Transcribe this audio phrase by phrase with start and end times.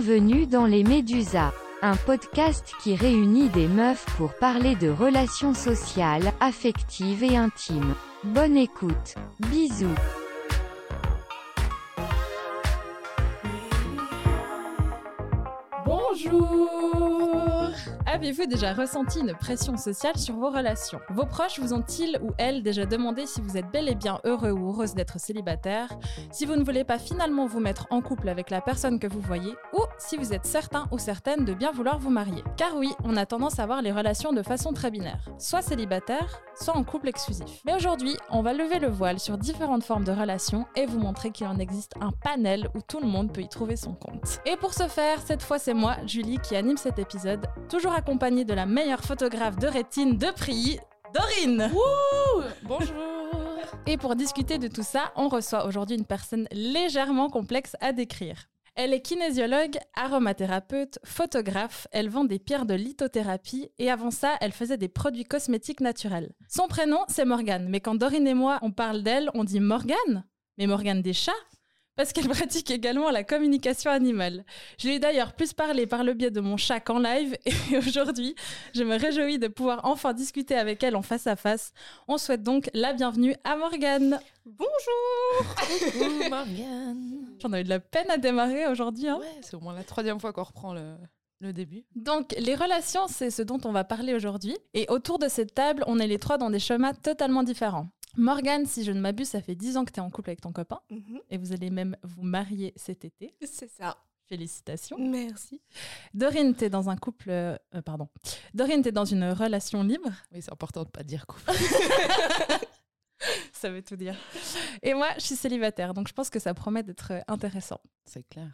[0.00, 1.52] Bienvenue dans les Médusas.
[1.82, 7.96] Un podcast qui réunit des meufs pour parler de relations sociales, affectives et intimes.
[8.22, 9.16] Bonne écoute.
[9.40, 9.88] Bisous.
[15.84, 16.77] Bonjour
[18.10, 20.98] Avez-vous déjà ressenti une pression sociale sur vos relations?
[21.10, 24.50] Vos proches vous ont-ils ou elles déjà demandé si vous êtes bel et bien heureux
[24.50, 25.90] ou heureuse d'être célibataire?
[26.32, 29.20] Si vous ne voulez pas finalement vous mettre en couple avec la personne que vous
[29.20, 32.42] voyez Ou si vous êtes certain ou certaine de bien vouloir vous marier?
[32.56, 35.28] Car oui, on a tendance à voir les relations de façon très binaire.
[35.36, 37.60] Soit célibataire, soit en couple exclusif.
[37.66, 41.30] Mais aujourd'hui, on va lever le voile sur différentes formes de relations et vous montrer
[41.30, 44.40] qu'il en existe un panel où tout le monde peut y trouver son compte.
[44.46, 48.44] Et pour ce faire, cette fois c'est moi, Julie, qui anime cet épisode, toujours accompagnée
[48.44, 50.78] de la meilleure photographe de rétine de Prilly,
[51.12, 51.68] Dorine.
[52.62, 52.94] Bonjour!
[53.86, 58.46] Et pour discuter de tout ça, on reçoit aujourd'hui une personne légèrement complexe à décrire.
[58.76, 64.52] Elle est kinésiologue, aromathérapeute, photographe, elle vend des pierres de lithothérapie et avant ça, elle
[64.52, 66.30] faisait des produits cosmétiques naturels.
[66.48, 70.24] Son prénom, c'est Morgane, mais quand Dorine et moi, on parle d'elle, on dit Morgane?
[70.56, 71.32] Mais Morgane des chats?
[71.98, 74.44] Parce qu'elle pratique également la communication animale.
[74.78, 77.76] Je lui ai d'ailleurs plus parlé par le biais de mon chat qu'en live et
[77.76, 78.36] aujourd'hui,
[78.72, 81.72] je me réjouis de pouvoir enfin discuter avec elle en face à face.
[82.06, 84.20] On souhaite donc la bienvenue à Morgane.
[84.46, 85.54] Bonjour
[85.92, 89.08] Coucou Morgane J'en ai eu de la peine à démarrer aujourd'hui.
[89.08, 89.18] Hein.
[89.18, 90.94] Ouais, c'est au moins la troisième fois qu'on reprend le,
[91.40, 91.84] le début.
[91.96, 94.56] Donc, les relations, c'est ce dont on va parler aujourd'hui.
[94.72, 97.88] Et autour de cette table, on est les trois dans des chemins totalement différents.
[98.16, 100.40] Morgane, si je ne m'abuse, ça fait 10 ans que tu es en couple avec
[100.40, 100.80] ton copain
[101.30, 103.34] et vous allez même vous marier cet été.
[103.44, 103.96] C'est ça.
[104.28, 104.98] Félicitations.
[104.98, 105.62] Merci.
[106.12, 107.30] Dorine, tu es dans un couple.
[107.30, 108.08] euh, pardon.
[108.52, 110.10] Dorine, tu es dans une relation libre.
[110.32, 111.50] Oui, c'est important de pas dire couple.
[113.52, 114.14] Ça veut tout dire.
[114.82, 117.80] Et moi, je suis célibataire, donc je pense que ça promet d'être intéressant.
[118.04, 118.48] C'est clair.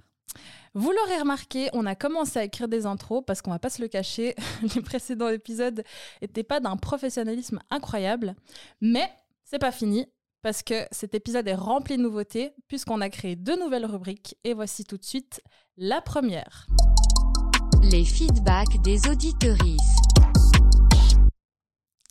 [0.72, 3.82] Vous l'aurez remarqué, on a commencé à écrire des intros parce qu'on va pas se
[3.82, 4.34] le cacher,
[4.75, 5.84] les précédents épisodes
[6.22, 8.34] n'étaient pas d'un professionnalisme incroyable,
[8.81, 9.09] mais
[9.44, 10.06] c'est pas fini
[10.43, 14.55] parce que cet épisode est rempli de nouveautés puisqu'on a créé deux nouvelles rubriques et
[14.55, 15.41] voici tout de suite
[15.77, 16.66] la première.
[17.82, 20.03] Les feedbacks des auditorices.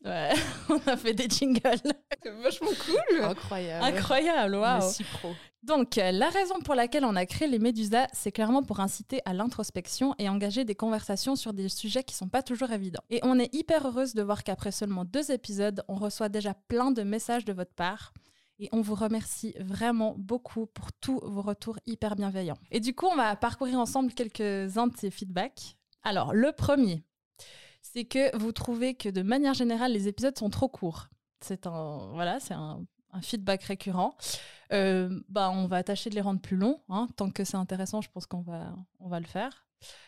[0.03, 0.33] Ouais,
[0.69, 1.93] on a fait des jingles.
[2.21, 3.85] C'est vachement cool Incroyable.
[3.85, 4.91] Incroyable, waouh.
[4.91, 5.33] si pro.
[5.63, 9.21] Donc, euh, la raison pour laquelle on a créé les Médusas, c'est clairement pour inciter
[9.23, 13.03] à l'introspection et engager des conversations sur des sujets qui sont pas toujours évidents.
[13.09, 16.91] Et on est hyper heureuse de voir qu'après seulement deux épisodes, on reçoit déjà plein
[16.91, 18.11] de messages de votre part.
[18.59, 22.57] Et on vous remercie vraiment beaucoup pour tous vos retours hyper bienveillants.
[22.69, 25.77] Et du coup, on va parcourir ensemble quelques-uns de ces feedbacks.
[26.03, 27.05] Alors, le premier,
[27.93, 31.09] c'est que vous trouvez que de manière générale, les épisodes sont trop courts.
[31.41, 32.85] C'est un, voilà, c'est un,
[33.21, 34.15] feedback récurrent.
[34.71, 36.81] Euh, bah, on va tâcher de les rendre plus longs.
[36.89, 37.07] hein.
[37.15, 39.67] Tant que c'est intéressant, je pense qu'on va, on va le faire.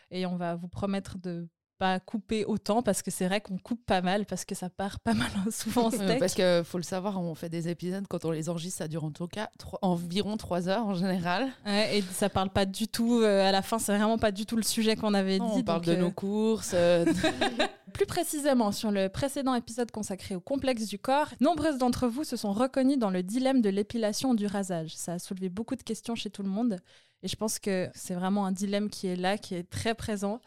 [0.10, 1.48] Et on va vous promettre de
[1.78, 5.00] pas couper autant parce que c'est vrai qu'on coupe pas mal parce que ça part
[5.00, 6.20] pas mal souvent en Euh, steak.
[6.20, 9.04] Parce que faut le savoir, on fait des épisodes, quand on les enregistre, ça dure
[9.04, 11.50] en tout cas trois- environ 3 heures en général.
[11.66, 13.20] Ouais, et ça parle pas du tout.
[13.22, 15.60] euh, à la fin, c'est vraiment pas du tout le sujet qu'on avait Non, dit.
[15.60, 16.72] on parle donc, de euh, nos courses.
[16.74, 17.06] euh,
[17.94, 22.36] Plus précisément, sur le précédent épisode consacré au complexe du corps, nombreuses d'entre vous se
[22.36, 24.96] sont reconnues dans le dilemme de l'épilation ou du rasage.
[24.96, 26.78] Ça a soulevé beaucoup de questions chez tout le monde.
[27.26, 30.42] Et je pense que c'est vraiment un dilemme qui est là, qui est très présent.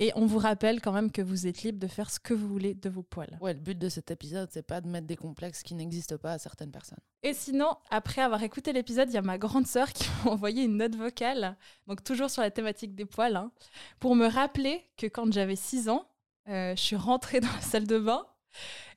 [0.00, 2.48] Et on vous rappelle quand même que vous êtes libre de faire ce que vous
[2.48, 3.38] voulez de vos poils.
[3.40, 6.32] ouais, le but de cet épisode, c'est pas de mettre des complexes qui n'existent pas
[6.32, 6.98] à certaines personnes.
[7.22, 10.64] Et sinon, après avoir écouté l'épisode, il y a ma grande sœur qui m'a envoyé
[10.64, 11.56] une note vocale,
[11.86, 13.52] donc toujours sur la thématique des poils, hein,
[14.00, 16.08] pour me rappeler que quand j'avais 6 ans,
[16.48, 18.26] euh, je suis rentrée dans la salle de bain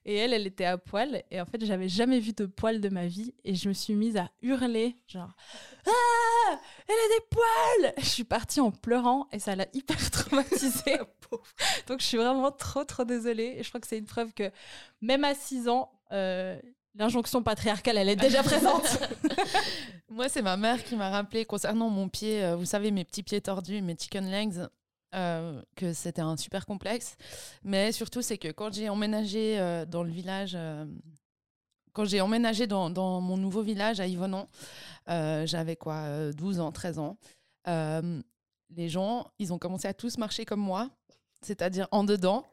[0.05, 1.23] et elle, elle était à poil.
[1.29, 3.93] Et en fait, j'avais jamais vu de poils de ma vie et je me suis
[3.93, 5.35] mise à hurler, genre
[5.85, 10.97] Ah Elle a des poils Je suis partie en pleurant et ça l'a hyper traumatisée.
[11.87, 13.55] donc je suis vraiment trop, trop désolée.
[13.57, 14.51] Et je crois que c'est une preuve que
[15.01, 16.59] même à 6 ans, euh,
[16.95, 18.99] l'injonction patriarcale, elle est déjà présente.
[20.09, 23.23] Moi, c'est ma mère qui m'a rappelé concernant mon pied, euh, vous savez, mes petits
[23.23, 24.67] pieds tordus, mes chicken legs,
[25.15, 27.17] euh, que c'était un super complexe.
[27.63, 30.85] Mais surtout, c'est que quand j'ai emménagé euh, dans le village, euh,
[31.93, 32.89] quand j'ai emménagé dans,
[33.21, 34.47] mon nouveau village à Yvonon,
[35.07, 37.17] j'avais quoi, euh, 12 ans, 13 ans.
[37.65, 40.89] les gens, ils ont commencé à tous marcher comme moi,
[41.41, 42.45] c'est-à-dire en dedans.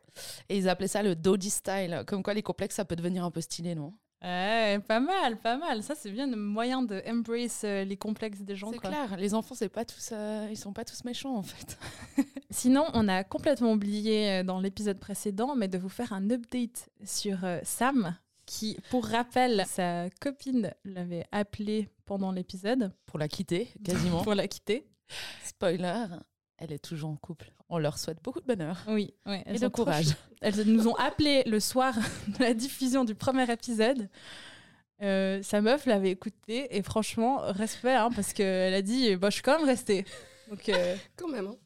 [0.48, 2.02] Et ils appelaient ça le doggy style.
[2.06, 3.92] Comme quoi, les complexes, ça peut devenir un peu stylé, non?
[4.22, 5.82] Ouais, pas mal, pas mal.
[5.82, 8.72] Ça, c'est bien le moyen de embrace euh, les complexes des gens.
[8.72, 11.78] C'est clair, les enfants, c'est pas tous, euh, ils sont pas tous méchants en fait.
[12.50, 16.88] Sinon, on a complètement oublié euh, dans l'épisode précédent, mais de vous faire un update
[17.04, 18.16] sur euh, Sam,
[18.46, 24.22] qui, pour rappel, sa copine l'avait appelé pendant l'épisode Pour la quitter, quasiment.
[24.24, 24.86] pour la quitter.
[25.44, 26.06] Spoiler.
[26.58, 27.52] Elle est toujours en couple.
[27.68, 29.36] On leur souhaite beaucoup de bonheur Oui, oui.
[29.36, 30.06] et elles de trop courage.
[30.40, 31.94] Elles nous ont appelé le soir
[32.28, 34.08] de la diffusion du premier épisode.
[35.02, 39.34] Euh, sa meuf l'avait écouté et franchement, respect, hein, parce qu'elle a dit bah, Je
[39.34, 40.04] suis quand même restée.
[40.48, 41.48] Donc, euh, Quand même.
[41.48, 41.56] hein.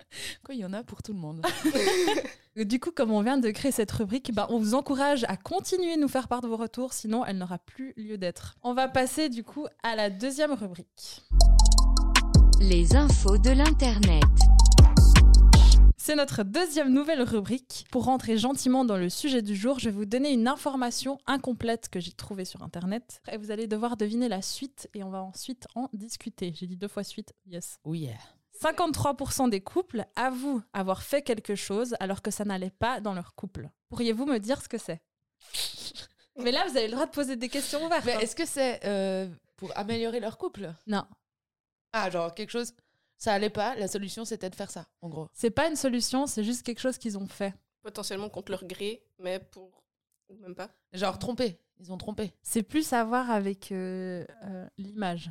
[0.43, 1.45] Quoi, il y en a pour tout le monde.
[2.57, 5.97] du coup, comme on vient de créer cette rubrique, bah, on vous encourage à continuer
[5.97, 8.57] de nous faire part de vos retours, sinon elle n'aura plus lieu d'être.
[8.63, 11.23] On va passer du coup à la deuxième rubrique.
[12.61, 14.23] Les infos de l'Internet.
[15.97, 17.87] C'est notre deuxième nouvelle rubrique.
[17.91, 21.89] Pour rentrer gentiment dans le sujet du jour, je vais vous donner une information incomplète
[21.89, 23.23] que j'ai trouvée sur Internet.
[23.33, 26.53] Et vous allez devoir deviner la suite et on va ensuite en discuter.
[26.55, 27.79] J'ai dit deux fois suite, yes.
[27.85, 28.13] Oh yeah.
[28.63, 33.35] 53% des couples avouent avoir fait quelque chose alors que ça n'allait pas dans leur
[33.35, 33.71] couple.
[33.89, 35.01] Pourriez-vous me dire ce que c'est?
[36.37, 38.05] Mais là, vous avez le droit de poser des questions ouvertes.
[38.05, 38.21] Mais hein.
[38.21, 40.75] est-ce que c'est euh, pour améliorer leur couple?
[40.87, 41.05] Non,
[41.93, 42.73] Ah, genre quelque chose,
[43.19, 45.29] ça allait pas, la solution c'était de faire ça, en gros.
[45.33, 47.55] c'est pas une solution, c'est juste quelque chose qu'ils ont fait.
[47.83, 49.83] Potentiellement contre leur gré, mais pour.
[50.29, 50.71] ou Même pas.
[50.93, 52.33] Genre trompé, ils ont trompé.
[52.43, 55.31] C'est plus à voir avec euh, euh, l'image.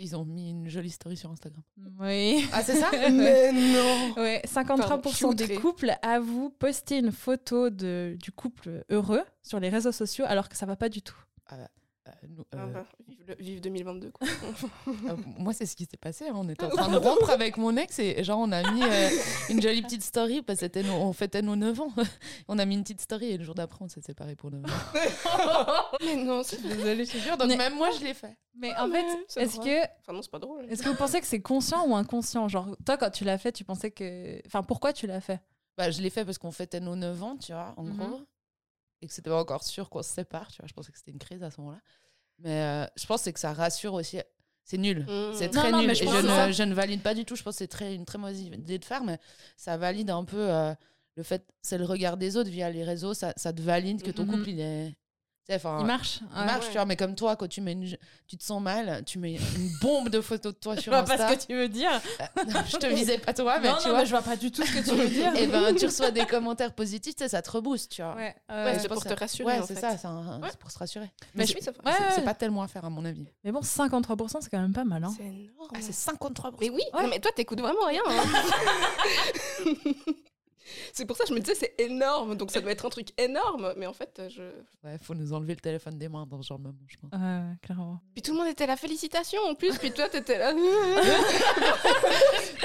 [0.00, 1.60] Ils ont mis une jolie story sur Instagram.
[1.98, 2.46] Oui.
[2.52, 8.16] Ah, c'est ça Mais non Ouais, 53% Pardon, des couples avouent poster une photo de,
[8.22, 11.18] du couple heureux sur les réseaux sociaux alors que ça va pas du tout.
[11.52, 11.66] Euh,
[12.28, 14.26] nous, Ah euh, bah, vive, le- vive 2022, quoi.
[14.88, 16.26] euh, Moi, c'est ce qui s'est passé.
[16.28, 16.32] hein.
[16.34, 19.08] On était en train de rompre avec mon ex et genre, on a mis euh,
[19.50, 21.92] une jolie petite story parce que nos- on fêtait nos 9 ans.
[22.48, 24.64] on a mis une petite story et le jour d'après, on s'est séparés pour 9
[24.64, 24.68] ans.
[26.04, 26.60] mais non, c'est.
[26.62, 27.36] Désolée, je jure.
[27.36, 28.36] Donc, Mais- même moi, je l'ai fait.
[28.60, 30.66] Mais Ah, en mais fait, est-ce que, Enfin, non, c'est pas drôle.
[30.68, 32.48] est-ce que vous pensez que c'est conscient ou inconscient?
[32.48, 34.40] Genre, toi, quand tu l'as fait, tu pensais que.
[34.46, 35.40] Enfin, pourquoi tu l'as fait?
[35.76, 37.96] Bah, je l'ai fait parce qu'on fêtait nos 9 ans, tu vois, en Mhm.
[37.96, 38.20] gros.
[39.00, 40.66] Et que c'était pas encore sûr qu'on se sépare, tu vois.
[40.68, 41.80] Je pensais que c'était une crise à ce moment-là.
[42.40, 44.18] Mais euh, je pense que c'est que ça rassure aussi.
[44.64, 45.00] C'est nul.
[45.08, 45.34] Mmh.
[45.34, 45.86] C'est très non, nul.
[45.86, 47.36] mais je Et ne, je ne valide pas du tout.
[47.36, 49.18] Je pense que c'est très, une très mauvaise idée de faire, mais
[49.56, 50.74] ça valide un peu euh,
[51.14, 53.14] le fait, c'est le regard des autres via les réseaux.
[53.14, 54.30] Ça, ça te valide que ton Mhm.
[54.32, 54.94] couple, il est.
[55.50, 56.66] Il marche il marche, Ouais.
[56.66, 56.84] tu vois.
[56.84, 57.96] Mais comme toi, quand tu, mets une-
[58.26, 61.02] tu te sens mal, tu mets une bombe de photos de toi Je sur vois
[61.04, 61.28] pas Insta.
[61.30, 61.90] ce que tu veux dire.
[62.66, 64.00] je te visais pas toi, mais non, tu non, vois.
[64.00, 65.34] mais je vois pas du tout ce que tu veux dire.
[65.36, 68.14] Et ben, tu reçois des commentaires positifs, tu sais, ça te rebooste, tu vois.
[68.14, 69.58] Ouais, Ouais, euh, c'est je pour te rassurer.
[69.58, 70.48] Ouais, c'est ça, c'est un- Ouais.
[70.50, 71.10] c'est pour se rassurer.
[71.34, 71.54] Mais Mais je-
[72.14, 73.26] c'est pas tellement à faire, à mon avis.
[73.42, 75.02] Mais bon, 53%, c'est quand même pas mal.
[75.04, 75.14] Hein.
[75.16, 75.68] C'est énorme.
[75.74, 76.58] Ah, c'est 53%.
[76.60, 77.02] Mais oui, Ouais.
[77.04, 78.02] non, mais toi, t'écoutes vraiment rien.
[78.06, 78.22] hein.
[80.92, 82.36] c'est pour ça que je me disais, c'est énorme.
[82.36, 83.72] Donc ça doit être un truc énorme.
[83.76, 84.42] Mais en fait, je.
[84.84, 87.10] Ouais, faut nous enlever le téléphone des mains dans ce genre de moment, je pense.
[87.12, 88.00] Ouais, ouais, clairement.
[88.14, 89.76] Puis tout le monde était là, félicitations en plus.
[89.78, 90.52] Puis toi, t'étais là.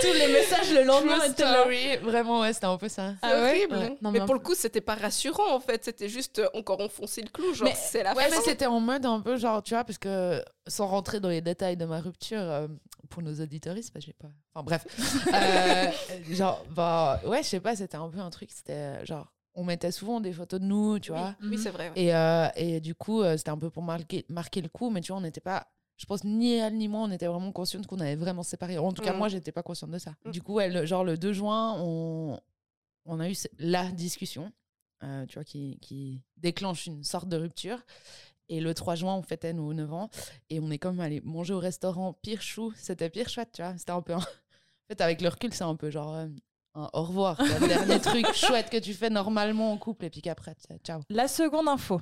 [0.01, 1.59] Tous les messages le lendemain étaient là.
[1.61, 3.11] story, vraiment, ouais, c'était un peu ça.
[3.21, 3.75] C'est Ah horrible.
[3.75, 3.97] Ouais.
[4.01, 5.83] Non, mais, mais pour le coup, c'était pas rassurant en fait.
[5.83, 7.53] C'était juste euh, encore enfoncer le clou.
[7.53, 8.41] Genre, Mais- c'est la Ouais, mais fin.
[8.43, 11.77] c'était en mode un peu genre, tu vois, parce que sans rentrer dans les détails
[11.77, 12.67] de ma rupture, euh,
[13.09, 14.31] pour nos auditoristes, parce que j'ai pas.
[14.53, 14.85] Enfin bref.
[15.33, 15.91] Euh,
[16.31, 19.63] genre, bah, ouais, je sais pas, c'était un peu un truc, c'était euh, genre, on
[19.63, 21.35] mettait souvent des photos de nous, tu vois.
[21.41, 21.89] Oui, c'est vrai.
[21.89, 22.01] ouais.
[22.01, 25.11] Et, euh, et du coup, c'était un peu pour marquer, marquer le coup, mais tu
[25.11, 25.67] vois, on n'était pas.
[25.97, 28.77] Je pense ni elle ni moi, on était vraiment conscientes qu'on avait vraiment séparé.
[28.79, 29.17] En tout cas, Mm.
[29.17, 30.15] moi, j'étais pas consciente de ça.
[30.25, 30.31] Mm.
[30.31, 32.39] Du coup, elle, genre le 2 juin, on,
[33.05, 34.51] on a eu la discussion,
[35.03, 37.77] euh, tu vois, qui, qui déclenche une sorte de rupture.
[38.53, 40.09] Et le 3 juin, on fêtait nos 9 ans.
[40.51, 42.71] Et on est même allé manger au restaurant Pire Chou.
[42.77, 43.75] C'était pire chouette, tu vois.
[43.77, 44.13] C'était un peu.
[44.13, 46.27] un- En fait, avec le recul, c'est un peu genre euh,
[46.75, 47.37] un au revoir.
[47.37, 47.47] quoi.
[47.47, 50.05] Le dernier truc chouette que tu fais normalement en couple.
[50.05, 51.01] Et puis qu'après, ciao.
[51.09, 51.99] La seconde info.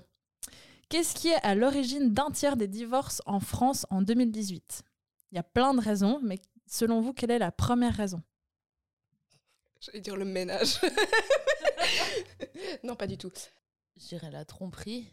[0.89, 4.83] Qu'est-ce qui est à l'origine d'un tiers des divorces en France en 2018
[5.31, 8.21] Il y a plein de raisons, mais selon vous, quelle est la première raison?
[9.79, 10.81] J'allais dire le ménage.
[12.83, 13.31] non, pas du tout.
[13.97, 15.07] Je dirais la tromperie.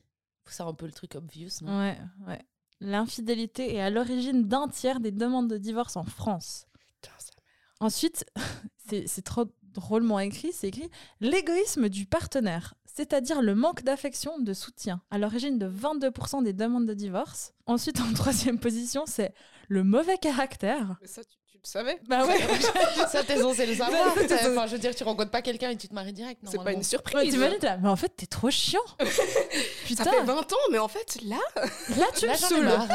[0.51, 1.79] C'est un peu le truc obvious, non?
[1.81, 2.41] Ouais, ouais.
[2.81, 6.67] L'infidélité est à l'origine d'un tiers des demandes de divorce en France.
[7.01, 7.33] Putain, ça-
[7.81, 8.25] Ensuite,
[8.89, 10.91] c'est c'est trop drôlement écrit, c'est écrit
[11.21, 16.87] l'égoïsme du partenaire, c'est-à-dire le manque d'affection, de soutien, à l'origine de 22% des demandes
[16.87, 17.53] de divorce.
[17.67, 19.33] Ensuite, en troisième position, c'est
[19.69, 20.97] le mauvais caractère.
[21.01, 21.37] Mais ça, tu,
[21.69, 22.39] tu savais Bah ouais,
[23.11, 24.15] ça, t'es censé le savoir.
[24.27, 26.41] Ça, Enfin, je veux dire, tu rencontres pas quelqu'un et tu te maries direct.
[26.45, 27.31] C'est pas une surprise.
[27.33, 28.81] T'imagines, là, mais en fait, t'es trop chiant.
[29.05, 29.23] Ça
[29.85, 32.65] Putain, fait 20 ans, mais en fait, là, là, tu Là, me saoules.
[32.65, 32.89] marre.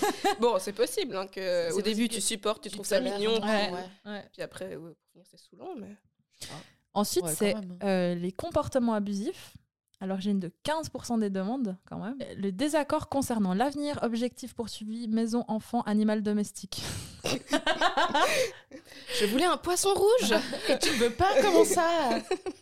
[0.40, 3.40] bon, c'est possible hein, que C'est au début tu supportes, tu tu trouves ça mignon,
[3.42, 3.70] Ouais.
[4.06, 4.24] Ouais.
[4.32, 4.76] puis après,
[5.30, 5.96] c'est saoulant, mais.
[6.94, 7.78] Ensuite, c'est même.
[7.84, 9.52] euh, les comportements abusifs,
[10.00, 12.16] à l'origine de 15% des demandes, quand même.
[12.36, 16.82] Le désaccord concernant l'avenir, objectif poursuivi, maison, enfant, animal domestique.
[19.20, 20.34] Je voulais un poisson rouge
[20.68, 22.18] Et tu veux pas comment ça?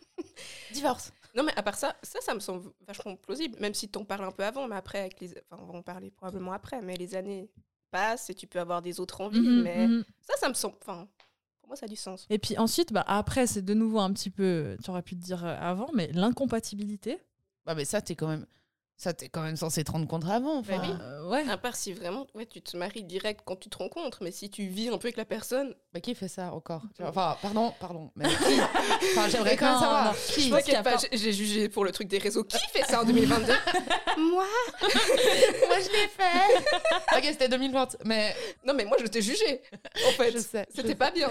[0.72, 1.12] Divorce.
[1.36, 4.24] Non, mais à part ça, ça, ça me semble vachement plausible, même si t'en parles
[4.24, 5.30] un peu avant, mais après, avec les...
[5.50, 7.48] enfin, on va en parler probablement après, mais les années
[7.90, 10.04] passent et tu peux avoir des autres envies, Mhm, mais mhm.
[10.20, 10.74] ça, ça me semble.
[10.82, 11.06] Enfin,
[11.68, 12.26] moi, ça a du sens.
[12.30, 15.20] Et puis ensuite, bah, après, c'est de nouveau un petit peu, tu aurais pu te
[15.20, 17.18] dire euh, avant, mais l'incompatibilité.
[17.68, 18.46] Bah, mais ça, t'es quand même.
[18.96, 20.62] Ça, t'es quand même censé te rendre compte avant.
[20.62, 20.82] Bah enfin.
[20.88, 20.96] oui.
[21.02, 21.44] Euh, ouais.
[21.50, 24.50] À part si vraiment, ouais, tu te maries direct quand tu te rencontres, mais si
[24.50, 27.72] tu vis un peu avec la personne, Bah, qui fait ça encore vois, Enfin, pardon,
[27.78, 28.10] pardon.
[28.16, 28.34] Mais qui?
[29.12, 30.16] Enfin, j'aimerais quand même savoir.
[30.16, 30.50] Qui?
[30.82, 32.42] pas, j'ai- jugé pour le truc des réseaux.
[32.42, 33.52] Qui fait ça en 2022
[34.16, 34.44] Moi
[34.82, 36.56] Moi, je l'ai fait
[37.18, 37.98] Ok, c'était 2020.
[38.04, 38.34] Mais
[38.66, 39.60] Non, mais moi, je t'ai jugé.
[40.08, 40.66] En fait, je sais.
[40.74, 41.30] c'était pas bien.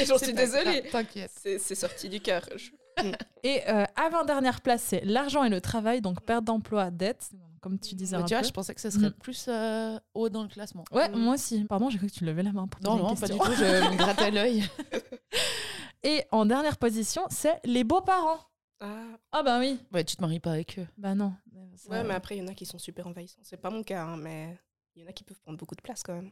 [0.00, 0.82] Et j'en suis désolée.
[0.90, 1.30] T'inquiète.
[1.40, 2.42] C'est c'est sorti du cœur.
[2.56, 2.70] Je-
[3.42, 7.30] Et euh, avant-dernière place, c'est l'argent et le travail, donc perte d'emploi, dette,
[7.60, 8.46] comme tu disais Mais un tu vois, peu.
[8.48, 9.14] je pensais que ce serait Mm.
[9.14, 10.84] plus euh, haut dans le classement.
[10.92, 11.18] Ouais, Mm.
[11.18, 11.64] moi aussi.
[11.64, 13.44] Pardon, j'ai cru que tu levais la main pour Non, non, pas du tout.
[13.56, 14.64] Je me grattais l'œil.
[16.02, 18.38] Et en dernière position, c'est les beaux-parents.
[18.80, 19.02] Ah,
[19.32, 19.78] Ah bah oui.
[19.92, 20.86] Ouais, tu te maries pas avec eux.
[20.96, 21.34] Bah non.
[21.76, 23.40] Ça- ouais, mais après, il y en a qui sont super envahissants.
[23.42, 24.58] C'est pas mon cas, hein, mais
[24.96, 26.30] il y en a qui peuvent prendre beaucoup de place quand même.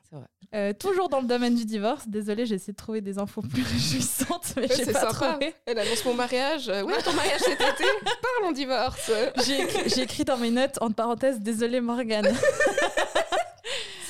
[0.55, 2.07] Euh, toujours dans le domaine du divorce.
[2.09, 5.31] Désolée, j'ai essayé de trouver des infos plus réjouissantes, mais Ouais, j'ai c'est pas sympa.
[5.33, 5.55] trouvé.
[5.65, 6.69] Elle annonce mon mariage.
[6.69, 7.85] Euh, Ouais, ton mariage cet été
[8.41, 9.11] Parlons divorce.
[9.47, 12.35] J'ai écrit, dans mes notes, entre parenthèses, désolée Morgane.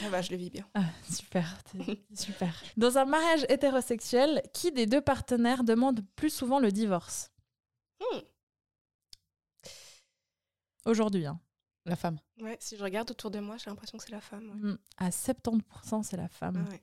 [0.00, 0.64] Ça va, je le vis bien.
[0.74, 1.58] Ah, super,
[2.16, 2.54] super.
[2.76, 7.30] Dans un mariage hétérosexuel, qui des deux partenaires demande plus souvent le divorce?
[8.00, 8.18] Hmm.
[10.86, 11.38] Aujourd'hui, hein.
[11.88, 12.18] La femme.
[12.40, 14.48] Ouais, si je regarde autour de moi, j'ai l'impression que c'est la femme.
[14.50, 14.70] ouais.
[14.72, 14.78] Mm.
[14.98, 16.64] À 70%, c'est la femme.
[16.66, 16.82] Ah ouais.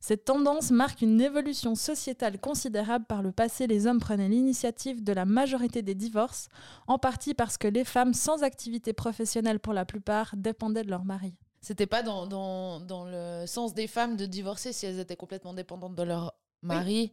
[0.00, 3.04] Cette tendance marque une évolution sociétale considérable.
[3.04, 6.48] Par le passé, les hommes prenaient l'initiative de la majorité des divorces,
[6.88, 11.04] en partie parce que les femmes sans activité professionnelle pour la plupart dépendaient de leur
[11.04, 11.34] mari.
[11.60, 15.54] C'était pas dans, dans, dans le sens des femmes de divorcer si elles étaient complètement
[15.54, 17.12] dépendantes de leur mari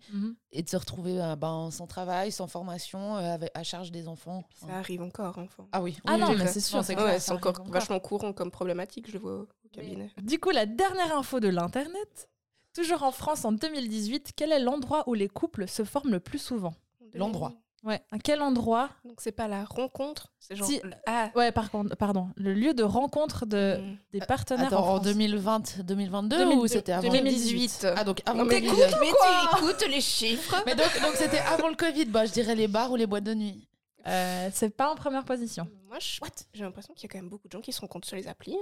[0.51, 4.08] et de se retrouver euh, ben, sans travail, sans formation, euh, avec, à charge des
[4.08, 4.44] enfants.
[4.56, 5.68] Ça arrive encore, enfin.
[5.72, 5.98] Ah oui.
[6.06, 7.63] Ah oui, non, mais c'est sûr, c'est Ouais, encore.
[7.68, 10.10] vachement courant comme problématique, je vois au cabinet.
[10.22, 12.29] Du coup, la dernière info de l'Internet.
[12.75, 16.38] Toujours en France en 2018, quel est l'endroit où les couples se forment le plus
[16.38, 16.75] souvent?
[17.15, 17.53] L'endroit.
[17.83, 20.67] Ouais, à quel endroit Donc c'est pas la rencontre, c'est genre.
[20.67, 21.31] Si- Ah.
[21.36, 23.95] Ouais, par contre, pardon, le lieu de rencontre de, Hmm.
[24.12, 25.03] des partenaires Attends, en en France.
[25.03, 27.88] 2020, 2022 ou 2002, c'était avant 2018.
[27.95, 28.81] Ah donc avant Non, le mais Covid.
[28.81, 30.62] écoute, mais tu écoutes les chiffres.
[30.65, 33.24] Mais donc donc c'était avant le Covid, bah je dirais les bars ou les boîtes
[33.24, 33.65] de nuit.
[34.07, 35.67] Euh, c'est pas en première position.
[35.88, 36.19] Moi, je-
[36.53, 38.27] j'ai l'impression qu'il y a quand même beaucoup de gens qui se rencontrent sur les
[38.27, 38.57] applis.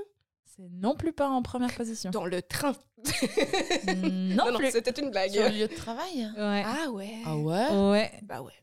[0.46, 2.10] C'est non plus pas en première position.
[2.12, 2.74] Dans le train.
[3.88, 5.32] Non, c'était une blague.
[5.32, 6.32] Sur le lieu de travail?
[6.38, 6.64] Ouais.
[6.66, 7.14] Ah ouais.
[7.26, 7.70] Ah ouais?
[7.92, 8.12] Ouais.
[8.24, 8.54] Bah ouais.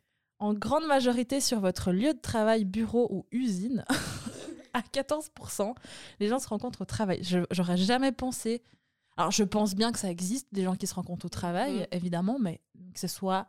[0.44, 3.82] En grande majorité sur votre lieu de travail, bureau ou usine,
[4.74, 5.74] à 14%,
[6.20, 7.22] les gens se rencontrent au travail.
[7.50, 8.62] J'aurais jamais pensé.
[9.16, 11.86] Alors, je pense bien que ça existe, des gens qui se rencontrent au travail, Mhm.
[11.92, 12.60] évidemment, mais
[12.92, 13.46] que ce soit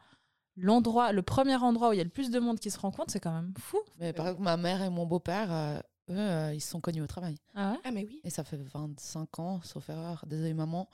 [0.55, 3.11] l'endroit, le premier endroit où il y a le plus de monde qui se rencontre,
[3.11, 3.79] c'est quand même fou.
[3.99, 7.01] Mais par exemple, ma mère et mon beau-père, euh, eux, euh, ils se sont connus
[7.01, 7.38] au travail.
[7.55, 7.79] Ah ouais?
[7.83, 8.21] Ah mais oui.
[8.24, 10.88] Et ça fait 25 ans, sauf erreur, désolé maman,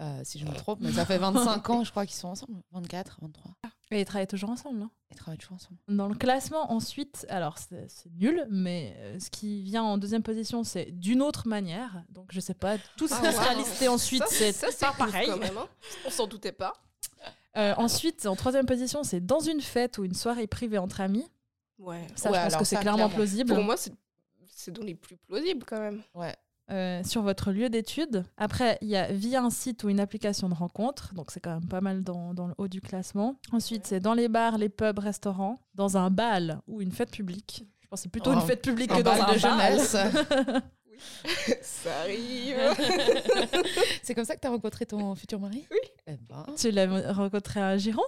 [0.00, 2.62] euh, si je me trompe, mais ça fait 25 ans, je crois qu'ils sont ensemble.
[2.72, 3.52] 24, 23.
[3.90, 4.82] Et ils travaillent toujours ensemble.
[4.82, 4.90] hein?
[5.10, 5.76] Ils travaillent toujours ensemble.
[5.88, 10.64] Dans le classement, ensuite, alors c'est nul, mais euh, ce qui vient en deuxième position,
[10.64, 12.02] c'est d'une autre manière.
[12.08, 14.92] Donc je sais pas, tout ce Ah, qui sera listé ensuite, c'est ça, c'est pas
[14.92, 15.28] pareil.
[15.28, 15.58] quand même.
[15.58, 15.68] hein.
[16.06, 16.72] On s'en doutait pas.
[17.58, 21.26] Euh, ensuite, en troisième position, c'est dans une fête ou une soirée privée entre amis.
[21.78, 22.06] Ouais.
[22.16, 23.14] Ça, Ouais, je pense que c'est clairement clairement.
[23.14, 23.52] plausible.
[23.54, 23.92] Pour moi, c'est
[24.62, 26.02] c'est dans les plus plausibles quand même.
[26.14, 26.34] Ouais.
[26.70, 28.24] Euh, sur votre lieu d'étude.
[28.36, 31.12] Après, il y a via un site ou une application de rencontre.
[31.14, 33.36] Donc, c'est quand même pas mal dans, dans le haut du classement.
[33.50, 37.66] Ensuite, c'est dans les bars, les pubs, restaurants, dans un bal ou une fête publique.
[37.80, 39.96] Je pense que c'est plutôt Oh, une fête publique un que dans un de jeunesse.
[41.62, 42.56] ça arrive.
[44.02, 45.66] C'est comme ça que tu as rencontré ton futur mari?
[45.70, 45.78] Oui.
[46.06, 46.46] Eh ben.
[46.56, 48.02] Tu l'as rencontré à Giron?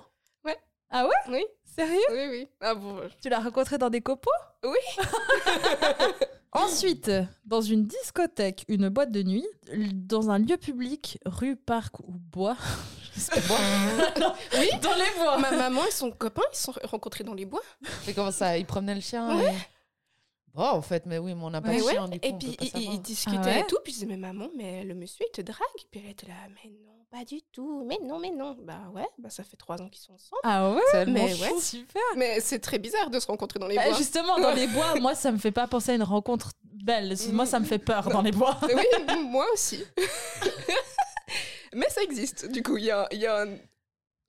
[0.44, 0.56] Ouais.
[0.90, 1.32] Ah ouais?
[1.32, 1.44] Oui,
[1.76, 2.48] Sérieux oui, oui.
[2.60, 3.00] Ah bon.
[3.20, 4.30] Tu l'as rencontré dans des copeaux
[4.64, 4.78] Oui.
[6.52, 7.10] Ensuite,
[7.44, 9.46] dans une discothèque, une boîte de nuit,
[9.92, 12.56] dans un lieu public, rue, parc ou bois.
[13.14, 13.56] Je sais pas.
[14.58, 14.68] Oui.
[14.82, 15.38] dans les bois.
[15.38, 17.62] Ma maman et son copain, ils se sont rencontrés dans les bois.
[18.06, 19.52] Mais comment ça Il promenait le chien Ouais.
[19.52, 19.56] et-
[20.54, 22.38] Bon, en fait, mais oui, mais on n'a pas de chien, du coup, Et on
[22.38, 22.98] puis peut pas ils, savoir.
[23.00, 23.76] discutaient Ah ouais et tout.
[23.82, 25.58] Puis je disais, mais maman, mais le monsieur, il te drague.
[25.90, 27.84] Puis elle était là, mais non, pas du tout.
[27.86, 28.56] Mais non, mais non.
[28.62, 30.40] Bah ouais, bah ça fait trois ans qu'ils sont ensemble.
[30.44, 31.42] Ah ouais C'est tellement mais chou.
[31.54, 31.60] ouais.
[31.60, 32.02] Super.
[32.16, 33.96] Mais c'est très bizarre de se rencontrer dans les Bah, bois.
[33.98, 37.14] justement, dans les bois, moi, ça me fait pas penser à une rencontre belle.
[37.32, 38.58] Moi, ça me fait peur dans les bois.
[38.62, 39.82] Oui, moi aussi.
[41.74, 42.50] mais ça existe.
[42.50, 43.48] Du coup, il y a, il y a un...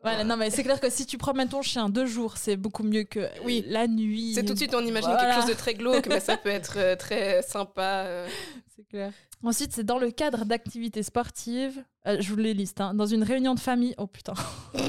[0.05, 2.83] Voilà, non, mais c'est clair que si tu promènes ton chien deux jours, c'est beaucoup
[2.83, 3.63] mieux que Oui.
[3.67, 4.33] la nuit.
[4.35, 5.23] C'est tout de suite, on imagine Voilà.
[5.25, 8.03] quelque chose de très glauque, mais ça peut être euh, très sympa.
[8.05, 8.27] euh.
[8.75, 9.11] C'est clair.
[9.43, 11.83] Ensuite, c'est dans le cadre d'activités sportives.
[12.07, 12.81] Euh, je vous les liste.
[12.81, 12.93] hein.
[12.93, 13.93] Dans une réunion de famille.
[13.97, 14.33] Oh putain.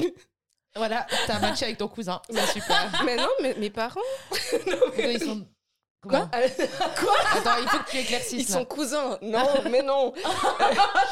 [0.75, 2.21] Voilà, t'as matché avec ton cousin.
[2.29, 3.01] C'est super.
[3.05, 3.99] Mais non, mais mes parents,
[4.99, 5.43] Ils sont.
[6.01, 8.47] Comment Attends, il faut que tu éclaircisses.
[8.49, 8.59] ils là.
[8.59, 9.17] sont cousins.
[9.23, 10.13] Non, mais non.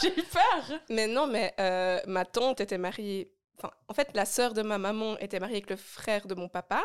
[0.03, 0.79] J'ai eu peur.
[0.91, 4.77] Mais non, mais euh, ma tante était mariée Enfin, en fait, la sœur de ma
[4.77, 6.83] maman était mariée avec le frère de mon papa.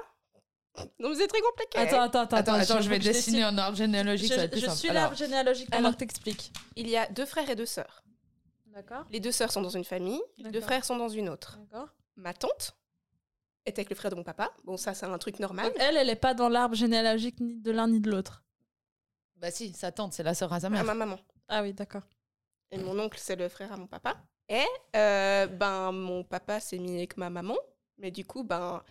[1.01, 1.79] Donc c'est très compliqué.
[1.79, 2.37] Attends, attends, attends.
[2.37, 4.29] Attends, attends, je vais dessiner un arbre généalogique.
[4.29, 4.79] ça va être Je, plus je simple.
[4.79, 6.53] suis Alors, l'arbre généalogique Alors- que t'expliques.
[6.77, 8.05] Il y a deux frères et deux sœurs.
[8.67, 9.05] D'accord.
[9.11, 11.59] Les deux sœurs sont dans une famille, les deux frères sont dans une autre.
[11.59, 11.89] D'accord.
[12.17, 12.77] Ma tante
[13.67, 14.53] était avec le frère de mon papa.
[14.65, 15.73] Bon, ça, c'est un truc normal.
[15.79, 18.45] Elle, elle est pas dans l'arbre généalogique ni de l'un ni de l'autre.
[19.37, 20.85] Bah si, sa tante, c'est la sœur à sa À mère.
[20.85, 21.19] ma maman.
[21.49, 22.03] Ah oui, d'accord.
[22.71, 24.17] Et mon oncle, c'est le frère à mon papa.
[24.51, 24.67] Et
[24.97, 27.57] euh, ben, mon papa s'est mis avec ma maman.
[27.99, 28.83] Mais du coup, ben,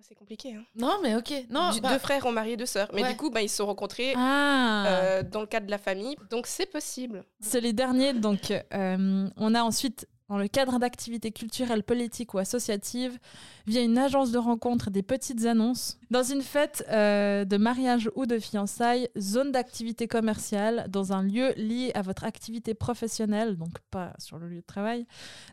[0.00, 0.54] c'est compliqué.
[0.54, 0.64] Hein.
[0.74, 1.32] Non, mais ok.
[1.48, 2.90] Non, Du- bah, Deux frères ont marié deux sœurs.
[2.92, 3.10] Mais Ouais.
[3.12, 6.16] du coup, ben, ils se sont rencontrés Ah euh, dans le cadre de la famille.
[6.30, 7.24] Donc, c'est possible.
[7.40, 8.12] C'est les derniers.
[8.12, 13.18] Donc, euh, on a ensuite, dans le cadre d'activités culturelles, politiques ou associatives,
[13.66, 15.98] via une agence de rencontre, des petites annonces.
[16.10, 21.52] Dans une fête euh, de mariage ou de fiançailles, zone d'activité commerciale, dans un lieu
[21.56, 25.06] lié à votre activité professionnelle, donc pas sur le lieu de travail,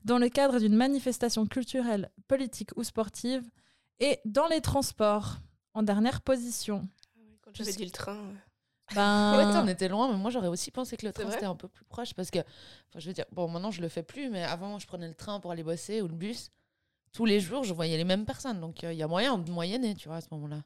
[0.05, 3.43] dans le cadre d'une manifestation culturelle, politique ou sportive,
[3.99, 5.37] et dans les transports,
[5.75, 6.87] en dernière position.
[7.41, 8.17] Quand j'avais dit le train.
[8.93, 11.55] Ben, Ouais, on était loin, mais moi j'aurais aussi pensé que le train c'était un
[11.55, 14.29] peu plus proche parce que, enfin, je veux dire, bon, maintenant je le fais plus,
[14.29, 16.51] mais avant je prenais le train pour aller bosser ou le bus.
[17.13, 19.51] Tous les jours, je voyais les mêmes personnes, donc euh, il y a moyen de
[19.51, 20.63] moyenner, tu vois, à ce moment-là,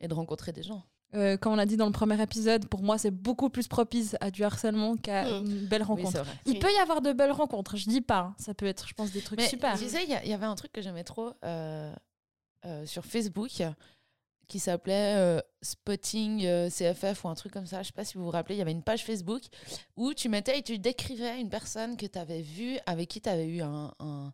[0.00, 0.82] et de rencontrer des gens.
[1.16, 4.16] Euh, comme on l'a dit dans le premier épisode, pour moi, c'est beaucoup plus propice
[4.20, 5.44] à du harcèlement qu'à Mm.
[5.46, 6.22] une belle rencontre.
[6.46, 6.58] Il Oui.
[6.60, 8.20] peut y avoir de belles rencontres, je dis pas.
[8.20, 8.34] hein.
[8.38, 9.76] Ça peut être, je pense, des trucs Mais super.
[9.76, 11.92] tu sais, il y, avait un truc que j'aimais trop euh,
[12.64, 13.50] euh, sur Facebook
[14.50, 17.82] qui s'appelait euh, Spotting euh, CFF ou un truc comme ça.
[17.82, 19.42] Je sais pas si vous vous rappelez, il y avait une page Facebook
[19.96, 23.28] où tu mettais et tu décrivais une personne que tu avais vue, avec qui tu
[23.30, 24.32] avais eu un, un-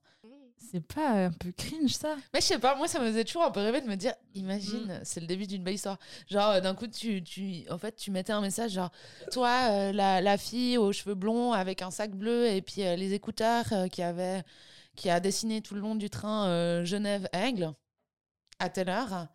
[0.73, 2.17] C'est pas un peu cringe ça?
[2.35, 4.15] Mais je sais pas, moi ça me faisait toujours un peu rêver de me dire,
[4.35, 5.99] imagine, c'est le début d'une belle histoire.
[6.29, 8.91] Genre euh, d'un coup, tu, tu, en fait, tu mettais un message genre,
[9.31, 13.67] toi, la, la fille aux cheveux blonds avec un sac bleu et puis les écouteurs
[13.93, 14.43] qui avait,
[14.97, 17.73] qui a dessiné tout le long du train Genève-Aigle
[18.59, 19.27] à telle heure.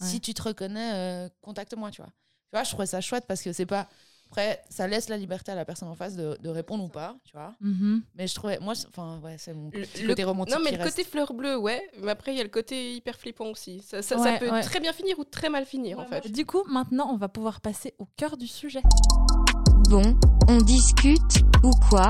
[0.00, 2.10] Si tu te reconnais, euh, contacte-moi, tu vois.
[2.10, 3.86] Tu vois, je trouvais ça chouette parce que c'est pas.
[4.30, 7.16] Après, ça laisse la liberté à la personne en face de, de répondre ou pas,
[7.24, 7.52] tu vois.
[7.60, 8.02] Mhm.
[8.14, 10.54] Mais je trouvais, moi, c'est- enfin, ouais, c'est mon Le- petit le- côté romantique.
[10.54, 10.96] Non, mais qui le reste.
[10.96, 11.82] côté fleur bleue, ouais.
[12.00, 13.80] Mais après, il y a le côté hyper flippant aussi.
[13.82, 14.62] Ça, ça- ça Ouais, peut ouais.
[14.62, 16.30] très bien finir ou très mal finir, en fait.
[16.30, 18.82] Du coup, maintenant, on va pouvoir passer au cœur du sujet.
[19.88, 20.16] Bon,
[20.48, 22.06] on discute, ou quoi?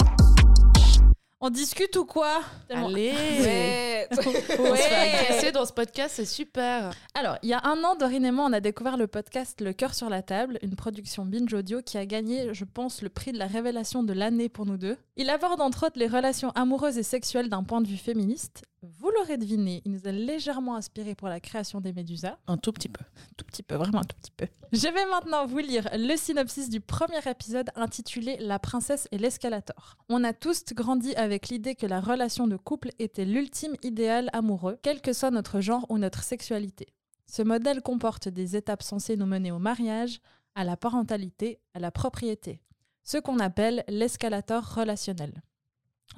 [1.42, 4.08] On discute ou quoi Allez Ouais.
[4.12, 6.90] On se fait agresser dans ce podcast, c'est super.
[7.14, 9.72] Alors, il y a un an, Dorine et moi, on a découvert le podcast Le
[9.72, 13.32] cœur sur la table, une production binge audio qui a gagné, je pense, le prix
[13.32, 14.98] de la révélation de l'année pour nous deux.
[15.16, 18.64] Il aborde entre autres les relations amoureuses et sexuelles d'un point de vue féministe.
[18.82, 22.38] Vous l'aurez deviné, il nous a légèrement inspiré pour la création des Médusas.
[22.46, 23.04] Un tout petit peu.
[23.36, 24.46] tout petit peu, vraiment un tout petit peu.
[24.72, 29.98] Je vais maintenant vous lire le synopsis du premier épisode intitulé La princesse et l'escalator.
[30.08, 34.78] On a tous grandi avec l'idée que la relation de couple était l'ultime idéal amoureux,
[34.80, 36.86] quel que soit notre genre ou notre sexualité.
[37.26, 40.20] Ce modèle comporte des étapes censées nous mener au mariage,
[40.54, 42.62] à la parentalité, à la propriété.
[43.04, 45.42] Ce qu'on appelle l'escalator relationnel.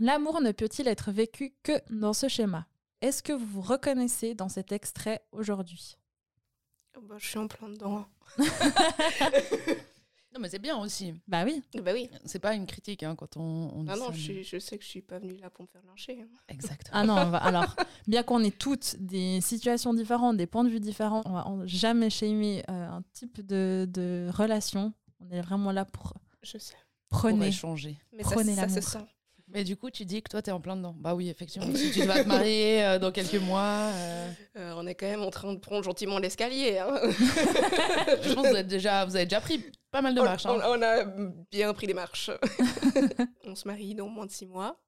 [0.00, 2.66] L'amour ne peut-il être vécu que dans ce schéma?
[3.00, 5.96] Est-ce que vous vous reconnaissez dans cet extrait aujourd'hui?
[7.02, 8.06] Bah, je suis en plein dedans.
[10.34, 11.12] Non, mais c'est bien aussi.
[11.28, 11.62] Bah oui.
[11.82, 12.08] Bah oui.
[12.24, 14.78] C'est pas une critique hein, quand on, Ah non, ça, je, mais- suis- je sais
[14.78, 16.22] que je suis pas venue là pour me faire lyncher.
[16.22, 16.28] hein.
[16.48, 16.90] Exactement.
[16.98, 17.76] Ah non, va- alors,
[18.06, 21.66] bien qu'on ait toutes des situations différentes, des points de vue différents, on va on-
[21.66, 24.94] jamais shamer euh, un type de, de relation.
[25.20, 26.76] On est vraiment là pour Je sais.
[27.10, 27.48] Pour prenez.
[27.48, 27.98] échanger.
[28.14, 29.04] Mais Prenez ça, ça se sent.
[29.52, 30.94] Mais du coup, tu dis que toi, t'es en plein dedans.
[30.98, 31.74] Bah oui, effectivement.
[31.74, 35.22] si tu vas te marier euh, dans quelques mois, euh, Euh, on est quand même
[35.22, 36.78] en train de prendre gentiment l'escalier.
[36.78, 36.88] hein.
[38.22, 40.46] je pense que vous, êtes déjà, vous avez déjà pris pas mal de On- marches.
[40.46, 40.58] hein.
[40.64, 41.04] on, on a
[41.50, 42.30] bien pris des marches.
[43.44, 44.78] on se marie dans moins de six mois.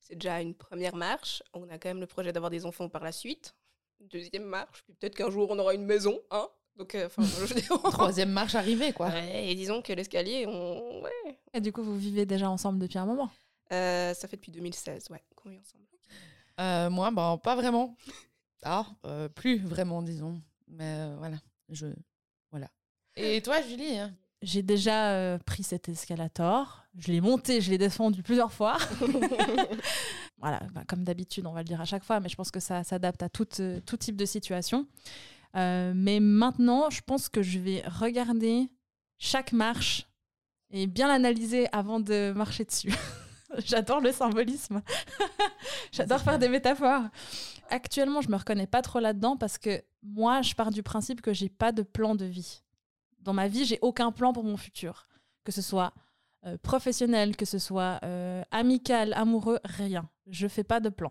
[0.00, 1.42] C'est déjà une première marche.
[1.52, 3.54] On a quand même le projet d'avoir des enfants par la suite.
[4.00, 4.82] Deuxième marche.
[4.84, 6.18] Puis peut-être qu'un jour on aura une maison.
[6.30, 7.54] Hein Donc, euh, je
[7.90, 9.08] Troisième marche arrivée, quoi.
[9.08, 11.02] Ouais, et disons que l'escalier, on...
[11.02, 11.38] ouais.
[11.54, 13.30] Et du coup, vous vivez déjà ensemble depuis un moment.
[13.72, 15.84] Euh, ça fait depuis 2016, ouais, qu'on vit ensemble.
[16.58, 17.96] Euh, moi, bah, pas vraiment.
[18.62, 20.40] Ah, euh, plus vraiment, disons.
[20.68, 21.36] Mais euh, voilà,
[21.68, 21.86] je.
[22.50, 22.68] Voilà.
[23.16, 24.14] Et toi, Julie hein?
[24.42, 26.84] J'ai déjà euh, pris cet escalator.
[26.96, 28.78] Je l'ai monté, je l'ai descendu plusieurs fois.
[30.38, 32.60] voilà, bah, comme d'habitude, on va le dire à chaque fois, mais je pense que
[32.60, 34.86] ça s'adapte à tout, euh, tout type de situation.
[35.56, 38.70] Euh, mais maintenant, je pense que je vais regarder
[39.18, 40.06] chaque marche
[40.70, 42.94] et bien l'analyser avant de marcher dessus.
[43.64, 44.82] J'adore le symbolisme.
[45.92, 47.04] J'adore faire des métaphores.
[47.68, 51.32] Actuellement, je me reconnais pas trop là-dedans parce que moi, je pars du principe que
[51.32, 52.62] j'ai pas de plan de vie.
[53.20, 55.08] Dans ma vie, j'ai aucun plan pour mon futur,
[55.44, 55.92] que ce soit
[56.46, 60.08] euh, professionnel, que ce soit euh, amical, amoureux, rien.
[60.26, 61.10] Je fais pas de plan.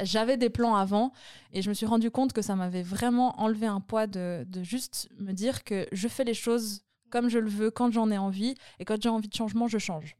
[0.00, 1.12] J'avais des plans avant
[1.52, 4.62] et je me suis rendu compte que ça m'avait vraiment enlevé un poids de, de
[4.62, 8.18] juste me dire que je fais les choses comme je le veux, quand j'en ai
[8.18, 10.16] envie, et quand j'ai envie de changement, je change.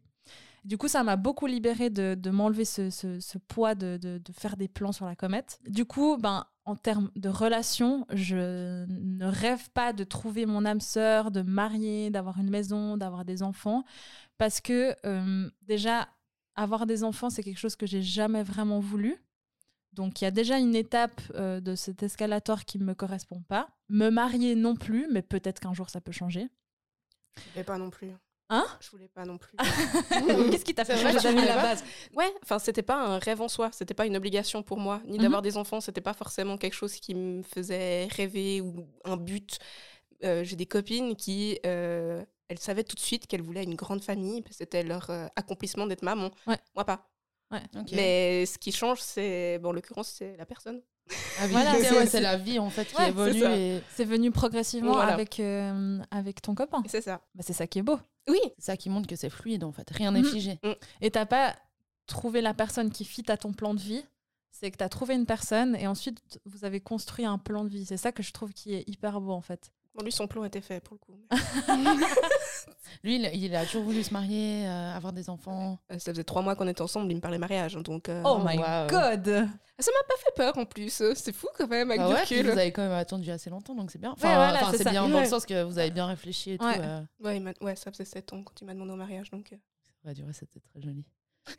[0.64, 4.56] Du coup, ça m'a beaucoup libéré de, de m'enlever ce, ce- poids de, de- faire
[4.56, 5.58] des plans sur la comète.
[5.66, 10.80] Du coup, ben, en termes de relation, je ne rêve pas de trouver mon âme
[10.80, 13.84] sœur, de marier, d'avoir une maison, d'avoir des enfants.
[14.38, 16.08] Parce que euh, déjà,
[16.54, 19.16] avoir des enfants, c'est quelque chose que j'ai jamais vraiment voulu.
[19.92, 23.42] Donc il y a déjà une étape euh, de cet escalator qui ne me correspond
[23.42, 23.68] pas.
[23.88, 26.48] Me marier non plus, mais peut-être qu'un jour ça peut changer.
[27.52, 28.10] Voulais pas non plus.
[28.52, 29.56] Hein Je voulais pas non plus.
[30.50, 31.84] Qu'est-ce qui t'a fait vrai à la base?
[32.14, 35.16] Ouais, enfin, c'était pas un rêve en soi, c'était pas une obligation pour moi, ni
[35.18, 35.22] Mhm.
[35.22, 39.58] d'avoir des enfants, c'était pas forcément quelque chose qui me faisait rêver ou un but.
[40.24, 44.02] Euh, J'ai des copines qui, euh, elles savaient tout de suite qu'elles voulaient une grande
[44.02, 46.30] famille, parce que c'était leur euh, accomplissement d'être maman.
[46.46, 46.58] Ouais.
[46.74, 47.08] Moi pas.
[47.92, 50.82] Mais ce qui change, c'est, bon, en l'occurrence, c'est la personne.
[51.38, 54.30] Ah oui, Voilà, c'est ouais, la vie en fait qui Ouais, évolue et C'est venu
[54.30, 55.12] progressivement Voilà.
[55.14, 56.82] avec, euh, avec ton copain.
[56.86, 57.20] C'est ça.
[57.34, 57.98] Bah, c'est ça qui est beau.
[58.28, 59.88] Oui, c'est ça qui montre que c'est fluide en fait.
[59.90, 60.30] Rien n'est Mhm.
[60.30, 60.60] figé.
[61.00, 61.54] Et t'as pas
[62.06, 64.04] trouvé la personne qui fit à ton plan de vie.
[64.52, 67.70] C'est que tu as trouvé une personne et ensuite vous avez construit un plan de
[67.70, 67.84] vie.
[67.86, 69.70] C'est ça que je trouve qui est hyper beau en fait.
[69.94, 71.18] Bon, lui, son plan était fait pour le coup.
[73.02, 75.78] Lui, il, il a toujours voulu se marier, euh, avoir des enfants.
[75.90, 78.08] Euh, ça faisait trois mois qu'on était ensemble, il me parlait mariage, hein, donc...
[78.08, 78.86] euh, Oh, Oh, my wow.
[78.88, 79.24] god
[79.78, 82.22] Ça m'a pas fait peur en plus, c'est fou quand même, avec Bah du ouais,
[82.26, 84.10] puis vous avez quand même attendu assez longtemps, donc c'est bien.
[84.12, 84.90] Enfin, Ouais, voilà, enfin, c'est ça.
[84.90, 85.22] bien dans Ouais.
[85.22, 86.64] le sens que vous avez bien réfléchi et tout.
[86.66, 86.78] Ouais.
[86.80, 89.52] euh, ça faisait 7 ans quand il m'a demandé au mariage, donc...
[89.52, 91.04] euh, c'est vrai, du reste, c'était très joli.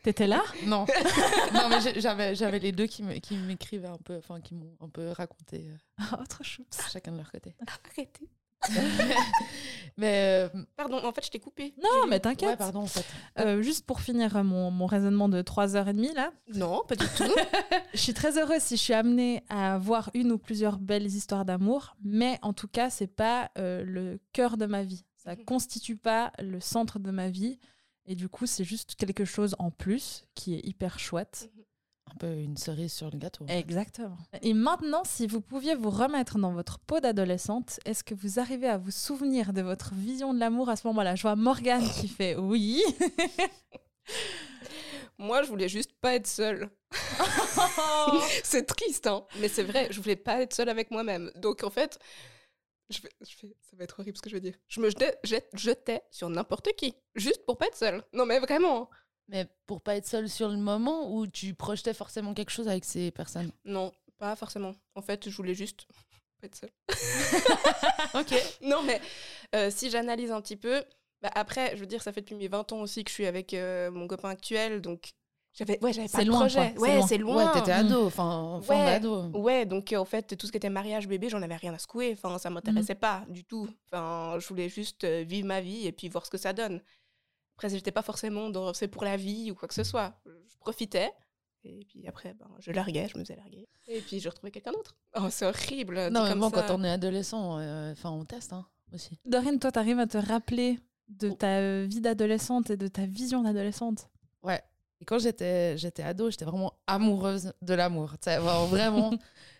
[0.03, 0.41] T'étais là?
[0.65, 0.85] Non,
[1.53, 4.75] non mais j'avais j'avais les deux qui me- qui m'écrivaient un peu, enfin qui m'ont
[4.79, 6.65] un peu raconté euh, Oh, trop chou.
[6.91, 7.55] chacun de leur côté.
[7.67, 8.29] Arrêtez.
[9.97, 11.73] mais euh, Pardon, en fait, je t'ai coupé.
[11.81, 12.57] Non, mais ouais, t'inquiète.
[12.57, 13.05] pardon en fait.
[13.39, 17.23] Euh, juste pour finir mon, mon raisonnement de 3h30 là, Non, pas du tout.
[17.93, 21.43] je suis très heureuse si je suis amenée à voir une ou plusieurs belles histoires
[21.45, 25.03] d'amour, mais en tout cas, c'est pas euh, le cœur de ma vie.
[25.17, 25.45] Ça Mhm.
[25.45, 27.59] constitue pas le centre de ma vie.
[28.05, 31.51] Et du coup, c'est juste quelque chose en plus qui est hyper chouette.
[32.11, 33.45] Un peu une cerise sur le gâteau.
[33.47, 34.17] Exactement.
[34.41, 38.67] Et maintenant, si vous pouviez vous remettre dans votre peau d'adolescente, est-ce que vous arrivez
[38.67, 41.15] à vous souvenir de votre vision de l'amour à ce moment-là?
[41.15, 42.83] Je vois Morgane qui fait oui.
[45.17, 46.69] Moi, je voulais juste pas être seule.
[48.43, 49.23] c'est triste, hein.
[49.39, 51.31] Mais c'est vrai, je voulais pas être seule avec moi-même.
[51.35, 51.99] Donc, en fait,
[52.91, 54.55] je je vais- ça va être horrible ce que je vais dire.
[54.67, 58.03] Je me jetais, jet- jetais sur n'importe qui, juste pour pas être seule.
[58.13, 58.89] Non, mais vraiment.
[59.27, 62.83] Mais pour pas être seule sur le moment où tu projetais forcément quelque chose avec
[62.85, 63.51] ces personnes?
[63.65, 64.73] Non, pas forcément.
[64.95, 65.85] En fait, je voulais juste
[66.41, 66.71] pas être seule.
[68.13, 68.33] Ok.
[68.61, 68.99] Non, mais
[69.55, 70.83] euh, si j'analyse un petit peu,
[71.21, 73.25] bah, après, je veux dire, ça fait depuis mes 20 ans aussi que je suis
[73.25, 75.11] avec euh, mon copain actuel, donc
[75.53, 76.59] j'avais ouais, j'avais pas C'est de loin, projet.
[76.59, 76.69] quoi.
[76.73, 77.07] C'est Ouais, loin.
[77.07, 77.45] c'est loin.
[77.47, 78.85] Ouais, t'étais ado, enfin, fin Ouais.
[78.85, 79.23] d'ado.
[79.37, 81.77] Ouais, donc euh, en fait, tout ce qui était mariage, bébé, j'en avais rien à
[81.77, 82.11] secouer.
[82.13, 83.67] Enfin, ça m'intéressait pas du tout.
[83.91, 86.81] Enfin, je voulais juste euh, vivre ma vie et puis voir ce que ça donne.
[87.57, 90.13] Après, j'étais pas forcément dans c'est pour la vie ou quoi que ce soit.
[90.25, 91.11] Je profitais.
[91.63, 93.67] Et puis après, ben, je larguais, je me faisais larguer.
[93.87, 94.95] Et puis je retrouvais quelqu'un d'autre.
[95.15, 96.07] Oh, c'est horrible.
[96.09, 96.63] Non, mais comme bon, ça.
[96.65, 99.19] quand on est adolescent, euh, enfin, on teste hein, aussi.
[99.25, 101.33] Dorine, toi, t'arrives à te rappeler de Oh.
[101.35, 104.09] ta vie d'adolescente et de ta vision d'adolescente?
[104.41, 104.59] Ouais.
[105.01, 108.13] Et quand j'étais j'étais ado, j'étais vraiment amoureuse de l'amour.
[108.25, 109.11] Vraiment, vraiment,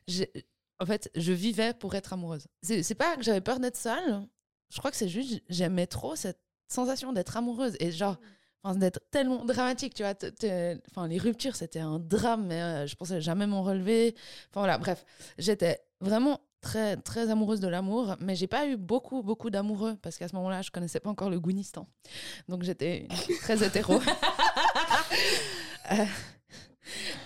[0.80, 2.47] en fait, je vivais pour être amoureuse.
[2.62, 4.21] C'est c'est pas que j'avais peur d'être seule.
[4.71, 8.17] Je crois que c'est juste j'aimais trop cette sensation d'être amoureuse et genre
[8.75, 10.13] d'être tellement dramatique, tu vois.
[10.91, 14.15] Enfin, les ruptures, c'était un drame, mais euh, je pensais jamais m'en relever.
[14.49, 15.04] Enfin voilà, bref,
[15.38, 20.17] j'étais vraiment très très amoureuse de l'amour, mais j'ai pas eu beaucoup beaucoup d'amoureux parce
[20.17, 21.88] qu'à ce moment-là, je connaissais pas encore le Gounistan,
[22.47, 23.08] donc j'étais
[23.41, 23.99] très hétéro.
[25.91, 26.06] Euh,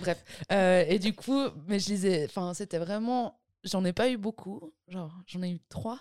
[0.00, 0.24] Bref.
[0.52, 4.72] Euh, et du coup, mais je lisais, enfin, c'était vraiment, j'en ai pas eu beaucoup.
[4.88, 6.00] Genre, j'en ai eu trois.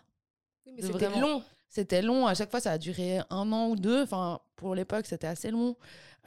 [0.66, 1.44] Oui, mais c'était long.
[1.70, 2.26] C'était long.
[2.28, 4.04] À chaque fois, ça a duré un an ou deux.
[4.04, 5.76] Enfin, pour l'époque, c'était assez long.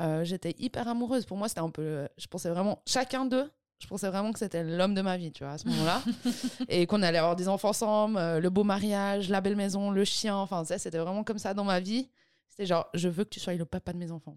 [0.01, 1.25] Euh, J'étais hyper amoureuse.
[1.25, 2.07] Pour moi, c'était un peu.
[2.19, 2.83] Je pensais vraiment.
[2.87, 5.67] Chacun d'eux, je pensais vraiment que c'était l'homme de ma vie, tu vois, à ce
[5.69, 6.03] moment-là.
[6.69, 10.05] et qu'on allait avoir des enfants ensemble, euh, le beau mariage, la belle maison, le
[10.05, 10.37] chien.
[10.37, 12.11] Enfin, ça, c'était vraiment comme ça dans ma vie.
[12.49, 14.37] C'était genre, je veux que tu sois le papa de mes enfants.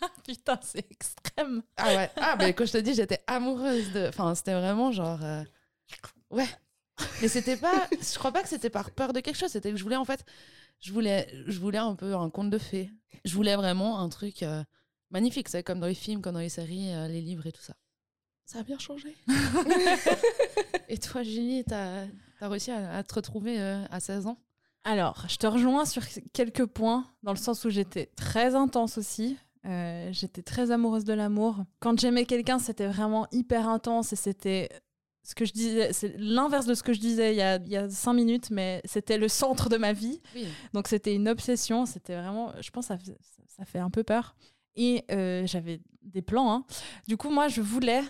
[0.24, 1.62] Putain, c'est extrême.
[1.76, 2.10] Ah ouais.
[2.16, 4.08] Ah, mais quand je te dis, j'étais amoureuse de.
[4.08, 5.22] Enfin, c'était vraiment genre.
[5.24, 5.42] euh,
[6.30, 6.48] Ouais.
[7.22, 7.88] Mais c'était pas.
[7.92, 9.50] Je crois pas que c'était par peur de quelque chose.
[9.50, 10.24] C'était que je voulais, en fait.
[10.80, 12.90] Je voulais, je voulais un peu un conte de fées.
[13.24, 14.62] Je voulais vraiment un truc euh,
[15.10, 15.48] magnifique.
[15.48, 17.74] C'est comme dans les films, comme dans les séries, euh, les livres et tout ça.
[18.44, 19.16] Ça a bien changé.
[20.88, 22.04] et toi, Julie, t'as
[22.40, 24.38] as réussi à, à te retrouver euh, à 16 ans?
[24.84, 29.36] Alors, je te rejoins sur quelques points, dans le sens où j'étais très intense aussi.
[29.66, 31.64] Euh, J'étais très amoureuse de l'amour.
[31.80, 34.68] Quand j'aimais quelqu'un, c'était vraiment hyper intense et c'était
[35.24, 37.68] ce que je disais, c'est l'inverse de ce que je disais il y, a, il
[37.68, 40.20] y a cinq minutes, mais c'était le centre de ma vie.
[40.34, 40.46] Oui.
[40.72, 41.84] Donc c'était une obsession.
[41.86, 44.34] C'était vraiment, je pense, que ça, fait- ça, ça fait un peu peur.
[44.76, 46.50] Et euh, j'avais des plans.
[46.52, 46.64] hein.
[47.08, 48.02] Du coup, moi, je voulais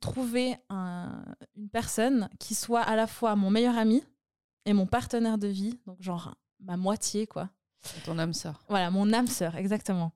[0.00, 1.24] trouver un-
[1.56, 4.02] une personne qui soit à la fois mon meilleur ami
[4.66, 5.78] et mon partenaire de vie.
[5.86, 7.48] Donc genre ma moitié, quoi.
[8.04, 8.62] Ton âme sœur.
[8.68, 10.12] Voilà, mon âme sœur, exactement.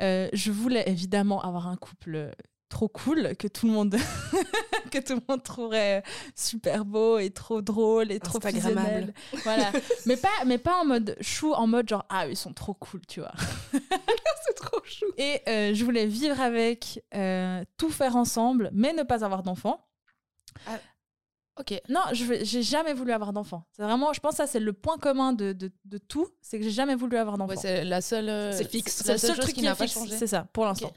[0.00, 2.30] Euh, je voulais évidemment avoir un couple
[2.68, 3.96] trop cool que tout le monde
[4.90, 6.02] que tout le monde trouverait
[6.36, 9.12] super beau et trop drôle et trop Instagrammable.
[9.42, 9.72] Voilà,
[10.06, 13.00] mais pas mais pas en mode chou, en mode genre ah ils sont trop cool,
[13.06, 13.32] tu vois.
[13.72, 15.06] C'est trop chou.
[15.16, 19.84] Et euh, je voulais vivre avec, euh, tout faire ensemble, mais ne pas avoir d'enfants.
[21.58, 21.74] Ok.
[21.88, 23.64] Non, j'ai jamais voulu avoir d'enfants.
[23.72, 26.58] C'est vraiment, je pense que ça c'est le point commun de, de, de tout, c'est
[26.58, 27.50] que j'ai jamais voulu avoir d'enfants.
[27.54, 28.28] Ouais, c'est la seule.
[28.28, 29.02] euh, C'est fixe.
[29.04, 30.16] c'est le seule seul chose truc qui n'a pas fixe, changé.
[30.16, 30.92] c'est ça, pour l'instant.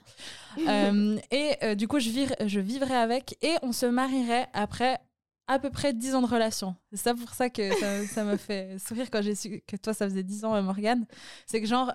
[0.67, 4.99] Euh, et euh, du coup, je, vivre- je vivrais avec et on se marierait après
[5.47, 6.75] à peu près 10 ans de relation.
[6.91, 9.93] C'est ça pour ça que ça, ça me fait sourire quand j'ai su que toi,
[9.93, 11.05] ça faisait 10 ans, euh, Morgane.
[11.45, 11.91] C'est que genre,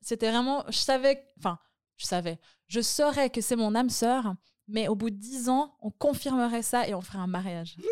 [0.00, 1.58] c'était vraiment, je savais, enfin,
[1.96, 4.34] je savais, je saurais que c'est mon âme sœur,
[4.70, 7.76] mais au bout de 10 ans, on confirmerait ça et on ferait un mariage.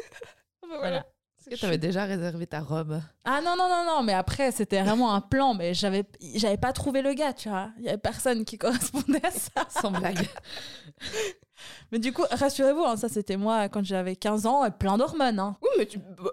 [0.80, 1.06] Voilà.
[1.40, 3.00] Est-ce que tu avais déjà réservé ta robe?
[3.24, 6.74] Ah non, non, non, non, mais après, c'était vraiment un plan, mais j'avais, j'avais pas
[6.74, 7.70] trouvé le gars, tu vois.
[7.78, 9.66] Il y avait personne qui correspondait à ça.
[9.70, 10.28] Sans blague.
[11.90, 15.38] Mais du coup, rassurez-vous, hein, ça c'était moi quand j'avais 15 ans et plein d'hormones.
[15.40, 15.56] Hein.
[15.62, 16.30] Oui, mais tu, bah,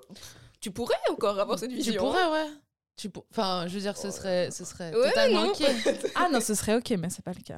[0.59, 1.93] tu pourrais encore avoir cette vision.
[1.93, 2.47] Tu pourrais, ouais.
[2.97, 5.49] Tu pour- Enfin, je veux dire, ce serait, ce serait Ouais, totalement non.
[5.51, 5.63] ok.
[6.15, 7.55] Ah non, ce serait ok, mais c'est pas le cas.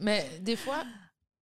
[0.00, 0.84] Mais des fois,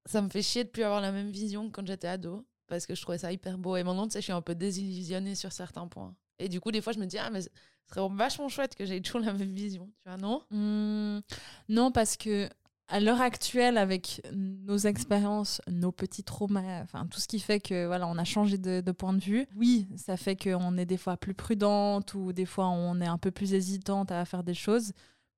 [0.06, 2.44] ça me fait chier de plus avoir la même vision que quand j'étais ado.
[2.66, 3.76] Parce que je trouvais ça hyper beau.
[3.76, 6.14] Et maintenant, tu sais, je suis un peu désillusionnée sur certains points.
[6.38, 7.48] Et du coup, des fois, je me dis, ah, mais ce
[7.92, 9.90] serait vachement chouette que j'ai toujours la même vision.
[10.02, 10.42] Tu vois, non?
[10.50, 11.20] Hmm,
[11.68, 12.48] non, parce que
[12.90, 17.86] à l'heure actuelle, avec nos expériences, nos petits traumas, enfin tout ce qui fait que
[17.86, 19.46] voilà, on a changé de, de point de vue.
[19.56, 23.18] Oui, ça fait qu'on est des fois plus prudente ou des fois on est un
[23.18, 24.92] peu plus hésitante à faire des choses.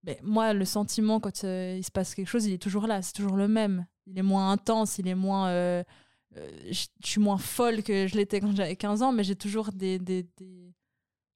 [0.04, 3.02] Mais moi, le sentiment quand euh, il se passe quelque chose, il est toujours là,
[3.02, 3.86] c'est toujours le même.
[4.06, 5.48] Il est moins intense, il est moins.
[5.48, 5.82] euh,
[6.36, 9.36] euh, je je suis moins folle que je l'étais quand j'avais 15 ans, mais j'ai
[9.36, 10.72] toujours des, des, des-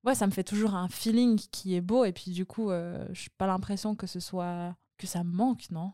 [0.04, 3.06] Ouais, ça me fait toujours un feeling qui est beau, et puis du coup, euh,
[3.12, 4.74] je n'ai pas l'impression que ce soit.
[4.98, 5.92] que ça me manque, non?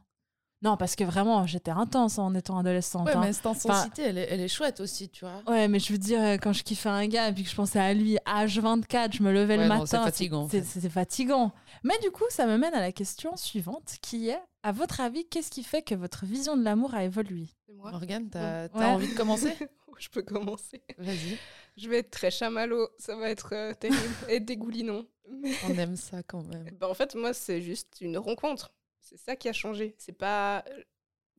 [0.64, 3.06] Non, parce que vraiment, j'étais intense en étant adolescente.
[3.06, 3.20] Ouais, hein.
[3.20, 5.42] mais cette intensité, elle, est, elle est chouette aussi, tu vois.
[5.48, 7.80] Ouais, mais je veux dire, quand je kiffais un gars et puis que je pensais
[7.80, 9.86] à lui H24, je me levais le non, matin.
[9.86, 10.88] c'est fatigant, en c'est- fait.
[10.88, 11.50] Fatigant.
[11.82, 15.24] Mais du coup, ça me mène à la question suivante qui est à votre avis,
[15.28, 17.46] qu'est-ce qui fait que votre vision de l'amour a évolué?
[17.68, 18.84] Morgane, t'as Ouais.
[18.84, 19.52] envie de commencer?
[19.98, 20.82] Je peux commencer.
[20.98, 21.38] Vas-y.
[21.76, 25.04] Je vais être très chamallow, ça va être euh, terrible et dégoulinant.
[25.28, 26.64] Mais On aime ça quand même.
[26.80, 28.72] bah, en fait, moi, c'est juste une rencontre.
[29.00, 29.94] C'est ça qui a changé.
[29.98, 30.64] C'est pas.
[30.68, 30.82] euh,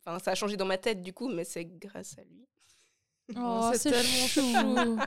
[0.05, 2.45] Enfin, ça a changé dans ma tête du coup, mais c'est grâce à lui.
[3.38, 4.99] Oh, c'est tellement chou.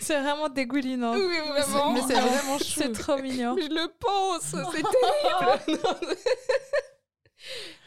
[0.00, 1.14] C'est vraiment dégoulinant.
[1.14, 1.92] Oui, vraiment.
[1.92, 2.64] Mais c'est vraiment chou.
[2.80, 3.56] C'est trop mignon.
[3.56, 4.82] Je le pense, c'est
[5.72, 6.18] terrible.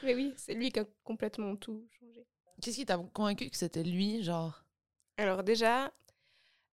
[0.04, 2.26] Mais oui, c'est lui qui a complètement tout changé.
[2.62, 4.64] Qu'est-ce qui t'a convaincu que c'était lui, genre?
[5.18, 5.92] Alors déjà,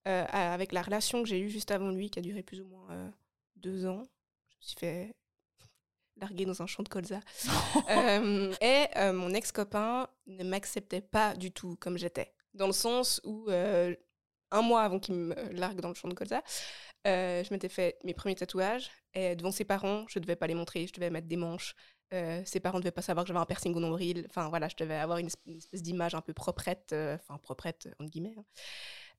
[0.09, 2.67] euh, avec la relation que j'ai eue juste avant lui, qui a duré plus ou
[2.67, 3.09] moins euh,
[3.57, 4.03] deux ans,
[4.51, 5.15] je me suis fait
[6.17, 7.21] larguer dans un champ de colza.
[7.89, 12.33] Euh, et euh, mon ex-copain ne m'acceptait pas du tout comme j'étais.
[12.55, 13.95] Dans le sens où, euh,
[14.51, 16.43] un mois avant qu'il me largue dans le champ de colza,
[17.07, 18.91] euh, je m'étais fait mes premiers tatouages.
[19.15, 21.75] Et devant ses parents, je devais pas les montrer, je devais mettre des manches.
[22.13, 24.27] Euh, ses parents ne devaient pas savoir que j'avais un piercing au nombril.
[24.29, 27.39] Enfin voilà, je devais avoir une, esp- une espèce d'image un peu proprette, euh, enfin
[27.39, 28.45] proprette entre guillemets, hein,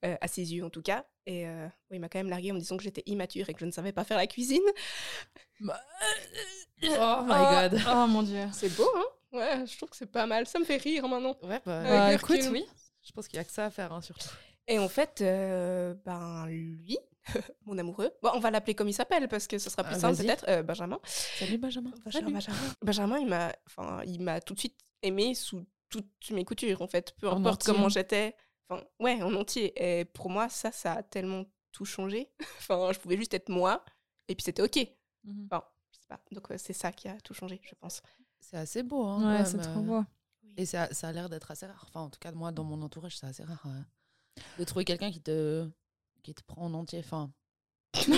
[0.04, 1.06] euh, à ses yeux en tout cas.
[1.24, 3.54] Et euh, oui, il m'a quand même largué en me disant que j'étais immature et
[3.54, 4.60] que je ne savais pas faire la cuisine.
[6.84, 7.80] Oh my god.
[7.88, 8.46] Oh mon dieu.
[8.52, 9.04] C'est beau, hein?
[9.32, 10.46] Ouais, je trouve que c'est pas mal.
[10.46, 11.36] Ça me fait rire maintenant.
[11.42, 12.66] Ouais, bah, Bah, écoute, oui.
[13.02, 14.28] je pense qu'il y a que ça à faire, hein, surtout.
[14.68, 16.98] Et en fait, euh, ben lui,
[17.66, 20.00] mon amoureux, bon, on va l'appeler comme il s'appelle parce que ce sera plus Ah,
[20.00, 21.00] simple peut-être, euh, Benjamin.
[21.04, 21.92] Salut Benjamin.
[22.04, 22.58] Benjamin, Benjamin.
[22.82, 26.86] Benjamin, il m'a, enfin, il m'a tout de suite aimé sous toutes mes coutures en
[26.88, 27.72] fait, peu En importe entier.
[27.74, 28.36] comment j'étais.
[28.68, 29.72] Enfin, ouais, en entier.
[29.76, 32.30] Et pour moi, ça, ça a tellement tout changé.
[32.58, 33.84] enfin, je pouvais juste être moi
[34.28, 34.76] et puis c'était ok.
[35.24, 35.48] Mhm.
[35.50, 36.20] Enfin, je sais pas.
[36.30, 38.00] Donc c'est ça qui a tout changé, je pense.
[38.40, 39.38] C'est assez beau, hein.
[39.38, 39.82] Ouais, c'est trop euh.
[39.82, 40.04] beau.
[40.56, 41.84] Et ça, ça a l'air d'être assez rare.
[41.88, 43.80] Enfin, en tout cas, moi, dans mon entourage, c'est assez rare euh,
[44.58, 45.68] de trouver quelqu'un qui te,
[46.22, 47.00] qui te prend en entier.
[47.00, 47.30] Enfin.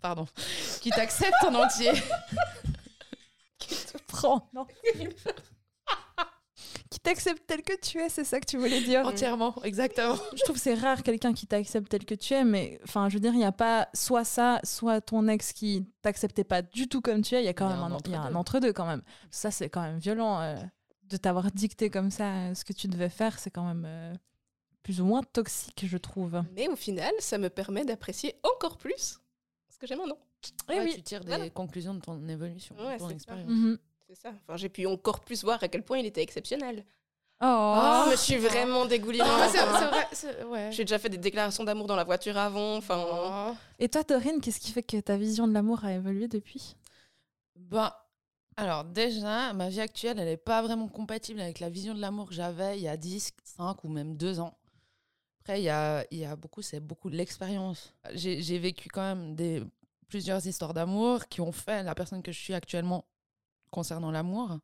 [0.00, 0.26] Pardon.
[0.80, 1.92] Qui t'accepte en entier.
[3.58, 4.66] Qui te prend, non
[6.90, 10.16] Qui t'accepte tel que tu es, c'est ça que tu voulais dire Entièrement, exactement.
[10.34, 13.14] Je trouve que c'est rare quelqu'un qui t'accepte tel que tu es, mais enfin, je
[13.14, 16.88] veux dire, il n'y a pas soit ça, soit ton ex qui t'acceptait pas du
[16.88, 17.42] tout comme tu es.
[17.42, 19.02] Il y a quand Il y a même un entre-deux quand même.
[19.30, 20.56] Ça, c'est quand même violent euh,
[21.12, 23.38] de t'avoir dicté comme ça euh, ce que tu devais faire.
[23.38, 24.12] C'est quand même euh,
[24.82, 26.42] plus ou moins toxique, je trouve.
[26.56, 29.20] Mais au final, ça me permet d'apprécier encore plus
[29.70, 30.18] ce que j'aime en non.
[30.68, 30.94] Eh Ouais, oui.
[30.96, 31.50] Tu tires des Voilà.
[31.50, 33.14] conclusions de ton évolution, Ouais, de ton c'est ça.
[33.14, 33.48] expérience.
[33.50, 33.78] Mhm.
[34.08, 34.32] C'est ça.
[34.46, 36.84] Enfin, j'ai pu encore plus voir à quel point il était exceptionnel.
[37.44, 37.46] Oh,
[37.76, 39.28] Oh, mais je suis vraiment dégoulinante.
[39.30, 40.70] Ah, c'est- c'est vrai, c'est- ouais.
[40.72, 42.76] J'ai déjà fait des déclarations d'amour dans la voiture avant.
[42.76, 43.54] Enfin, Oh.
[43.80, 46.76] Et toi, Dorine, qu'est-ce qui fait que ta vision de l'amour a évolué depuis?
[47.56, 47.92] Ben,
[48.56, 52.28] alors déjà, ma vie actuelle, elle n'est pas vraiment compatible avec la vision de l'amour
[52.28, 54.58] que j'avais il y a 10, 5 ou même 2 ans.
[55.40, 57.94] Après, il y a, beaucoup, c'est beaucoup de l'expérience.
[58.14, 59.70] J'ai vécu quand même
[60.08, 63.06] plusieurs histoires d'amour qui ont fait la personne que je suis actuellement
[63.70, 64.58] concernant l'amour,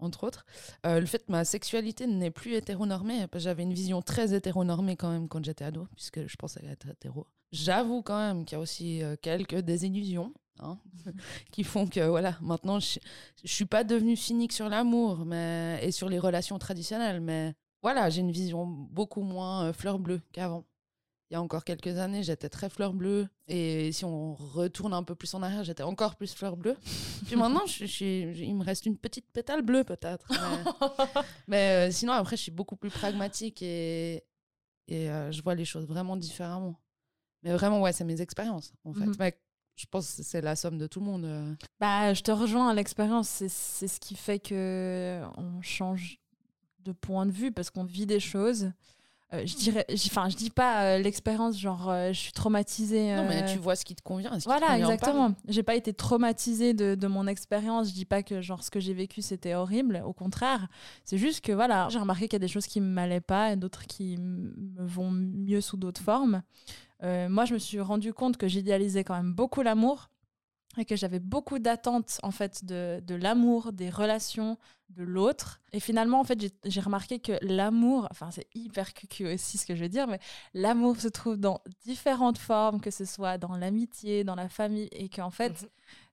[0.00, 0.46] entre autres.
[0.86, 5.10] Euh, le fait que ma sexualité n'est plus hétéronormée, j'avais une vision très hétéronormée quand
[5.10, 7.26] même quand j'étais ado, puisque je pensais être hétéro.
[7.52, 10.78] J'avoue quand même qu'il y a aussi euh, quelques désillusions hein,
[11.52, 12.98] qui font que voilà, maintenant je,
[13.44, 18.10] je suis pas devenue cynique sur l'amour mais et sur les relations traditionnelles, mais voilà,
[18.10, 20.64] j'ai une vision beaucoup moins euh, fleur bleue qu'avant.
[21.30, 23.28] Il y a encore quelques années, j'étais très fleur bleue.
[23.46, 26.76] Et si on retourne un peu plus en arrière, j'étais encore plus fleur bleue.
[27.26, 30.26] Puis maintenant, je, je il me reste une petite pétale bleue peut-être.
[30.28, 34.24] Mais, mais, euh, sinon, après, je suis beaucoup plus pragmatique et,
[34.88, 36.80] et euh, je vois les choses vraiment différemment.
[37.44, 39.06] Mais vraiment, ouais, c'est mes expériences, en fait.
[39.06, 39.16] Mhm.
[39.20, 39.38] Mais
[39.80, 41.24] je pense que c'est la somme de tout le monde.
[41.24, 41.54] euh.
[41.80, 43.28] Bah, je te rejoins à l'expérience.
[43.28, 46.18] C'est c'est ce qui fait que on change
[46.84, 48.70] de point de vue parce qu'on vit des choses.
[49.32, 53.14] Euh, je dirais, enfin, je dis pas euh, l'expérience genre euh, je suis traumatisée.
[53.14, 54.30] Non, mais tu vois ce qui te convient.
[54.32, 54.92] ce qui te Voilà, convient pas.
[54.94, 55.34] exactement.
[55.46, 57.90] J'ai pas été traumatisée de, de mon expérience.
[57.90, 60.02] Je dis pas que genre ce que j'ai vécu c'était horrible.
[60.04, 60.66] Au contraire,
[61.04, 63.56] c'est juste que voilà, j'ai remarqué qu'il y a des choses qui m'allaient pas et
[63.56, 64.52] d'autres qui me
[64.84, 66.42] vont mieux sous d'autres formes.
[67.02, 70.10] Moi, je me suis rendu compte que j'idéalisais quand même beaucoup l'amour
[70.80, 75.60] et que j'avais beaucoup d'attentes en fait de, de l'amour, des relations, de l'autre.
[75.72, 79.74] Et finalement, en fait, j'ai- remarqué que l'amour, enfin c'est hyper cucu aussi ce que
[79.76, 80.18] je veux dire, mais
[80.54, 85.08] l'amour se trouve dans différentes formes, que ce soit dans l'amitié, dans la famille, et
[85.08, 85.68] qu'en fait, Mhm.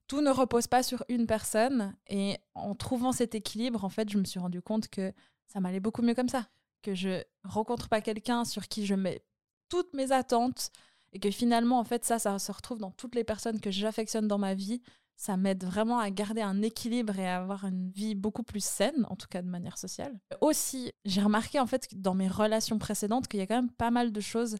[0.07, 1.95] tout ne repose pas sur une personne.
[2.07, 5.11] Et en trouvant cet équilibre, en fait, je me suis rendu compte que
[5.47, 6.47] ça m'allait beaucoup mieux comme ça.
[6.83, 9.23] Que je rencontre pas quelqu'un sur qui je mets
[9.69, 10.69] toutes mes attentes
[11.13, 14.27] et que finalement, en fait, ça, ça se retrouve dans toutes les personnes que j'affectionne
[14.27, 14.81] dans ma vie.
[15.15, 19.05] Ça m'aide vraiment à garder un équilibre et à avoir une vie beaucoup plus saine,
[19.09, 20.19] en tout cas de manière sociale.
[20.41, 23.89] Aussi, j'ai remarqué en fait dans mes relations précédentes qu'il y a quand même pas
[23.89, 24.57] mal de choses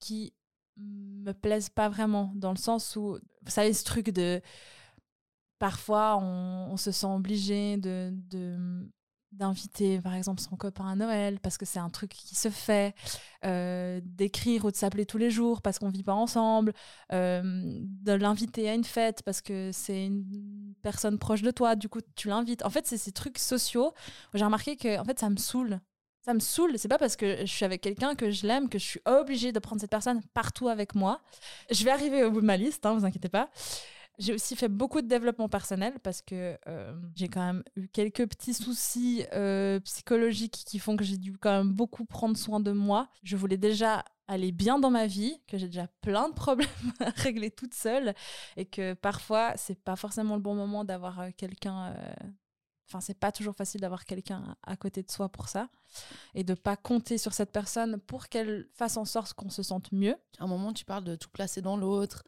[0.00, 0.32] qui
[0.76, 4.40] me plaisent pas vraiment, dans le sens où, vous savez, ce truc de
[5.58, 8.12] parfois on, se sent obligé de-
[9.32, 12.94] d'inviter par exemple son copain à Noël parce que c'est un truc qui se fait,
[13.44, 16.72] euh, d'écrire ou de s'appeler tous les jours parce qu'on vit pas ensemble,
[17.12, 21.88] euh, de l'inviter à une fête parce que c'est une personne proche de toi, du
[21.88, 22.64] coup tu l'invites.
[22.64, 23.92] En fait, c'est ces trucs sociaux.
[24.34, 25.80] J'ai remarqué que en fait ça me saoule.
[26.24, 28.78] Ça me saoule, c'est pas parce que je suis avec quelqu'un que je l'aime que
[28.78, 31.20] je suis obligée de prendre cette personne partout avec moi.
[31.70, 33.50] Je vais arriver au bout de ma liste, hein, vous inquiétez pas.
[34.18, 38.28] J'ai aussi fait beaucoup de développement personnel parce que euh, j'ai quand même eu quelques
[38.28, 42.72] petits soucis euh, psychologiques qui font que j'ai dû quand même beaucoup prendre soin de
[42.72, 43.08] moi.
[43.22, 46.68] Je voulais déjà aller bien dans ma vie, que j'ai déjà plein de problèmes
[47.00, 48.14] à régler toute seule
[48.56, 51.92] et que parfois c'est pas forcément le bon moment d'avoir euh, quelqu'un.
[51.92, 52.14] euh,
[52.88, 55.70] Enfin, c'est pas toujours facile d'avoir quelqu'un à côté de soi pour ça
[56.34, 59.90] et de pas compter sur cette personne pour qu'elle fasse en sorte qu'on se sente
[59.92, 60.14] mieux.
[60.38, 62.22] À un moment, tu parles de tout placer dans l'autre.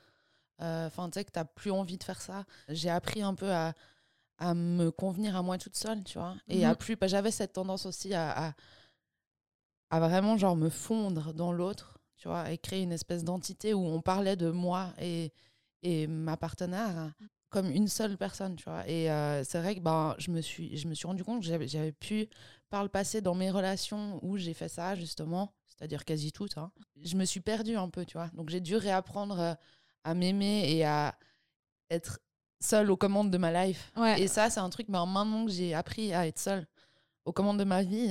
[0.59, 2.45] Enfin, tu sais que tu n'as plus envie de faire ça.
[2.69, 3.75] J'ai appris un peu à,
[4.39, 6.37] à me convenir à moi toute seule, tu vois.
[6.49, 6.77] Et à Mhm.
[6.77, 8.53] plus, bah, j'avais cette tendance aussi à, à,
[9.91, 13.85] à vraiment genre me fondre dans l'autre, tu vois, et créer une espèce d'entité où
[13.85, 15.33] on parlait de moi et,
[15.83, 17.13] et ma partenaire
[17.51, 18.89] comme une seule personne, tu vois.
[18.89, 21.47] Et euh, c'est vrai que ben, je, me suis, je me suis rendu compte que
[21.47, 22.29] j'avais, j'avais pu,
[22.69, 26.73] par le passé, dans mes relations où j'ai fait ça, justement, c'est-à-dire quasi toutes, hein,
[27.01, 28.29] je me suis perdue un peu, tu vois.
[28.35, 29.55] Donc j'ai dû réapprendre euh,
[30.05, 31.17] à m'aimer et à
[31.91, 32.21] être
[32.61, 33.93] seule aux commandes de ma life.
[33.97, 34.21] Ouais.
[34.21, 36.67] Et ça, c'est un truc, ben, maintenant que j'ai appris à être seule
[37.25, 38.09] aux commandes de ma vie,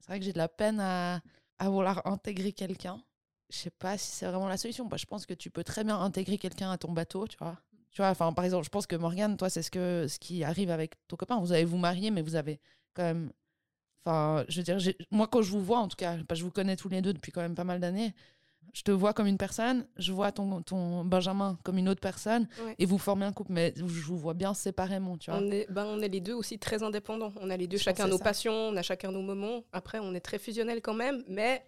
[0.00, 1.20] c'est vrai que j'ai de la peine à,
[1.58, 3.02] à vouloir intégrer quelqu'un.
[3.50, 4.86] Je sais pas si c'est vraiment la solution.
[4.86, 7.58] Bah, je pense que tu peux très bien intégrer quelqu'un à ton bateau, tu vois.
[7.90, 10.44] Tu vois, enfin, par exemple, je pense que Morgane, toi, c'est ce, que, ce qui
[10.44, 11.40] arrive avec ton copain.
[11.40, 12.60] Vous allez vous marier, mais vous avez
[12.94, 13.32] quand même.
[14.04, 14.78] Enfin, je veux dire,
[15.10, 17.12] moi, quand je vous vois, en tout cas, bah, je vous connais tous les deux
[17.12, 18.14] depuis quand même pas mal d'années.
[18.72, 22.46] Je te vois comme une personne, je vois ton, ton Benjamin comme une autre personne,
[22.64, 22.74] Ouais.
[22.78, 25.40] et vous formez un couple, mais je vous vois bien séparément, tu vois.
[25.40, 27.32] On est, ben, on est les deux aussi très indépendants.
[27.40, 28.24] On a les deux Je chacun nos ça.
[28.24, 29.64] passions, on a chacun nos moments.
[29.72, 31.64] Après, on est très fusionnels quand même, mais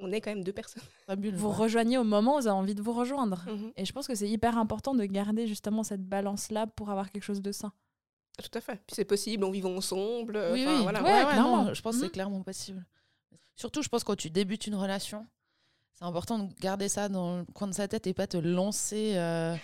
[0.00, 0.82] on est quand même deux personnes.
[1.06, 1.36] Fabuleux.
[1.36, 3.44] Vous rejoignez au moment où vous avez envie de vous rejoindre.
[3.46, 3.72] Mhm.
[3.76, 7.22] Et je pense que c'est hyper important de garder justement cette balance-là pour avoir quelque
[7.22, 7.72] chose de sain.
[8.42, 8.74] Tout à fait.
[8.86, 10.36] Puis c'est possible, on vit ensemble.
[10.52, 10.82] Oui, oui.
[10.82, 11.02] voilà.
[11.02, 11.64] Ouais, Ouais, ouais, clairement.
[11.66, 12.12] non, je pense que c'est Mhm.
[12.12, 12.84] clairement possible.
[13.56, 15.24] Surtout, je pense quand tu débutes une relation,
[15.94, 19.12] c'est important de garder ça dans le coin de sa tête et pas te lancer
[19.16, 19.54] euh,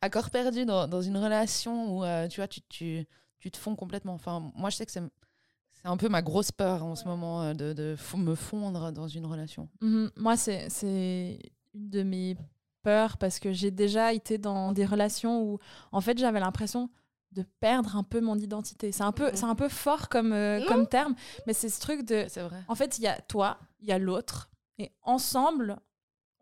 [0.00, 3.06] à corps perdu dans, dans une relation où euh, tu vois, tu, tu,
[3.40, 4.14] tu te fonds complètement.
[4.14, 5.02] Enfin, moi, je sais que c'est
[5.74, 9.08] c'est un peu ma grosse peur en ce moment euh, de, de me fondre dans
[9.08, 9.68] une relation.
[9.82, 10.10] Mhm.
[10.16, 10.68] Moi, c'est
[11.74, 12.36] une de mes
[12.82, 15.58] peurs parce que j'ai déjà été dans des relations où,
[15.92, 16.88] en fait, j'avais l'impression
[17.32, 18.90] de perdre un peu mon identité.
[18.92, 21.14] C'est un peu, c'est un peu fort comme, euh, comme terme,
[21.46, 22.24] mais c'est ce truc de...
[22.28, 22.62] C'est vrai.
[22.68, 24.48] En fait, il y a toi, il y a l'autre,
[24.78, 25.78] et ensemble,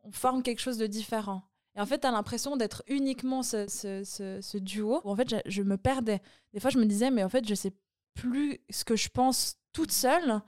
[0.02, 1.42] on forme quelque chose de différent.
[1.76, 5.00] Et en fait, tu as l'impression d'être uniquement ce, ce- ce- ce duo.
[5.04, 6.20] où en fait, je, je me perdais.
[6.52, 7.72] Des fois, je me disais, mais en fait, je sais
[8.14, 10.40] plus ce que je pense toute seule.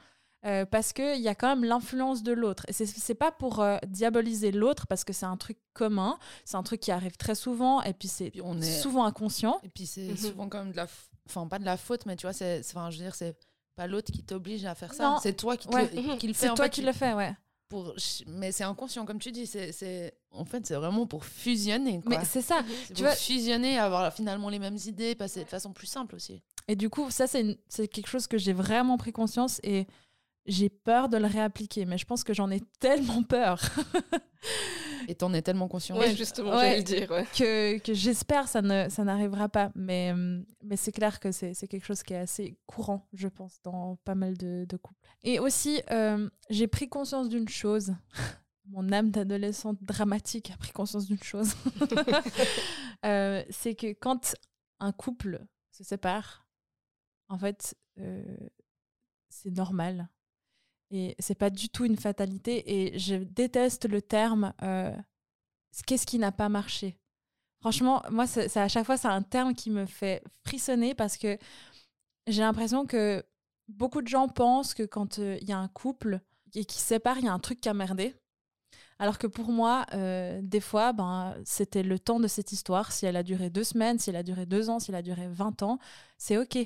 [0.44, 2.64] euh, parce qu'il y a quand même l'influence de l'autre.
[2.68, 6.56] Et c'est- c'est pas pour euh, diaboliser l'autre, parce que c'est un truc commun, c'est
[6.56, 8.80] un truc qui arrive très souvent, et puis c'est on est...
[8.80, 9.58] souvent inconscient.
[9.64, 10.16] Et puis c'est Mhm.
[10.16, 10.86] souvent quand même de la...
[10.86, 12.60] f- Enfin, pas de la faute, mais tu vois, c'est...
[12.60, 13.36] Enfin, je veux dire, c'est
[13.74, 15.10] pas l'autre qui t'oblige à faire ça.
[15.10, 15.18] Non.
[15.20, 15.88] C'est toi qui, te- Ouais.
[16.18, 16.46] qui le fais.
[16.48, 17.34] C'est toi fait, qui tu- le fais, ouais.
[17.68, 17.94] Pour
[18.26, 22.18] mais c'est inconscient comme tu dis c'est c'est en fait c'est vraiment pour fusionner quoi.
[22.18, 22.62] Mais c'est ça.
[22.88, 26.42] Tu pour vois- fusionner avoir finalement les mêmes idées passer de façon plus simple aussi
[26.68, 29.86] Et du coup, ça, c'est quelque chose que j'ai vraiment pris conscience et
[30.46, 31.84] j'ai peur de le réappliquer.
[31.84, 33.60] Mais je pense que j'en ai tellement peur
[35.08, 36.56] et t'en es tellement conscient Ouais, justement, Ouais.
[36.60, 37.10] j'allais le dire.
[37.10, 37.24] ouais.
[37.36, 39.70] que, que j'espère ça ne ça n'arrivera pas.
[39.74, 40.12] Mais,
[40.62, 43.96] mais c'est clair que c'est c'est quelque chose qui est assez courant, je pense, dans
[44.04, 45.08] pas mal de, de couples.
[45.22, 47.94] Et aussi, euh, j'ai pris conscience d'une chose.
[48.68, 51.54] Mon âme d'adolescente dramatique a pris conscience d'une chose.
[53.04, 54.34] Euh, c'est que quand
[54.80, 56.48] un couple se sépare,
[57.28, 58.24] en fait, euh,
[59.28, 60.08] c'est normal.
[60.90, 62.62] Et c'est pas du tout une fatalité.
[62.66, 64.94] Et je déteste le terme euh,
[65.86, 66.96] qu'est-ce qui n'a pas marché.
[67.60, 71.38] Franchement, moi, c'est à chaque fois, c'est un terme qui me fait frissonner parce que
[72.26, 73.24] j'ai l'impression que
[73.68, 76.20] beaucoup de gens pensent que quand euh, il y a un couple
[76.54, 78.14] et qui se sépare, il y a un truc qui a merdé.
[78.98, 82.92] Alors que pour moi, euh, des fois, ben, c'était le temps de cette histoire.
[82.92, 85.02] Si elle a duré deux semaines, si elle a duré deux ans, si elle a
[85.02, 85.78] duré 20 ans,
[86.16, 86.58] c'est OK.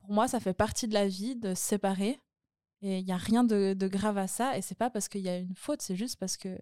[0.00, 2.18] Pour moi, ça fait partie de la vie de se séparer.
[2.82, 4.58] Et il n'y a rien de, de grave à ça.
[4.58, 6.58] Et c'est pas parce qu'il y a une faute, c'est juste parce que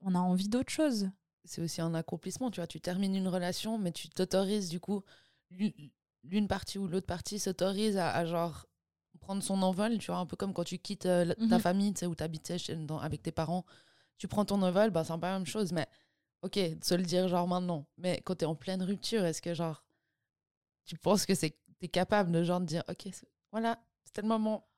[0.00, 1.10] on a envie d'autre chose.
[1.44, 5.02] c'est aussi un accomplissement tu vois tu termines une relation mais tu t'autorises du coup
[6.24, 8.66] l'une partie ou l'autre partie s'autorise à, à genre
[9.20, 11.60] prendre son envol tu vois un peu comme quand tu quittes euh, la- ta Mhm.
[11.60, 12.14] famille tu sais où
[12.58, 13.64] chez- dans- avec tes parents
[14.18, 15.86] tu prends ton envol bah c'est peu la même chose mais
[16.42, 19.54] ok de se le dire genre maintenant mais quand t'es en pleine rupture est-ce que
[19.54, 19.84] genre
[20.84, 23.08] tu penses que c'est t'es capable de genre de dire ok
[23.52, 24.68] voilà c'était le moment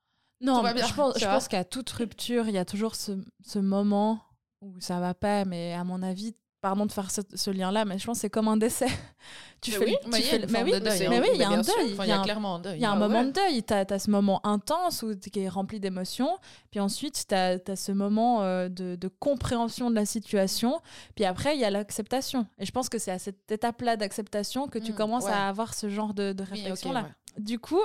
[0.40, 0.94] Non, bien, je
[1.26, 3.12] pense, qu'à toute rupture, il y a toujours ce,
[3.44, 4.20] ce moment
[4.60, 5.44] où ça va pas.
[5.44, 8.30] Mais à mon avis, pardon de faire ce, ce lien-là, mais je pense que c'est
[8.30, 8.86] comme un décès.
[9.60, 11.22] tu Mais fais, oui, tu mais fais oui, de deuil, mais hein.
[11.22, 11.96] oui, il y a un deuil.
[12.00, 12.94] il y a clairement un deuil Il y a un.
[12.94, 13.26] Ah moment ouais.
[13.26, 16.38] de deuil, tu as, ce moment intense où qui est rempli d'émotions,
[16.70, 20.80] puis ensuite tu as, ce moment euh, de, de compréhension de la situation,
[21.14, 22.46] puis après il y a l'acceptation.
[22.58, 25.32] Et je pense que c'est à cette étape-là d'acceptation que tu Mm, commences ouais.
[25.32, 27.02] à avoir ce genre de, de Oui, ok, réflexion-là.
[27.02, 27.42] ouais.
[27.42, 27.80] Du coup,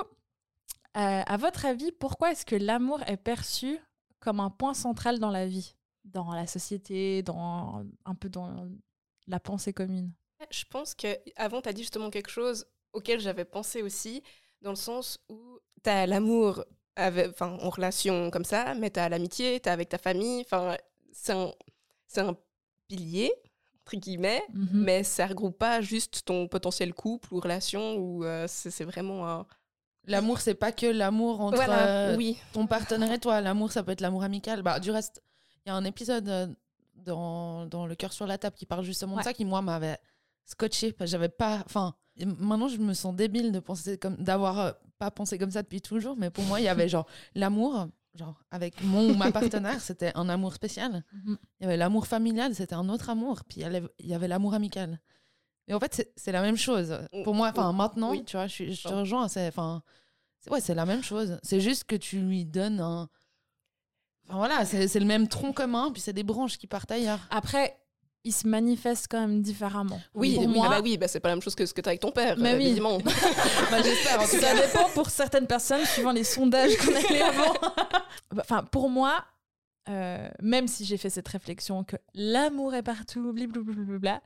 [0.96, 3.78] euh, à votre avis, pourquoi est-ce que l'amour est perçu
[4.18, 5.74] comme un point central dans la vie,
[6.04, 8.68] dans la société, dans un peu dans
[9.26, 10.12] la pensée commune?
[10.50, 14.22] Je pense que avant tu as dit justement quelque chose auquel j'avais pensé aussi,
[14.62, 16.64] dans le sens où tu as l'amour
[16.98, 20.40] enfin, en relation comme ça, mais tu as l'amitié, tu as avec ta famille.
[20.42, 20.76] Enfin,
[21.12, 21.52] c'est un,
[22.16, 22.36] un
[22.88, 23.32] pilier,
[23.86, 24.82] entre guillemets, Mhm.
[24.84, 29.28] mais ça regroupe pas juste ton potentiel couple ou relation, ou euh, c'est c'est vraiment
[29.28, 29.46] un.
[30.10, 32.36] L'amour, c'est pas que l'amour entre Voilà, euh, oui.
[32.52, 33.40] ton partenaire et toi.
[33.40, 34.62] L'amour, ça peut être l'amour amical.
[34.62, 35.22] Bah, du reste,
[35.64, 36.46] il y a un épisode euh,
[36.96, 39.20] dans, dans Le cœur sur la table qui parle justement Ouais.
[39.20, 39.98] de ça, qui, moi, m'avait
[40.44, 40.92] scotché.
[40.92, 41.62] Parce que j'avais pas.
[41.64, 41.94] Enfin,
[42.38, 45.80] maintenant, je me sens débile de penser comme d'avoir euh, pas pensé comme ça depuis
[45.80, 46.16] toujours.
[46.16, 50.12] Mais pour moi, il y avait genre l'amour, genre avec mon ou ma partenaire, c'était
[50.16, 51.04] un amour spécial.
[51.12, 51.38] Mhm.
[51.60, 53.42] Il y avait l'amour familial, c'était un autre amour.
[53.48, 55.00] Puis il y avait l'amour amical.
[55.70, 56.98] Et en fait, c'est- la même chose.
[57.22, 58.24] Pour moi, enfin, maintenant, Oui.
[58.24, 59.28] tu vois, je, te rejoins.
[59.28, 59.82] C'est, enfin,
[60.40, 61.38] c'est- ouais, c'est la même chose.
[61.44, 63.08] C'est juste que tu lui donnes un.
[64.28, 67.20] Enfin, voilà, c'est c'est le même tronc commun, puis c'est des branches qui partent ailleurs.
[67.30, 67.78] Après,
[68.24, 70.00] il se manifeste quand même différemment.
[70.12, 71.72] Oui, pour oui, moi, ah bah oui, bah c'est pas la même chose que ce
[71.72, 72.66] que tu as avec ton père, Mais euh, oui.
[72.66, 72.98] évidemment.
[73.70, 77.54] Bah, j'espère, Ça dépend pour certaines personnes, suivant les sondages qu'on a fait avant.
[78.40, 79.24] enfin, pour moi,
[79.88, 84.20] euh, même si j'ai fait cette réflexion que l'amour est partout, blablabla,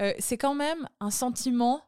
[0.00, 1.82] euh, c'est quand même un sentiment,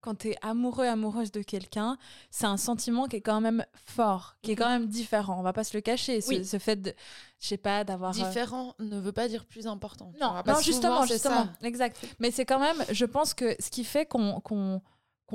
[0.00, 1.96] quand tu es amoureux, amoureuse de quelqu'un,
[2.30, 5.38] c'est un sentiment qui est quand même fort, qui est quand même différent.
[5.38, 6.20] On va pas se le cacher.
[6.20, 6.44] Ce, Oui.
[6.44, 6.92] ce fait de,
[7.40, 8.10] je sais pas, d'avoir.
[8.10, 10.12] euh, Différent ne veut pas dire plus important.
[10.20, 11.52] Non, non justement, justement, ça.
[11.62, 12.04] exact.
[12.18, 14.82] Mais c'est quand même, je pense que ce qui fait qu'on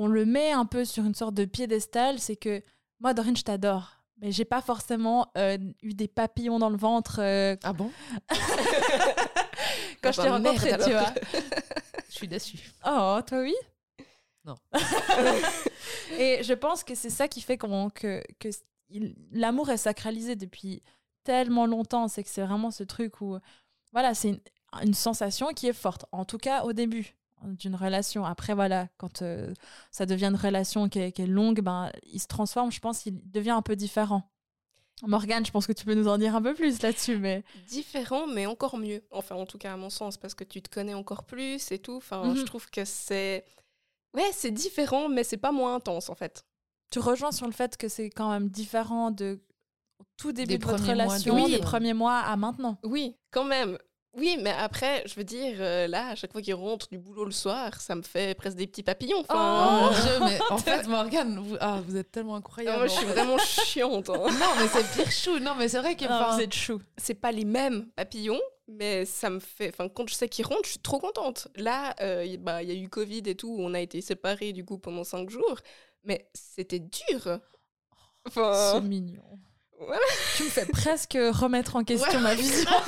[0.06, 2.62] le met un peu sur une sorte de piédestal, c'est que
[3.00, 3.96] moi, Dorine, je t'adore.
[4.20, 7.90] Mais j'ai pas forcément euh, eu des papillons dans le ventre euh, Ah bon?
[10.02, 11.14] quand je bah, t'ai rencontré, tu vois.
[12.08, 12.58] Je suis déçue.
[12.86, 13.54] Oh, toi oui?
[14.44, 14.56] Non.
[16.18, 18.48] Et je pense que c'est ça qui fait qu'on- que, que
[18.88, 20.82] il- l'amour est sacralisé depuis
[21.24, 22.08] tellement longtemps.
[22.08, 23.38] C'est que c'est vraiment ce truc où,
[23.92, 24.40] voilà, c'est une,
[24.82, 26.04] une sensation qui est forte.
[26.12, 27.14] En tout cas, au début
[27.44, 28.24] d'une relation.
[28.24, 29.52] Après, voilà, quand euh,
[29.90, 32.70] ça devient une relation qui est, qui est longue, ben, il se transforme.
[32.72, 34.30] Je pense qu'il devient un peu différent.
[35.02, 38.26] Morgane, je pense que tu peux nous en dire un peu plus là-dessus, mais Différent,
[38.26, 39.02] mais encore mieux.
[39.10, 41.78] Enfin, en tout cas, à mon sens, parce que tu te connais encore plus et
[41.78, 41.96] tout.
[41.96, 42.36] Enfin, Mhm.
[42.36, 43.44] je trouve que c'est.
[44.14, 46.44] Ouais, c'est différent, mais c'est pas moins intense, en fait.
[46.92, 49.40] tu rejoins sur le fait que c'est quand même différent de
[50.16, 51.52] tout début Des de votre premiers mois de relation, vie.
[51.52, 52.78] des premiers mois à maintenant.
[52.82, 53.78] Oui, quand même.
[54.14, 57.24] Oui, mais après, je veux dire, euh, là, à chaque fois qu'il rentre du boulot
[57.24, 59.20] le soir, ça me fait presque des petits papillons.
[59.20, 62.78] Oh Enfin, mon dieu, mais en fait, Morgane, vous, ah, vous êtes tellement ah, incroyable.
[62.78, 64.10] moi, je suis vraiment chiante.
[64.10, 64.14] hein.
[64.26, 65.38] Non, mais c'est pire chou.
[65.38, 66.04] Non, mais c'est vrai que.
[66.34, 66.80] vous êtes chou.
[66.96, 69.68] c'est pas les mêmes papillons, mais ça me fait.
[69.68, 71.46] Enfin, quand je sais qu'ils rentrent, je suis trop contente.
[71.54, 74.52] Là, euh, y- bah, il y a eu Covid et tout, on a été séparés
[74.52, 75.60] du coup pendant cinq jours,
[76.02, 77.20] mais c'était dur.
[77.22, 77.40] C'est
[78.26, 79.22] Enfin, mignon.
[79.80, 80.02] Voilà.
[80.36, 82.70] Tu me fais presque remettre en question ma vision.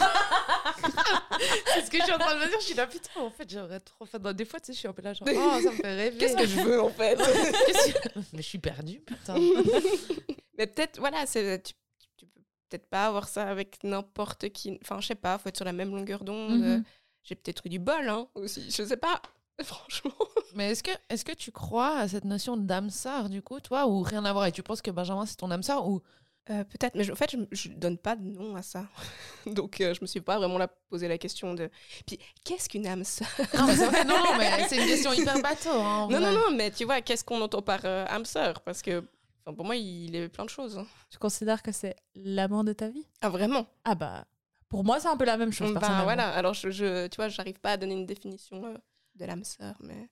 [1.74, 2.61] C'est ce que je suis en train de me dire.
[2.61, 4.20] Je suis là, putain, en fait, j'aimerais trop faire.
[4.34, 6.18] Des fois, tu sais, je suis un peu là, genre, oh, ça me fait rêver.
[6.18, 7.16] qu'est-ce que je veux en fait?
[7.16, 9.34] Que- Mais je suis perdue, putain.
[10.59, 11.72] Mais peut-être, voilà, c'est, tu,
[12.16, 14.78] tu peux peut-être pas avoir ça avec n'importe qui.
[14.82, 16.61] Enfin, je sais pas, faut être sur la même longueur d'onde.
[16.61, 16.84] Mhm.
[17.24, 18.70] J'ai peut-être eu du bol, hein, aussi.
[18.70, 19.20] Je sais pas,
[19.62, 20.12] franchement.
[20.55, 23.86] Mais est-ce que, est que tu crois à cette notion d'âme sœur, du coup, toi,
[23.86, 24.47] ou rien à voir?
[24.47, 26.03] Et tu penses que Benjamin, c'est ton âme sœur ou...
[26.51, 28.86] Euh, peut-être, mais je- en fait, je, je donne pas de nom à ça.
[29.47, 31.70] Donc, euh, je me suis pas vraiment là posé la question de.
[32.07, 33.28] Puis, qu'est-ce qu'une âme sœur?
[33.55, 35.70] Non, mais c'est vrai, non, non, mais c'est une question hyper bateau.
[35.70, 36.32] Hein, Non, vrai.
[36.34, 38.61] non, non, mais tu vois, qu'est-ce qu'on entend par euh, âme sœur?
[38.62, 39.05] Parce que,
[39.47, 40.78] enfin, pour moi, il est plein de choses.
[40.78, 40.86] hein.
[41.11, 43.07] Tu considères que c'est l'amour de ta vie?
[43.20, 43.66] Ah, vraiment?
[43.84, 44.24] Ah bah,
[44.68, 45.74] pour moi, c'est un peu la même chose.
[45.74, 48.76] Bah, voilà, alors, je, je- tu vois, j'arrive pas à donner une définition euh,
[49.14, 50.09] de l'âme sœur, mais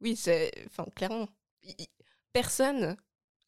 [0.00, 0.50] oui, c'est.
[0.66, 1.28] Enfin, clairement.
[2.32, 2.96] personne,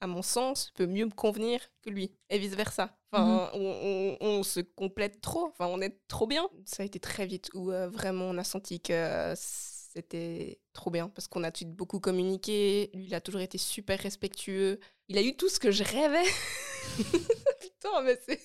[0.01, 2.97] à mon sens, peut mieux me convenir que lui, et vice-versa.
[3.12, 6.49] Enfin, on, on- on se complète trop, enfin, on est trop bien.
[6.66, 10.90] Ça a été très vite où euh, vraiment on a senti que euh, c'était trop
[10.90, 12.90] bien, parce qu'on a tout de suite beaucoup communiqué.
[12.94, 14.80] Lui, il a toujours été super respectueux.
[15.09, 16.24] Il a eu tout ce que je rêvais.
[17.61, 18.40] Putain, mais c'est.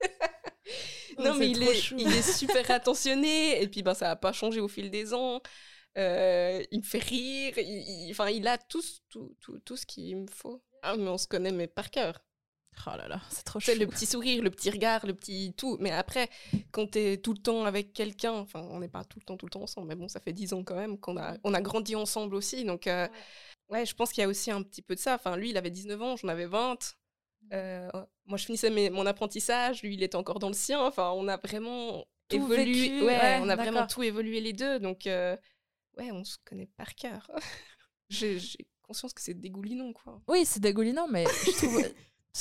[1.18, 4.60] Non, mais il est, il est super attentionné, et puis ben, ça n'a pas changé
[4.60, 5.40] au fil des ans.
[5.98, 9.86] Euh, il me fait rire, il, il- enfin, il a tout, tout, tout, tout ce
[9.86, 10.62] qu'il me faut.
[10.84, 12.20] Ah, mais on se connaît, mais par cœur.
[12.86, 13.80] Oh là là, c'est trop Tu sais, chou.
[13.80, 15.76] le petit sourire, le petit regard, le petit tout.
[15.80, 16.28] Mais après,
[16.72, 19.36] quand tu es tout le temps avec quelqu'un, enfin, on n'est pas tout le temps,
[19.36, 21.54] tout le temps ensemble, mais bon, ça fait dix ans quand même qu'on a, on
[21.54, 22.64] a grandi ensemble aussi.
[22.64, 23.08] Donc, euh,
[23.68, 25.14] ouais, je pense qu'il y a aussi un petit peu de ça.
[25.14, 26.96] Enfin, lui, il avait 19 ans, j'en avais 20.
[27.52, 27.88] Euh,
[28.26, 30.80] moi, je finissais mes- mon apprentissage, lui, il était encore dans le sien.
[30.84, 32.64] Enfin, on a vraiment Tout évolué.
[32.64, 34.80] vécu, ouais, ouais, on a vraiment tout évolué les deux.
[34.80, 35.36] Donc, euh,
[35.98, 37.30] ouais, on se connaît par cœur.
[38.08, 38.38] J'ai
[38.86, 40.20] conscience que c'est dégoulinant, quoi.
[40.28, 41.82] Oui, c'est dégoulinant, mais je trouve,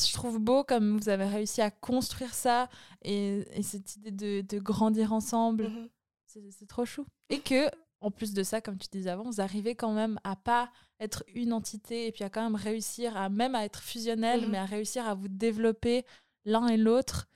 [0.08, 2.70] je trouve beau comme vous avez réussi à construire ça
[3.04, 5.70] et, et cette idée de, de grandir ensemble.
[5.70, 5.89] Mhm.
[6.26, 7.06] C'est c'est trop chou.
[7.30, 7.70] Et que,
[8.02, 11.24] en plus de ça, comme tu disais avant, vous arrivez quand même à pas être
[11.36, 14.50] une entité et puis à quand même réussir à même à être fusionnel, Mhm.
[14.52, 16.06] mais à réussir à vous développer
[16.46, 17.28] l'un et l'autre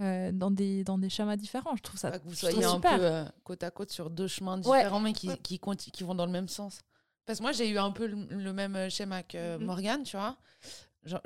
[0.00, 1.76] euh, dans, des, dans des schémas différents.
[1.76, 2.96] Je trouve ça que vous soyez un super.
[2.98, 4.78] peu euh, côte à côte sur deux chemins Ouais.
[4.78, 6.80] différents, mais qui, qui vont dans le même sens.
[7.30, 9.64] Parce que moi, j'ai eu un peu le, le même euh, schéma que Mhm.
[9.64, 10.36] Morgane, tu vois.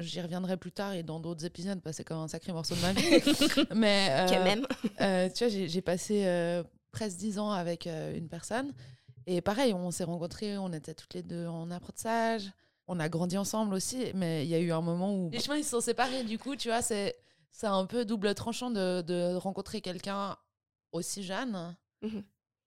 [0.01, 2.75] J'y reviendrai plus tard et dans d'autres épisodes, parce que c'est comme un sacré morceau
[2.75, 3.03] de ma vie.
[3.75, 4.67] mais euh, Quand même.
[5.01, 8.75] euh, tu vois, j'ai passé euh, presque dix ans avec une personne.
[9.27, 12.53] Et pareil, on s'est rencontrés, on était toutes les deux en apprentissage.
[12.87, 15.57] On a grandi ensemble aussi, mais il y a eu un moment où les chemins
[15.57, 16.23] ils se sont séparés.
[16.25, 17.17] Du coup, tu vois, c'est
[17.51, 20.37] c'est un peu double tranchant de, de rencontrer quelqu'un
[20.93, 22.23] aussi jeune, Mhm.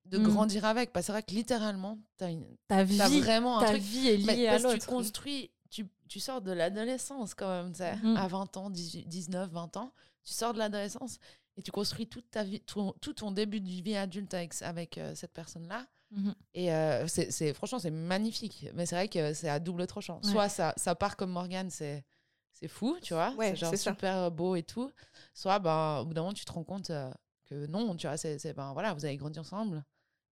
[0.09, 0.27] De Mhm.
[0.33, 0.91] grandir avec.
[0.93, 3.81] Parce que c'est vrai que littéralement, une- Ta vie, t'as vraiment un ta truc.
[3.81, 4.79] vie est Mais liée à l'autre.
[4.79, 8.17] tu construis, tu, tu sors de l'adolescence quand même, tu sais, Mhm.
[8.17, 9.91] à 20 ans, 18, 19, 20 ans,
[10.23, 11.17] tu sors de l'adolescence
[11.57, 15.13] et tu construis toute ta vie, tout ton début de vie adulte avec, avec euh,
[15.15, 15.85] cette personne-là.
[16.11, 16.35] Mhm.
[16.53, 18.67] Et euh, c'est, franchement, c'est magnifique.
[18.73, 20.21] Mais c'est vrai que c'est à double tranchant.
[20.23, 20.31] Ouais.
[20.31, 22.05] Soit ça, ça part comme Morgane, c'est,
[22.53, 23.91] c'est fou, tu vois, Ouais, c'est genre ça.
[23.91, 24.89] super beau et tout.
[25.33, 27.11] Soit, ben, au bout d'un moment, tu te rends compte, euh,
[27.45, 29.83] que non, tu vois, c'est, c'est- ben voilà, vous avez grandi ensemble.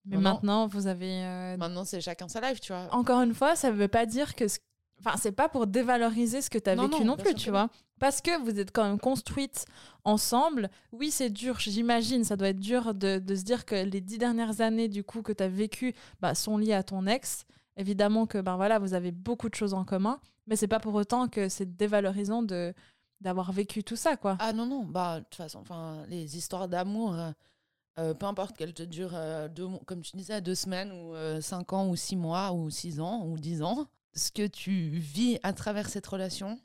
[0.05, 1.23] Mais Maintenant- maintenant, vous avez.
[1.25, 2.87] euh, Maintenant, c'est chacun sa life, tu vois.
[2.91, 4.47] Encore une fois, ça veut pas dire que.
[4.47, 4.59] ce-
[4.99, 7.69] Enfin, c'est pas pour dévaloriser ce que tu as Non, vécu non, plus, tu vois.
[7.99, 9.65] Parce que vous êtes quand même construites
[10.05, 10.69] ensemble.
[10.93, 12.23] Oui, c'est dur, j'imagine.
[12.23, 15.21] Ça doit être dur de, de se dire que les dix dernières années, du coup,
[15.21, 17.45] que tu as vécues bah, sont liées à ton ex.
[17.77, 20.19] Évidemment que ben voilà, vous avez beaucoup de choses en commun.
[20.47, 22.73] Mais c'est pas pour autant que c'est dévalorisant de
[23.21, 24.37] d'avoir vécu tout ça, quoi.
[24.39, 25.63] Ah non, non, bah, de toute façon,
[26.09, 27.31] les histoires d'amour, euh,
[27.99, 31.41] euh, peu importe qu'elles te durent, euh, deux, comme tu disais, deux semaines, ou euh,
[31.41, 35.39] cinq ans, ou six mois, ou six ans, ou dix ans, ce que tu vis
[35.43, 36.59] à travers cette relation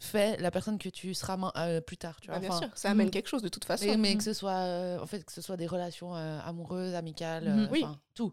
[0.00, 1.36] fait la personne que tu seras
[1.82, 2.36] plus tard, tu vois.
[2.36, 3.12] Bah, bien Enfin, sûr, ça amène mhm.
[3.12, 3.84] quelque chose de toute façon.
[3.86, 7.84] mais, mais que ce soit, en fait, que ce soit des relations amoureuses, amicales, Oui.
[7.84, 8.32] enfin, tout.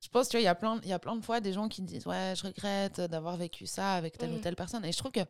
[0.00, 1.66] Je pense, tu vois, il y a plein, y a plein de fois des gens
[1.68, 4.40] qui disent, ouais, je regrette d'avoir vécu ça avec telle ou Mhm.
[4.42, 4.84] telle personne.
[4.84, 5.24] Et je trouve que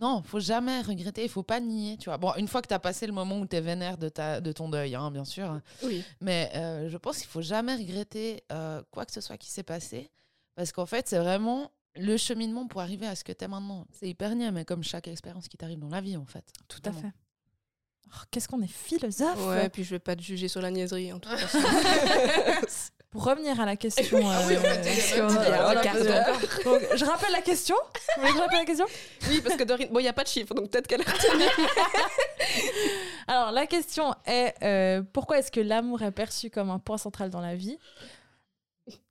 [0.00, 2.16] non, faut jamais regretter, il faut pas nier, tu vois.
[2.16, 4.40] Bon, une fois que tu as passé le moment où tu es vénère de, ta,
[4.40, 5.60] de ton deuil, hein, bien sûr.
[5.82, 6.02] Oui.
[6.20, 9.62] Mais euh, je pense qu'il faut jamais regretter euh, quoi que ce soit qui s'est
[9.62, 10.10] passé.
[10.54, 13.86] Parce qu'en fait, c'est vraiment le cheminement pour arriver à ce que tu es maintenant.
[13.92, 16.44] C'est hyper niais, mais comme chaque expérience qui t'arrive dans la vie, en fait.
[16.68, 17.12] Tout à fait.
[18.06, 21.12] Oh, Qu'est-ce qu'on est philosophe Ouais, puis je vais pas te juger sur la niaiserie
[21.12, 21.36] en tout cas.
[23.10, 24.20] Pour revenir à la question.
[24.24, 26.64] Ah oui, on euh, dire.
[26.64, 27.74] Donc, je rappelle la question.
[28.16, 28.86] Vous voulez que je rappelle la question?
[29.28, 31.10] Oui, parce que Dorine, bon, il n'y a pas de chiffre, donc peut-être qu'elle a
[31.10, 31.44] retenu.
[33.26, 37.30] Alors, la question est euh, pourquoi est-ce que l'amour est perçu comme un point central
[37.30, 37.78] dans la vie?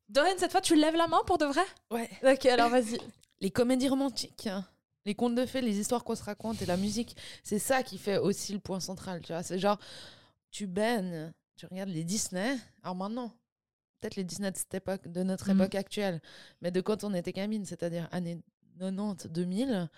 [0.08, 1.66] Dorine, cette fois, tu lèves la main pour de vrai?
[1.92, 2.10] Ouais.
[2.24, 2.98] Ok, alors vas-y.
[3.42, 4.66] les comédies romantiques, hein.
[5.06, 7.98] les contes de fées, les histoires qu'on se raconte et la musique, c'est ça qui
[7.98, 9.22] fait aussi le point central.
[9.22, 9.78] Tu vois, c'est genre,
[10.52, 12.58] tu baignes, tu regardes les Disney.
[12.84, 13.32] Alors maintenant,
[14.00, 15.62] peut-être les Disney de cette époque, de notre Mhm.
[15.62, 16.22] époque actuelle,
[16.62, 18.40] mais de quand on était gamine, c'est-à-dire années
[18.80, 19.90] 90, 2000.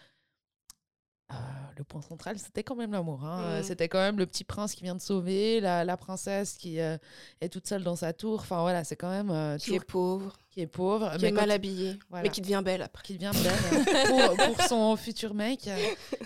[1.31, 1.35] euh,
[1.77, 3.23] le point central, c'était quand même l'amour.
[3.23, 3.57] hein.
[3.59, 3.63] Mhm.
[3.63, 6.97] C'était quand même le petit prince qui vient de sauver, la, la princesse qui euh,
[7.39, 8.41] est toute seule dans sa tour.
[8.41, 11.31] Enfin voilà, c'est quand même euh, qui est pauvre, qui est pauvre, qui mais est
[11.31, 12.23] mal habillé, Voilà.
[12.23, 13.03] mais qui devient belle après.
[13.03, 13.53] qui devient belle
[14.35, 15.69] pour, pour son futur mec,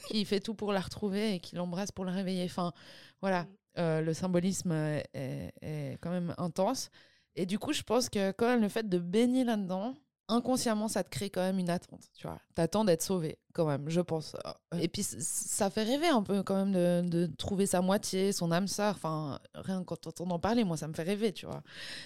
[0.07, 2.45] qui fait tout pour la retrouver et qui l'embrasse pour la réveiller.
[2.45, 2.73] Enfin,
[3.21, 3.47] voilà, Mm.
[3.77, 6.89] euh, le symbolisme est, est quand même intense.
[7.35, 9.95] Et du coup, je pense que quand même le fait de baigner là-dedans,
[10.27, 12.01] inconsciemment, ça te crée quand même une attente.
[12.15, 14.35] Tu vois, t'attends d'être sauvé quand même, je pense.
[14.81, 18.51] Et puis, ça fait rêver un peu quand même de, de trouver sa moitié, son
[18.51, 18.95] âme sœur.
[18.95, 21.61] Enfin, rien qu'en t'entendant parler, moi, ça me fait rêver, tu vois.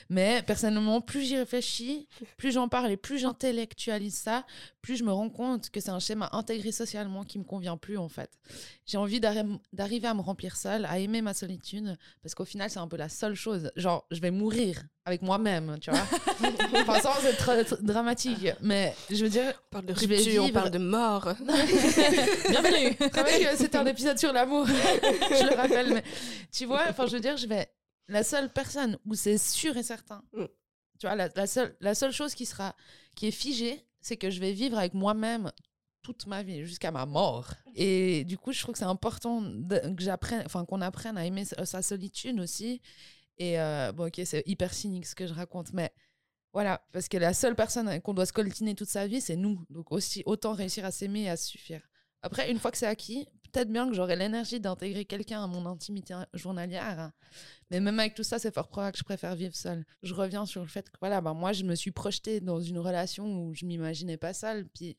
[0.10, 2.08] Mais personnellement, plus j'y réfléchis,
[2.38, 4.46] plus j'en parle et plus j'intellectualise ça,
[4.82, 7.98] plus je me rends compte que c'est un schéma intégré socialement qui me convient plus
[7.98, 8.30] en fait.
[8.86, 12.70] J'ai envie d'arri- d'arriver à me remplir seule, à aimer ma solitude, parce qu'au final
[12.70, 13.72] c'est un peu la seule chose.
[13.76, 16.02] Genre, je vais mourir avec moi-même, tu vois.
[16.88, 20.50] enfin, sans être dramatique, mais je veux dire, On parle de Je vais rupture, on
[20.50, 21.34] parle de mort.
[22.50, 22.96] Bienvenue
[23.58, 26.04] c'était un épisode sur l'amour, je le rappelle, mais
[26.52, 27.68] tu vois, enfin, je veux dire, je vais.
[28.08, 30.46] La seule personne où c'est sûr et certain, Mm.
[31.00, 32.76] tu vois, la, la seule, la seule chose qui sera,
[33.16, 35.52] qui est figée, c'est que je vais vivre avec moi-même
[36.02, 37.52] toute ma vie, jusqu'à ma mort.
[37.76, 41.26] Et du coup, je trouve que c'est important de- que j'apprenne, enfin, qu'on apprenne à
[41.26, 42.82] aimer sa solitude aussi.
[43.40, 45.92] Et euh, bon, ok, c'est hyper cynique ce que je raconte, mais
[46.52, 49.66] voilà, parce que la seule personne qu'on doit se coltiner toute sa vie, c'est nous.
[49.70, 51.82] Donc aussi, autant réussir à s'aimer et à se suffire.
[52.22, 55.66] Après, une fois que c'est acquis, peut-être bien que j'aurai l'énergie d'intégrer quelqu'un à mon
[55.66, 57.12] intimité journalière.
[57.72, 59.86] Mais même avec tout ça, c'est fort probable que je préfère vivre seule.
[60.04, 62.80] Je reviens sur le fait que voilà, bah, moi, je me suis projetée dans une
[62.80, 64.68] relation où je m'imaginais pas seule.
[64.68, 64.98] Puis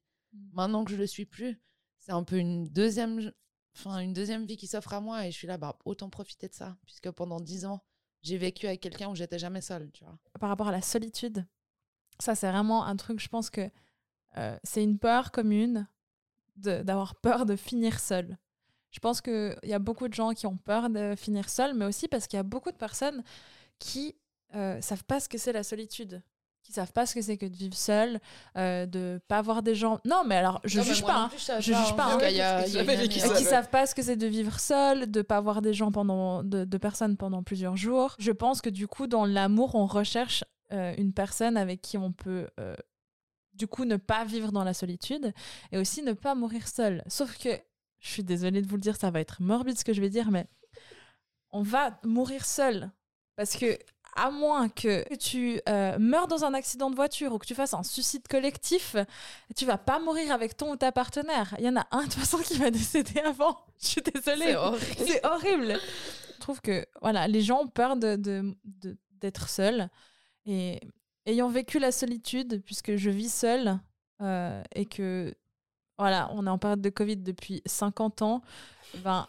[0.52, 1.60] maintenant que je le suis plus,
[1.98, 3.32] c'est un peu une deuxième,
[3.76, 5.26] enfin, une deuxième vie qui s'offre à moi.
[5.26, 6.78] Et je suis là, bah, autant profiter de ça.
[6.86, 7.82] Puisque pendant dix ans,
[8.22, 10.18] j'ai vécu avec quelqu'un où j'étais jamais seule, tu vois.
[10.38, 11.46] Par rapport à la solitude,
[12.18, 13.70] ça c'est vraiment un truc, je pense que
[14.36, 15.88] euh, c'est une peur commune
[16.56, 18.36] d'avoir peur de finir seul.
[18.90, 21.84] Je pense qu'il y a beaucoup de gens qui ont peur de finir seul, mais
[21.84, 23.22] aussi parce qu'il y a beaucoup de personnes
[23.78, 24.16] qui
[24.54, 26.22] euh, savent pas ce que c'est la solitude,
[26.70, 28.20] qui savent pas ce que c'est que de vivre seul,
[28.56, 30.00] euh, de pas voir des gens.
[30.04, 31.24] Non, mais alors je juge pas.
[31.24, 31.30] hein.
[31.60, 32.18] Je juge pas, hein.
[32.28, 35.10] Il y a, il y a qui savent pas ce que c'est de vivre seul,
[35.10, 38.16] de pas voir des gens pendant de, de personnes pendant plusieurs jours.
[38.18, 42.12] Je pense que du coup dans l'amour on recherche euh, une personne avec qui on
[42.12, 42.74] peut euh,
[43.54, 45.32] du coup ne pas vivre dans la solitude
[45.72, 47.02] et aussi ne pas mourir seul.
[47.08, 47.50] Sauf que
[47.98, 50.08] je suis désolée de vous le dire, ça va être morbide ce que je vais
[50.08, 50.46] dire, mais
[51.50, 52.90] on va mourir seul
[53.36, 53.76] parce que
[54.16, 57.74] à moins que tu euh, meurs dans un accident de voiture ou que tu fasses
[57.74, 58.96] un suicide collectif,
[59.56, 61.54] tu vas pas mourir avec ton ou ta partenaire.
[61.58, 63.58] Il y en a un de toute façon qui va décéder avant.
[63.80, 64.56] Je suis désolée.
[64.98, 65.78] C'est horrible.
[66.34, 68.54] Je trouve que voilà, les gens ont peur de-
[69.20, 69.88] d'être seuls.
[70.46, 70.80] Et
[71.26, 73.78] ayant vécu la solitude, puisque je vis seule
[74.22, 75.34] euh, et que
[75.98, 78.40] voilà, on est en période de Covid depuis 50 ans,
[79.04, 79.26] ben,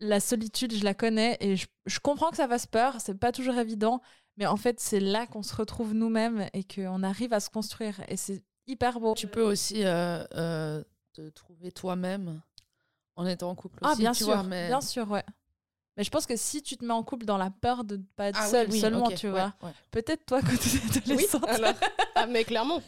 [0.00, 3.32] la solitude, je la connais et je, je comprends que ça fasse peur, c'est pas
[3.32, 4.00] toujours évident,
[4.36, 8.00] mais en fait, c'est là qu'on se retrouve nous-mêmes et qu'on arrive à se construire.
[8.08, 9.14] Et c'est hyper beau.
[9.14, 12.40] Tu peux aussi euh, euh, te trouver toi-même
[13.16, 14.68] en étant en couple Ah, aussi, bien tu sûr, vois, mais...
[14.68, 15.24] bien sûr, ouais.
[15.98, 18.02] Mais je pense que si tu te mets en couple dans la peur de ne
[18.16, 19.52] pas être Ah oui, seule oui, seulement, tu vois.
[19.62, 19.72] ouais.
[19.90, 20.96] Peut-être toi, quand tu es Oui,
[21.26, 21.48] adolescente.
[21.48, 21.74] alors.
[22.14, 22.80] Ah, mais clairement.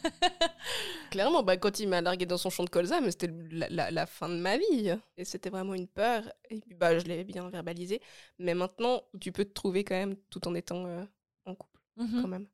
[1.09, 3.91] clairement, bah, quand il m'a largué dans son champ de colza, mais c'était la, la-
[3.91, 4.93] la fin de ma vie.
[5.17, 6.23] Et c'était vraiment une peur.
[6.49, 8.01] Et puis, bah, je l'ai bien verbalisé.
[8.39, 11.03] Mais maintenant, tu peux te trouver quand même tout en étant euh,
[11.45, 12.21] en couple, Mhm.
[12.21, 12.47] quand même.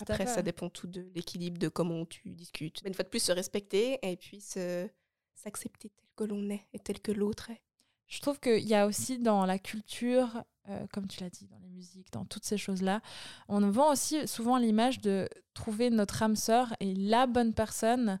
[0.00, 2.80] Après, ça dépend tout de l'équilibre, de comment tu discutes.
[2.82, 6.78] Mais une fois de plus, se respecter et puis s'accepter tel que l'on est et
[6.78, 7.60] tel que l'autre est.
[8.10, 11.60] Je trouve qu'il y a aussi dans la culture, euh, comme tu l'as dit, dans
[11.60, 13.02] les musiques, dans toutes ces choses-là,
[13.48, 18.18] on vend aussi souvent l'image de trouver notre âme sœur et la bonne personne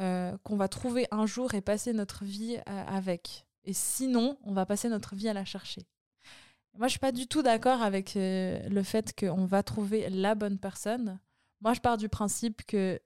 [0.00, 3.46] euh, qu'on va trouver un jour et passer notre vie euh, avec.
[3.62, 5.86] Et sinon, on va passer notre vie à la chercher.
[6.76, 10.58] Moi, je suis pas du tout d'accord avec le fait qu'on va trouver la bonne
[10.58, 11.18] personne.
[11.60, 13.00] Moi, je pars du principe que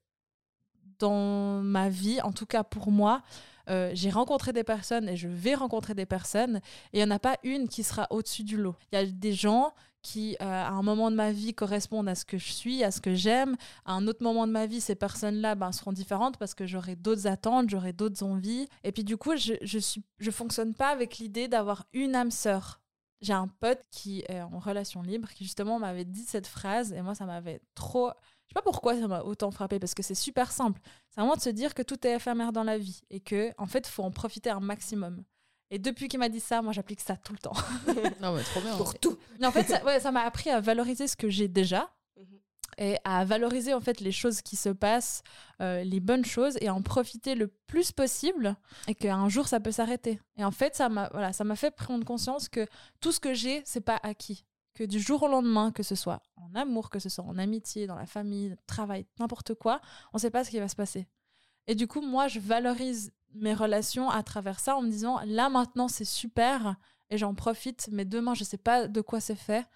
[0.98, 3.22] dans ma vie, en tout cas pour moi,
[3.68, 6.56] euh, j'ai rencontré des personnes et je vais rencontrer des personnes
[6.92, 8.76] et il n'y en a pas une qui sera au-dessus du lot.
[8.92, 12.14] Il y a des gens qui, euh, à un moment de ma vie, correspondent à
[12.14, 13.56] ce que je suis, à ce que j'aime.
[13.84, 16.96] À un autre moment de ma vie, ces personnes-là ben, seront différentes parce que j'aurai
[16.96, 18.68] d'autres attentes, j'aurai d'autres envies.
[18.84, 22.32] Et puis du coup, je je, suis, je fonctionne pas avec l'idée d'avoir une âme
[22.32, 22.80] sœur.
[23.20, 27.02] J'ai un pote qui est en relation libre qui justement m'avait dit cette phrase et
[27.02, 28.10] moi, ça m'avait trop...
[28.52, 30.78] Je sais pas pourquoi ça m'a autant frappé parce que c'est super simple.
[31.08, 33.64] C'est vraiment de se dire que tout est éphémère dans la vie et que en
[33.66, 35.24] fait, faut en profiter un maximum.
[35.70, 37.54] Et depuis qu'il m'a dit ça, moi, j'applique ça tout le temps.
[38.20, 38.76] Non, mais trop bien.
[38.76, 39.16] Pour tout.
[39.40, 42.38] Mais en fait, ça ouais, ça m'a appris à valoriser ce que j'ai déjà Mhm.
[42.76, 45.22] et à valoriser en fait les choses qui se passent,
[45.62, 48.54] euh, les bonnes choses et en profiter le plus possible
[48.86, 50.20] et qu'un jour ça peut s'arrêter.
[50.36, 52.66] Et en fait, ça m'a voilà, ça fait prendre conscience que
[53.00, 54.44] tout ce que j'ai, c'est pas acquis.
[54.74, 57.86] Que du jour au lendemain, que ce soit en amour, que ce soit en amitié,
[57.86, 59.80] dans la famille, travail, n'importe quoi,
[60.12, 61.06] on sait pas ce qui va se passer.
[61.66, 65.48] Et du coup, moi, je valorise mes relations à travers ça en me disant là
[65.48, 66.76] maintenant c'est super
[67.10, 69.66] et j'en profite, mais demain je sais pas de quoi c'est fait.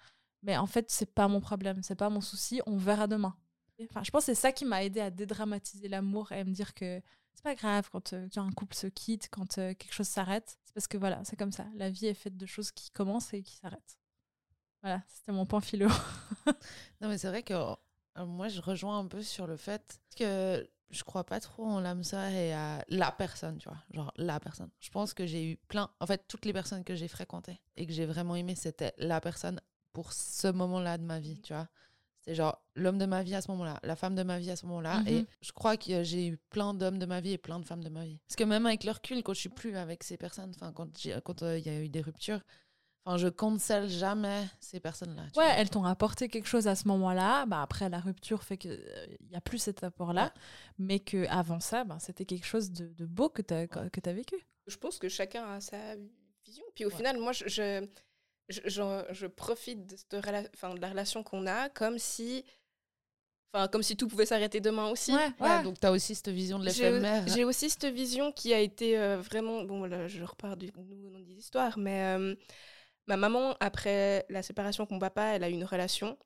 [0.43, 3.35] Mais en fait, c'est pas mon problème, c'est pas mon souci, on verra demain.
[3.83, 6.51] Enfin, je pense que c'est ça qui m'a aidé à dédramatiser l'amour et à me
[6.51, 7.01] dire que
[7.33, 10.57] c'est pas grave quand euh, un couple se quitte, quand euh, quelque chose s'arrête.
[10.63, 11.65] C'est parce que voilà, c'est comme ça.
[11.75, 13.99] La vie est faite de choses qui commencent et qui s'arrêtent.
[14.81, 15.89] Voilà, c'était mon point philo.
[17.01, 20.67] Non, mais c'est vrai que euh, moi, je rejoins un peu sur le fait que
[20.89, 23.77] je crois pas trop en l'âme sœur et à la personne, tu vois.
[23.91, 24.69] Genre, la personne.
[24.79, 25.89] Je pense que j'ai eu plein.
[25.99, 29.19] En fait, toutes les personnes que j'ai fréquentées et que j'ai vraiment aimé, c'était la
[29.21, 29.59] personne
[29.93, 31.67] pour ce moment-là de ma vie, tu vois.
[32.19, 34.55] C'était genre l'homme de ma vie à ce moment-là, la femme de ma vie à
[34.55, 34.99] ce moment-là.
[35.01, 35.07] Mhm.
[35.07, 37.83] Et je crois que j'ai eu plein d'hommes de ma vie et plein de femmes
[37.83, 38.19] de ma vie.
[38.27, 41.43] Parce que même avec le recul, quand je suis plus avec ces personnes, enfin, quand
[41.43, 42.41] euh, il y a eu des ruptures,
[43.07, 45.21] enfin, je cancelle jamais ces personnes-là.
[45.23, 45.45] Ouais, vois.
[45.45, 47.45] elles t'ont apporté quelque chose à ce moment-là.
[47.45, 48.79] Bah, après, la rupture fait qu'il
[49.29, 50.25] n'y a plus cet apport-là.
[50.25, 50.41] Ouais.
[50.77, 54.09] Mais que avant ça, bah, c'était quelque chose de, de beau que tu as, que
[54.09, 54.35] as vécu.
[54.67, 55.77] Je pense que chacun a sa
[56.45, 56.65] vision.
[56.75, 56.95] Puis au Ouais.
[56.95, 57.81] final, moi, je, je,
[58.49, 62.43] je, profite de, cette rela- enfin, de la relation qu'on a comme si,
[63.53, 65.13] enfin, comme si tout pouvait s'arrêter demain aussi.
[65.13, 67.25] Ouais, donc tu as aussi cette vision de l'éphémère.
[67.27, 69.63] j'ai aussi cette vision qui a été euh, vraiment.
[69.63, 72.35] Bon, là, je repars du nouveau dans des histoires, mais euh,
[73.07, 76.17] ma maman, après la séparation de mon papa, elle a eu une relation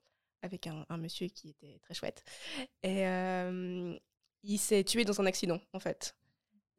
[0.41, 2.23] avec un, un monsieur qui était très chouette.
[2.83, 3.95] Et euh,
[4.43, 6.15] il s'est tué dans un accident, en fait.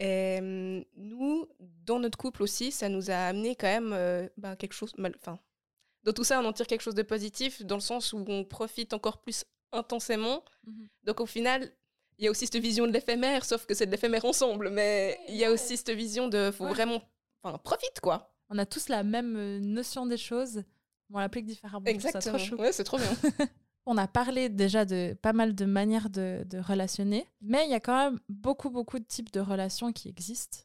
[0.01, 4.57] Et euh, nous, dans notre couple aussi, ça nous a amené quand même euh, ben,
[4.57, 4.93] quelque chose.
[4.99, 5.39] mal- Enfin,
[6.03, 8.45] dans tout ça, on en tire quelque chose de positif, dans le sens où on
[8.45, 10.45] profite encore plus intensément.
[10.67, 10.89] Mhm.
[11.05, 11.71] Donc au final,
[12.19, 14.71] il y a aussi cette vision de l'éphémère, sauf que c'est de l'éphémère ensemble.
[14.71, 16.71] Mais il y a aussi cette vision de faut Ouais.
[16.71, 17.01] vraiment.
[17.45, 18.32] Enfin, profite quoi.
[18.53, 20.57] On a tous la même euh, notion des choses.
[21.09, 21.85] mais On l'applique différemment.
[21.85, 22.63] Ça trop Exactement.
[22.63, 23.11] Ouais, c'est trop bien.
[23.87, 27.75] On a parlé déjà de pas mal de manières de, de relationner, mais il y
[27.75, 30.59] a quand même beaucoup, beaucoup de types de relations qui existent.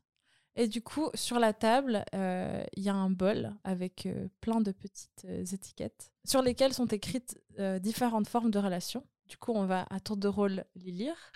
[0.55, 4.59] Et du coup, sur la table, euh, il y a un bol avec euh, plein
[4.59, 7.39] de petites euh, étiquettes sur lesquelles sont écrites
[7.79, 9.03] différentes formes de relations.
[9.27, 11.31] Du coup, on va à tour de rôle les lire.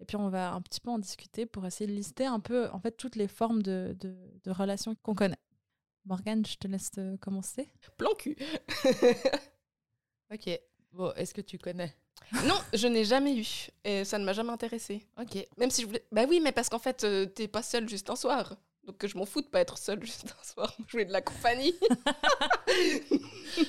[0.00, 2.68] Et puis, on va un petit peu en discuter pour essayer de lister un peu
[2.70, 5.38] en fait, toutes les formes de, de, de relations qu'on connaît.
[6.04, 6.90] Morgane, je te laisse
[7.20, 7.70] commencer.
[7.96, 8.36] Plan cul.
[10.32, 10.48] Ok.
[10.92, 11.94] Bon, est-ce que tu connais?
[12.46, 13.46] Non, je n'ai jamais eu.
[13.84, 15.06] Et ça ne m'a jamais intéressé.
[15.20, 15.46] Ok.
[15.58, 16.02] Même si je voulais.
[16.10, 18.56] Bah oui, mais parce qu'en fait, euh, t'es pas seule juste un soir.
[18.84, 20.74] Donc je m'en fous de pas être seule juste un soir.
[20.86, 21.74] Je voulais de la compagnie.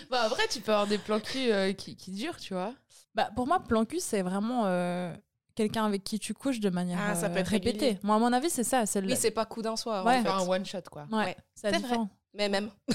[0.09, 2.73] Bah, après, tu peux avoir des plans cul euh, qui, qui durent, tu vois.
[3.13, 5.13] Bah, pour moi, plan cul, c'est vraiment euh,
[5.55, 7.79] quelqu'un avec qui tu couches de manière Ah, ça peut être répétée.
[7.87, 7.99] régulier.
[8.03, 8.85] Moi, à mon avis, c'est ça.
[8.85, 10.05] C'est le- oui, c'est pas coup d'un soir.
[10.05, 10.19] Ouais.
[10.19, 10.29] en fait.
[10.29, 11.05] Enfin, un one shot, quoi.
[11.11, 11.37] Ouais, Ouais.
[11.53, 12.09] c'est C'est différent.
[12.33, 12.71] Mais même.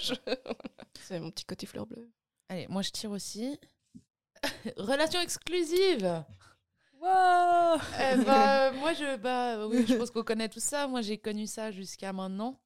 [0.00, 0.14] Je-
[1.00, 2.10] C'est mon petit côté fleur bleue.
[2.48, 3.58] Allez, moi je tire aussi.
[4.76, 6.24] Relation exclusive.
[7.00, 10.86] Wow Eh bah, moi, je, bah, oui, je pense qu'on connaît tout ça.
[10.88, 12.58] Moi, j'ai connu ça jusqu'à maintenant.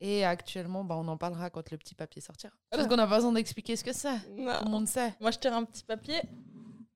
[0.00, 2.52] Et actuellement, bah, on en parlera quand le petit papier sortira.
[2.70, 4.18] Parce qu'on n'a pas besoin d'expliquer ce que c'est.
[4.20, 5.14] Tout le monde sait.
[5.20, 6.20] Moi, je tire un petit papier.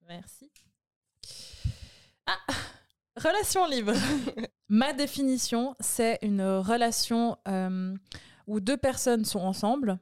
[0.06, 0.50] Merci.
[2.26, 2.38] Ah
[3.22, 3.92] Relation libre.
[4.68, 7.94] Ma définition, c'est une relation euh,
[8.46, 9.98] où deux personnes sont ensemble,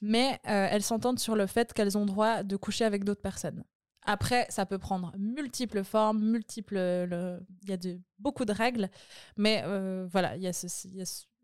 [0.00, 3.64] mais euh, elles s'entendent sur le fait qu'elles ont droit de coucher avec d'autres personnes.
[4.06, 6.76] Après, ça peut prendre multiples formes, multiples.
[6.76, 7.76] le- Il y a
[8.20, 8.88] beaucoup de règles,
[9.36, 9.64] mais
[10.12, 10.36] voilà,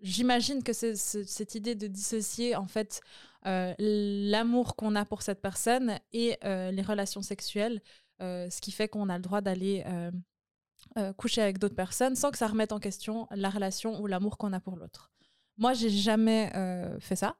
[0.01, 3.01] j'imagine que c'est cette idée de dissocier en fait
[3.47, 7.83] euh, l'amour qu'on a pour cette personne et les relations sexuelles,
[8.21, 9.85] ce qui fait qu'on a le droit d'aller
[10.99, 14.39] euh, coucher avec d'autres personnes sans que ça remette en question la relation ou l'amour
[14.39, 15.11] qu'on a pour l'autre.
[15.59, 17.37] Moi, j'ai jamais euh, fait ça.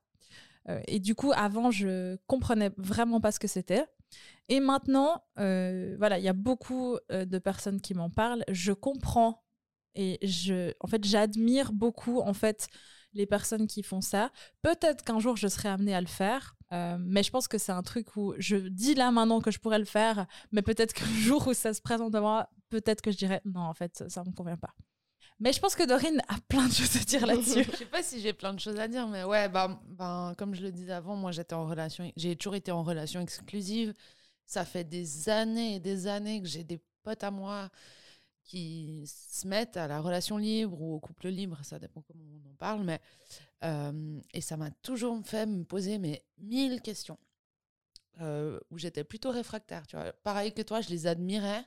[0.69, 3.85] Euh, et du coup, avant, je comprenais vraiment pas ce que c'était.
[4.49, 8.45] Et maintenant, voilà, il y a beaucoup de personnes qui m'en parlent.
[8.51, 9.43] Je comprends
[9.95, 12.69] et je, en fait, j'admire beaucoup en fait
[13.15, 14.31] les personnes qui font ça.
[14.63, 17.73] Peut-être qu'un jour je serai amenée à le faire, euh, mais je pense que c'est
[17.73, 21.05] un truc où je dis là maintenant que je pourrais le faire, mais peut-être qu'un
[21.21, 24.25] jour où ça se présente à moi, peut-être que je dirais non, en fait, ça
[24.25, 24.75] me convient pas.
[25.39, 27.65] Mais je pense que Dorine a plein de choses à dire là-dessus.
[27.73, 30.55] Je sais pas si j'ai plein de choses à dire, mais ouais, bah, bah, comme
[30.55, 33.93] je le disais avant, moi j'étais en relation, j'ai toujours été en relation exclusive.
[34.47, 37.71] Ça fait des années et des années que j'ai des potes à moi
[38.45, 42.51] qui se mettent à la relation libre ou au couple libre, ça dépend comment on
[42.51, 43.01] en parle, mais
[43.65, 47.19] euh, et ça m'a toujours fait me poser mes mille questions
[48.21, 49.87] euh, où j'étais plutôt réfractaire.
[49.87, 51.65] Tu vois, pareil que toi, je les admirais,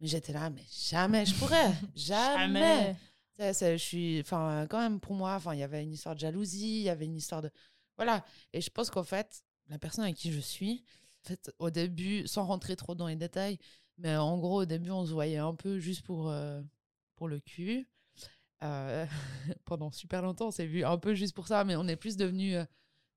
[0.00, 2.96] mais j'étais là, mais jamais je pourrais, jamais.
[3.38, 6.80] Je suis, enfin, quand même pour moi, enfin, il y avait une histoire de jalousie,
[6.80, 7.50] il y avait une histoire de,
[7.96, 8.24] voilà.
[8.52, 10.84] Et je pense qu'en fait, la personne avec qui je suis,
[11.24, 13.58] en fait, au début, sans rentrer trop dans les détails,
[14.02, 16.60] mais en gros, au début, on se voyait un peu juste pour, euh,
[17.14, 17.88] pour le cul.
[18.64, 19.06] Euh,
[19.64, 22.16] pendant super longtemps, on s'est vu un peu juste pour ça, mais on est plus
[22.16, 22.64] devenus euh,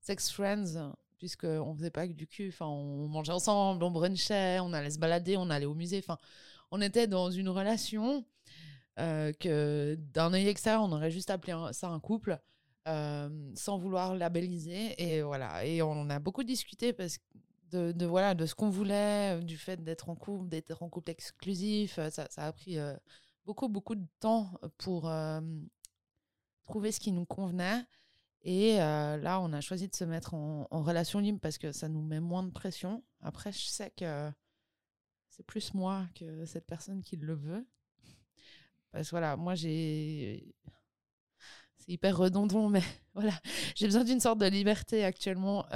[0.00, 2.50] sex friends, puisqu'on faisait pas que du cul.
[2.50, 5.98] Enfin, on mangeait ensemble, on brunchait, on allait se balader, on allait au musée.
[5.98, 6.18] Enfin,
[6.70, 8.24] on était dans une relation
[8.96, 12.38] que d'un œil extérieur, on aurait juste appelé ça un couple,
[12.86, 14.94] sans vouloir labelliser.
[15.02, 15.66] Et voilà.
[15.66, 17.24] Et on a beaucoup discuté parce que
[17.70, 21.10] de, voilà, de ce qu'on voulait, euh, du fait d'être en couple, d'être en couple
[21.10, 21.98] exclusif.
[21.98, 22.94] euh, Ça, a pris euh,
[23.44, 25.10] beaucoup, beaucoup de temps pour
[26.64, 27.84] trouver ce qui nous convenait.
[28.42, 32.02] Et là, on a choisi de se mettre en, relation libre parce que ça nous
[32.02, 33.02] met moins de pression.
[33.20, 34.30] Après, je sais que
[35.28, 37.66] c'est plus moi que cette personne qui le veut.
[38.92, 40.54] Parce que voilà, moi j'ai.
[41.76, 42.82] C'est hyper redondant, mais
[43.14, 43.32] voilà.
[43.74, 45.66] J'ai besoin d'une sorte de liberté actuellement.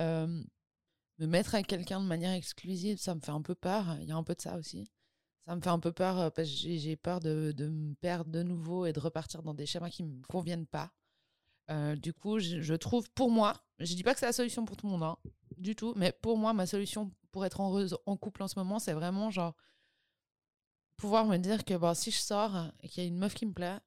[1.21, 3.97] Me mettre avec quelqu'un de manière exclusive, ça me fait un peu peur.
[4.01, 4.91] Il y a un peu de ça aussi.
[5.47, 8.31] Ça me fait un peu peur euh, parce que j'ai peur de, de me perdre
[8.31, 10.93] de nouveau et de repartir dans des schémas qui ne me conviennent pas.
[11.71, 14.77] Euh, du coup, je, trouve pour moi, je dis pas que c'est la solution pour
[14.77, 15.17] tout le monde, hein,
[15.57, 18.81] du tout, mais pour moi, ma solution pour être heureuse en couple en ce moment,
[18.81, 19.55] c'est vraiment genre
[20.97, 23.47] pouvoir me dire que bon, si je sors et qu'il y a une meuf qui
[23.47, 23.79] me plaît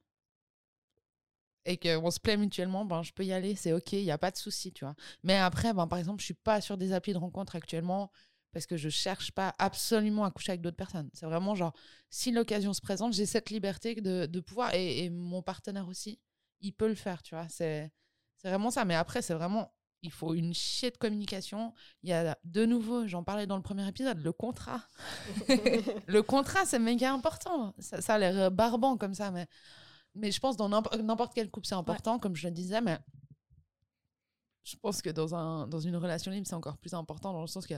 [1.66, 4.18] et qu'on se plaît mutuellement, ben, je peux y aller, c'est ok, il n'y a
[4.18, 4.95] pas de souci, tu vois.
[5.24, 8.11] Mais après, ben, par exemple, je suis pas sur des applis de rencontre actuellement
[8.51, 11.09] parce que je cherche pas absolument à coucher avec d'autres personnes.
[11.14, 11.74] C'est vraiment genre,
[12.09, 16.20] si l'occasion se présente, j'ai cette liberté de, de pouvoir, et, et mon partenaire aussi,
[16.61, 17.47] il peut le faire, tu vois.
[17.49, 17.91] C'est
[18.43, 18.86] c'est vraiment ça.
[18.86, 21.74] Mais après, c'est vraiment, il faut une chier de communication.
[22.03, 24.82] Il y a de nouveau, j'en parlais dans le premier épisode, le contrat.
[26.07, 27.74] le contrat, c'est méga important.
[27.80, 29.47] Ça, ça a l'air barbant comme ça, mais,
[30.16, 32.99] mais je pense dans n'importe quel couple, c'est important, comme je le disais, mais
[34.64, 37.47] je pense que dans, un, dans une relation libre, c'est encore plus important dans le
[37.47, 37.76] sens que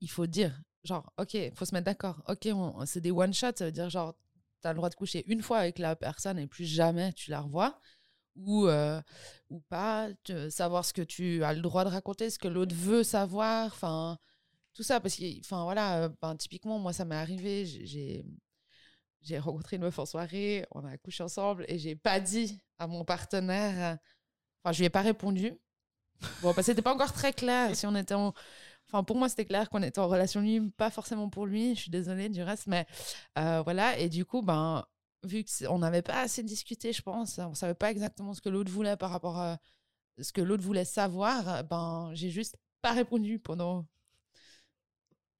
[0.00, 2.22] il faut dire, genre, ok, il faut se mettre d'accord.
[2.28, 2.48] Ok,
[2.86, 4.14] c'est des one-shots, ça veut dire, genre,
[4.62, 7.30] tu as le droit de coucher une fois avec la personne et plus jamais tu
[7.30, 7.80] la revois.
[8.36, 9.02] Ou, euh,
[9.50, 12.72] ou pas, te- savoir ce que tu as le droit de raconter, ce que l'autre
[12.76, 14.16] veut savoir, enfin,
[14.74, 15.00] tout ça.
[15.00, 18.24] Parce que, enfin, voilà, euh, ben, typiquement, moi, ça m'est arrivé, j'ai-
[19.22, 22.86] j'ai rencontré une meuf en soirée, on a couché ensemble et j'ai pas dit à
[22.86, 23.98] mon partenaire,
[24.62, 25.52] enfin, je lui ai pas répondu.
[26.42, 28.34] Bon, parce que c'était pas encore très clair si on était en.
[28.88, 31.74] Enfin, pour moi, c'était clair qu'on était en relation libre, pas forcément pour lui.
[31.74, 32.86] Je suis désolée du reste, mais
[33.38, 33.98] euh, voilà.
[33.98, 34.84] Et du coup, ben,
[35.24, 38.70] vu qu'on n'avait pas assez discuté, je pense, on savait pas exactement ce que l'autre
[38.72, 39.58] voulait par rapport à
[40.20, 43.86] ce que l'autre voulait savoir, ben, j'ai juste pas répondu pendant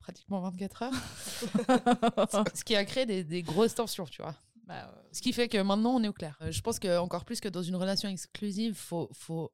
[0.08, 0.92] pratiquement 24 heures.
[2.54, 4.34] ce qui a créé des, des grosses tensions, tu vois.
[4.64, 6.38] Bah, euh, Ce qui fait que maintenant, on est au clair.
[6.40, 9.52] Euh, je pense que encore plus que dans une relation exclusive, faut faut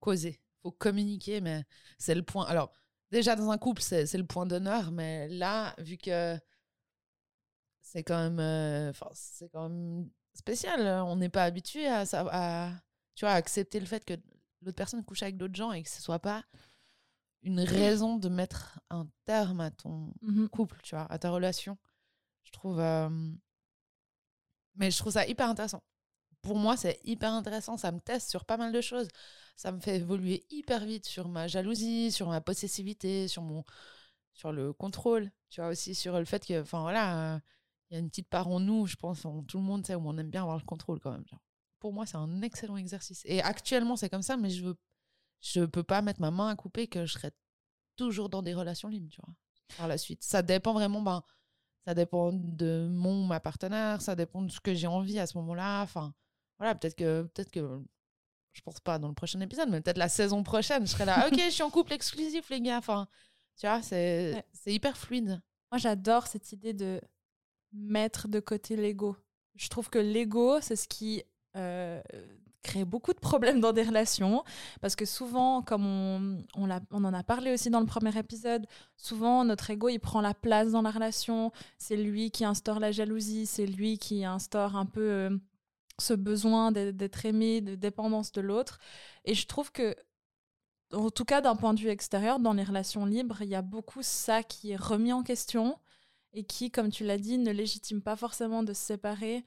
[0.00, 1.64] causer, faut communiquer, mais
[1.96, 2.44] c'est le point.
[2.44, 2.70] Alors
[3.10, 6.38] déjà dans un couple, c'est le point d'honneur, mais là, vu que
[7.80, 10.86] c'est quand même, euh, c'est quand même spécial.
[10.86, 11.04] hein.
[11.04, 12.04] On n'est pas habitué à,
[13.14, 14.14] tu vois à accepter le fait que
[14.60, 16.44] l'autre personne couche avec d'autres gens et que ce soit pas
[17.44, 20.48] une raison de mettre un terme à ton mhm.
[20.48, 21.78] couple, tu vois, à ta relation.
[22.44, 22.80] Je trouve.
[22.80, 23.08] euh,
[24.76, 25.82] Mais je trouve ça hyper intéressant.
[26.42, 27.76] Pour moi, c'est hyper intéressant.
[27.76, 29.08] Ça me teste sur pas mal de choses.
[29.56, 33.64] Ça me fait évoluer hyper vite sur ma jalousie, sur ma possessivité, sur mon,
[34.34, 35.30] sur le contrôle.
[35.50, 37.40] Tu vois aussi sur le fait que, enfin voilà, euh,
[37.90, 39.88] il y a une petite part en nous, je pense, en tout le monde, tu
[39.88, 41.26] sais, où on aime bien avoir le contrôle quand même.
[41.28, 41.40] genre.
[41.78, 43.22] Pour moi, c'est un excellent exercice.
[43.26, 44.76] Et actuellement, c'est comme ça, mais je veux,
[45.44, 47.30] je peux pas mettre ma main à couper que je serai
[47.96, 49.34] toujours dans des relations libres, tu vois,
[49.76, 50.22] par la suite.
[50.22, 51.22] Ça dépend vraiment, ben,
[51.86, 55.36] ça dépend de mon ma partenaire, ça dépend de ce que j'ai envie à ce
[55.38, 55.82] moment-là.
[55.82, 56.14] Enfin,
[56.58, 57.82] voilà, peut-être que peut-être que
[58.52, 61.28] je pense pas dans le prochain épisode, mais peut-être la saison prochaine, je serai là.
[61.32, 62.78] ok, je suis en couple exclusif, les gars.
[62.78, 63.06] Enfin,
[63.56, 64.44] tu vois, c'est Ouais.
[64.52, 65.40] c'est hyper fluide.
[65.70, 67.00] Moi, j'adore cette idée de
[67.72, 69.16] mettre de côté l'ego.
[69.56, 71.22] Je trouve que l'ego, c'est ce qui
[71.56, 72.00] euh,
[72.64, 74.42] crée beaucoup de problèmes dans des relations.
[74.80, 79.44] Parce que souvent, comme on, on, en a parlé aussi dans le premier épisode, souvent
[79.44, 81.52] notre ego, il prend la place dans la relation.
[81.78, 85.38] C'est lui qui instaure la jalousie, c'est lui qui instaure un peu euh,
[86.00, 88.78] ce besoin d'être aimé, de dépendance de l'autre.
[89.24, 89.94] Et je trouve que
[90.92, 93.62] en tout cas d'un point de vue extérieur, dans les relations libres, il y a
[93.62, 95.78] beaucoup ça qui est remis en question
[96.32, 99.44] et qui, comme tu l'as dit, ne légitime pas forcément de se séparer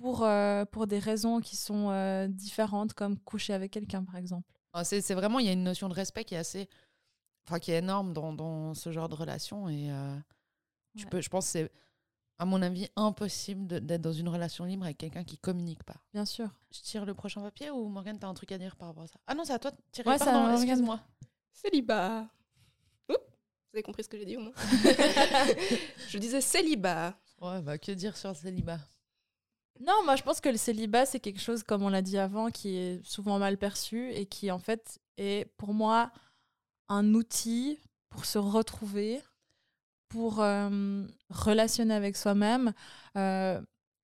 [0.00, 4.48] pour, euh, pour des raisons qui sont euh, différentes, comme coucher avec quelqu'un, par exemple.
[4.72, 6.68] Enfin, C'est c'est vraiment, il y a une notion de respect qui est assez.
[7.46, 9.68] Enfin, qui est énorme dans, dans ce genre de relation.
[9.68, 10.16] Et euh,
[10.96, 11.10] tu Ouais.
[11.10, 11.72] peux, je pense que c'est,
[12.38, 15.96] à mon avis, impossible de- d'être dans une relation libre avec quelqu'un qui communique pas.
[16.12, 16.48] Bien sûr.
[16.72, 19.06] Je tire le prochain papier ou Morgane, t'as un truc à dire par rapport à
[19.08, 19.18] ça?
[19.26, 20.08] Ah non, c'est à toi de tirer.
[20.10, 20.62] Ouais, c'est à Pardon, Morgane.
[20.62, 21.00] excuse-moi.
[21.52, 22.28] Célibat.
[23.08, 24.52] Oups, vous avez compris ce que j'ai dit au moins
[26.06, 27.14] Je disais célibat.
[27.40, 28.78] Ouais, bah que dire sur le célibat?
[29.80, 32.50] Non, moi je pense que le célibat, c'est quelque chose, comme on l'a dit avant,
[32.50, 36.12] qui est souvent mal perçu et qui en fait est pour moi
[36.88, 37.78] un outil
[38.10, 39.22] pour se retrouver,
[40.08, 42.74] pour euh, relationner avec soi-même,
[43.16, 43.60] euh,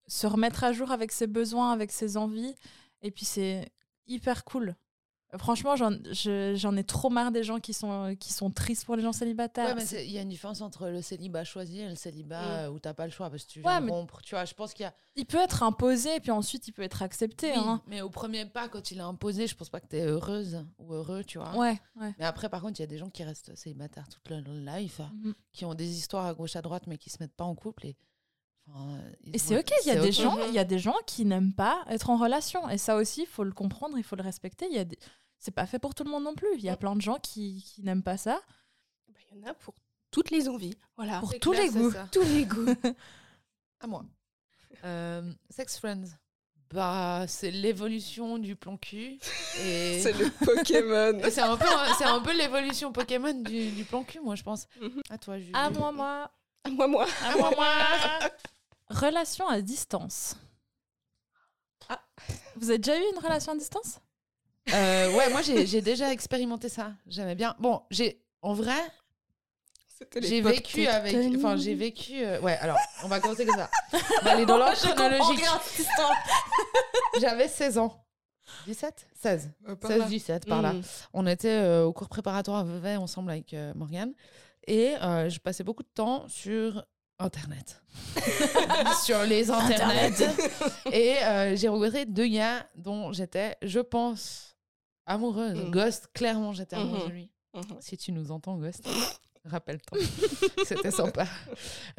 [0.06, 2.54] se remettre à jour avec ses besoins, avec ses envies.
[3.02, 3.70] Et puis c'est
[4.06, 4.76] hyper cool.
[5.38, 8.94] Franchement, j'en je- j'en ai trop marre des gens qui sont, qui sont tristes pour
[8.96, 9.76] les gens célibataires.
[9.76, 12.50] Ouais, il y a une différence entre le célibat choisi et le célibat Mm.
[12.66, 14.22] euh, où t'as pas le choix parce que tu Ouais, rompre.
[14.22, 14.94] Tu vois, je pense qu'il y a.
[15.16, 17.50] Il peut être imposé, et puis ensuite il peut être accepté.
[17.52, 17.82] Oui, hein.
[17.86, 20.92] mais au premier pas, quand il est imposé, je pense pas que t'es heureuse ou
[20.94, 21.56] heureux, tu vois.
[21.56, 21.78] Ouais.
[22.18, 25.00] Mais après, par contre, il y a des gens qui restent célibataires toute leur life,
[25.00, 25.34] Mhm.
[25.52, 27.86] qui ont des histoires à gauche à droite, mais qui se mettent pas en couple.
[27.86, 27.96] Et,
[28.68, 30.96] enfin, ils Et c'est ok, il y a des gens, il y a des gens
[31.06, 34.16] qui n'aiment pas être en relation et ça aussi il faut le comprendre, il faut
[34.16, 34.66] le respecter.
[34.70, 34.98] Il y a des...
[35.38, 36.48] c'est pas fait pour tout le monde non plus.
[36.56, 36.78] Il y a Mhm.
[36.78, 38.40] plein de gens qui, qui n'aiment pas ça.
[39.08, 39.74] Bah, Il y en a pour
[40.10, 40.76] toutes les envies.
[40.96, 41.20] Voilà.
[41.20, 41.90] Pour tous clair, les goûts.
[41.92, 42.08] ça.
[42.12, 42.66] tous les goûts.
[43.80, 44.04] À moi.
[44.84, 46.04] Euh, Sex Friends.
[46.72, 49.18] Bah, c'est l'évolution du plan cul.
[49.60, 51.20] Et C'est le Pokémon.
[51.30, 51.64] c'est un peu,
[51.98, 54.66] c'est un peu l'évolution Pokémon du, du plan cul, moi, je pense.
[54.80, 55.02] Mhm.
[55.10, 55.52] À toi, Julie.
[55.54, 56.30] À moi, moi.
[56.64, 57.06] À moi, moi.
[57.24, 57.68] À moi, moi.
[58.89, 60.37] Relation à distance.
[61.89, 62.01] Ah.
[62.57, 64.01] Vous avez déjà eu une relation à distance?
[64.72, 66.93] Euh, ouais, moi, j'ai déjà expérimenté ça.
[67.07, 67.55] J'aimais bien.
[67.59, 68.22] Bon, j'ai.
[68.43, 68.78] En vrai,
[70.20, 71.14] j'ai vécu avec.
[71.37, 72.24] Enfin, j'ai vécu.
[72.24, 73.70] euh, ouais, alors, on va commencer comme ça.
[73.93, 75.45] On va aller dans l'ordre Je comprends chronologique.
[75.45, 76.12] rien, cette histoire.
[77.20, 78.03] J'avais 16 ans.
[78.66, 79.51] 17 16.
[79.68, 80.07] Euh, par là.
[80.09, 80.72] 16-17 par là.
[80.74, 80.82] Mm.
[81.14, 84.12] On était euh, au cours préparatoire à Vevey ensemble avec euh, Morgane.
[84.68, 86.84] Et euh, je passais beaucoup de temps sur
[87.18, 87.82] Internet.
[89.04, 90.22] sur les Internets.
[90.92, 94.54] et euh, j'ai rencontré deux gars dont j'étais, je pense,
[95.06, 95.58] amoureuse.
[95.58, 95.70] Mm.
[95.70, 97.08] Ghost, clairement, j'étais amoureuse Mhm.
[97.08, 97.30] de lui.
[97.54, 97.62] Mhm.
[97.80, 98.86] Si tu nous entends, Ghost,
[99.44, 99.98] rappelle-toi.
[100.66, 101.26] C'était sympa.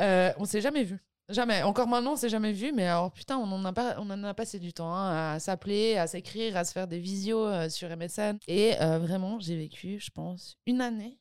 [0.01, 0.99] Euh, on s'est jamais vu.
[1.29, 1.61] Jamais.
[1.63, 4.23] Encore maintenant, on s'est jamais vu, mais alors putain, on en a, pas, on en
[4.23, 7.67] a passé du temps hein, à s'appeler, à s'écrire, à se faire des visios euh,
[7.69, 8.37] sur MSN.
[8.47, 11.17] Et euh, vraiment, j'ai vécu, je pense, une année.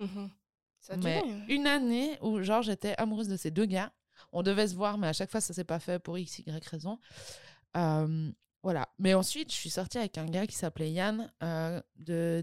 [0.87, 1.45] Ça a mais duré, hein.
[1.49, 3.93] une année où, genre, j'étais amoureuse de ces deux gars.
[4.33, 6.67] On devait se voir, mais à chaque fois, ça s'est pas fait pour X, Y
[6.69, 6.99] raison.
[7.77, 8.31] Euh,
[8.63, 8.89] voilà.
[8.99, 12.43] Mais ensuite, je suis sortie avec un gars qui s'appelait Yann, euh, de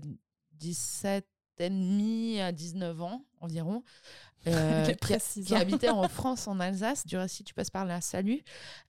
[0.54, 1.26] 17
[1.60, 3.84] et demi à 19 ans environ.
[4.48, 4.86] euh,
[5.34, 7.06] qui, qui habitait en France, en Alsace.
[7.06, 8.42] Du reste, si tu passes par là, salut.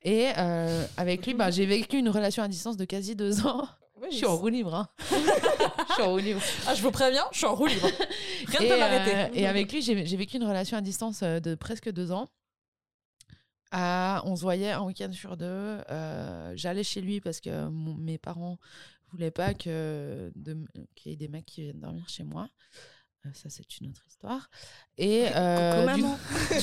[0.03, 3.69] Et euh, avec lui, bah, j'ai vécu une relation à distance de quasi deux ans.
[4.05, 4.75] Oui, Je suis en roue libre.
[4.75, 4.89] hein.
[5.89, 6.41] Je suis en roue libre.
[6.67, 7.89] Ah, je vous préviens, je suis en roue libre.
[8.47, 9.39] Rien ne peut euh, m'arrêter.
[9.41, 12.27] et avec lui, j'ai vécu une relation à distance euh, de presque deux ans.
[13.73, 15.47] On se voyait un week-end sur deux.
[15.91, 18.59] Euh, J'allais chez lui parce que mon- mes parents
[19.11, 20.33] voulaient pas que
[20.95, 22.49] qu'il y ait des mecs qui viennent dormir chez moi.
[23.27, 24.51] Euh, ça, c'est une autre histoire.
[24.99, 26.03] Et euh, du,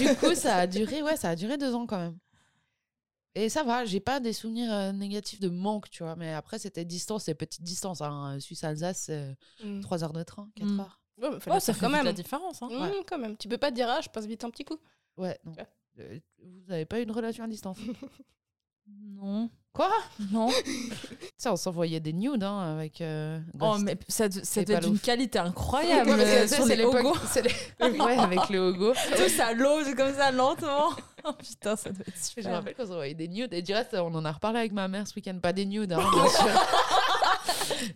[0.06, 2.18] du coup, ça a duré, ouais, ça a duré deux ans quand même.
[3.36, 6.16] Et ça va, j'ai pas des souvenirs euh, négatifs de manque, tu vois.
[6.18, 8.02] Mais après, c'était distance, c'est petite distance.
[8.02, 8.38] Hein.
[8.40, 9.80] Suisse-Alsace, c'est Mm.
[9.82, 10.80] 3 heures de train, 4 Mm.
[10.82, 11.00] heures.
[11.18, 12.06] Ouais, mais fallait Oh, ça faire fait quand même.
[12.06, 12.62] la différence.
[12.62, 12.68] Hein.
[12.70, 13.38] Mm, quand même.
[13.38, 14.78] Tu peux pas te dire, ah, je passe vite un petit coup.
[15.18, 15.54] Ouais, non.
[15.54, 15.68] Ouais.
[16.00, 17.78] Euh, Vous n'avez pas une relation à distance?
[18.88, 19.50] Non.
[19.74, 19.90] Quoi?
[20.32, 20.50] Non.
[21.38, 23.00] Ça, on s'envoyait des nudes hein, avec.
[23.00, 25.02] euh, Oh, mais ça- c'était pas d'une ouf.
[25.02, 27.18] qualité incroyable Ouais, euh, tu sais, sur c'est les l'époque- hogos.
[27.32, 27.42] c'est
[27.82, 28.94] les- ouais, avec le hogo.
[29.16, 30.90] Tout ça l'ose comme ça lentement.
[31.24, 32.52] Oh putain, ça doit être Je me super.
[32.54, 33.54] rappelle qu'on s'envoyait des nudes.
[33.54, 35.38] Et direct, on en a reparlé avec ma mère ce week-end.
[35.40, 36.62] Pas des nudes, hein, bien sûr.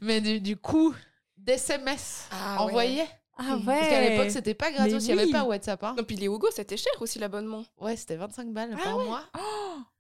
[0.01, 0.93] Mais du, du coup,
[1.35, 3.05] d'SMS Ah, envoyés.
[3.37, 3.63] Ah ouais.
[3.65, 5.03] Parce qu'à l'époque, c'était pas gratos.
[5.07, 5.83] Il n'y avait pas WhatsApp.
[5.83, 5.95] Hein.
[5.97, 7.65] Non, puis les Hugo, c'était cher aussi l'abonnement.
[7.81, 9.05] Ouais, c'était 25 balles Ah par ouais.
[9.05, 9.23] mois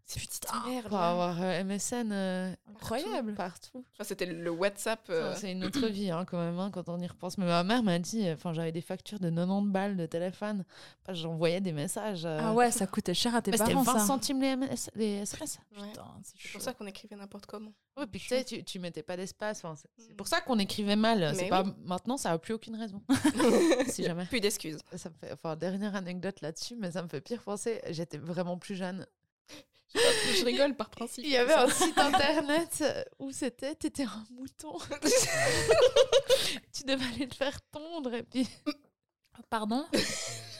[0.07, 0.87] C'est petite merde.
[0.87, 3.33] pour avoir euh, MSN euh, Incroyable.
[3.33, 3.83] partout.
[3.93, 4.99] Enfin, c'était le WhatsApp.
[5.09, 7.39] euh, C'est une autre vie hein, quand même hein, quand on y repense.
[7.39, 10.63] Mais ma mère m'a dit, enfin j'avais des factures de 90 balles de téléphone.
[11.01, 12.23] Enfin, J'envoyais des messages.
[12.25, 14.05] euh, Ah ouais, ça coûtait cher à tes mais c'était parents 20 ça.
[14.05, 15.59] centimes les, MS les SMS.
[15.79, 15.87] ouais.
[15.89, 17.73] Putain, c'est pour ça qu'on écrivait n'importe comment.
[17.97, 19.65] Oui, puis tu sais, tu, tu mettais pas d'espace.
[19.65, 20.15] Enfin, c'est Mm.
[20.17, 21.33] pour ça qu'on écrivait mal.
[21.35, 23.01] C'est pas maintenant, ça a plus aucune raison.
[23.87, 24.25] si jamais.
[24.25, 24.77] Plus d'excuses.
[24.95, 27.81] Ça me fait, enfin, dernière anecdote là-dessus, mais ça me fait pire penser.
[27.89, 29.07] J'étais vraiment plus jeune.
[29.95, 31.23] Je rigole par principe.
[31.25, 32.83] Il y avait un site internet
[33.19, 34.77] où c'était, t'étais un mouton.
[36.73, 38.47] tu devais aller te faire tondre et puis.
[39.49, 39.85] Pardon?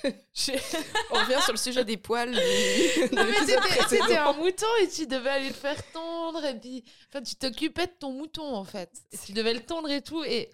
[0.04, 2.30] On revient sur le sujet des poils.
[2.32, 3.46] du- de Non, mais
[3.88, 6.84] t'étais, un mouton et tu devais aller te faire tondre et puis.
[7.10, 8.92] Enfin, tu t'occupais de ton mouton en fait.
[9.12, 10.24] Et tu devais le tondre et tout.
[10.24, 10.50] Et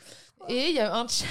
[0.47, 1.25] et il y avait un chat.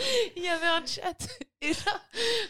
[0.36, 1.26] Il y avait un chat.
[1.60, 2.00] Et là,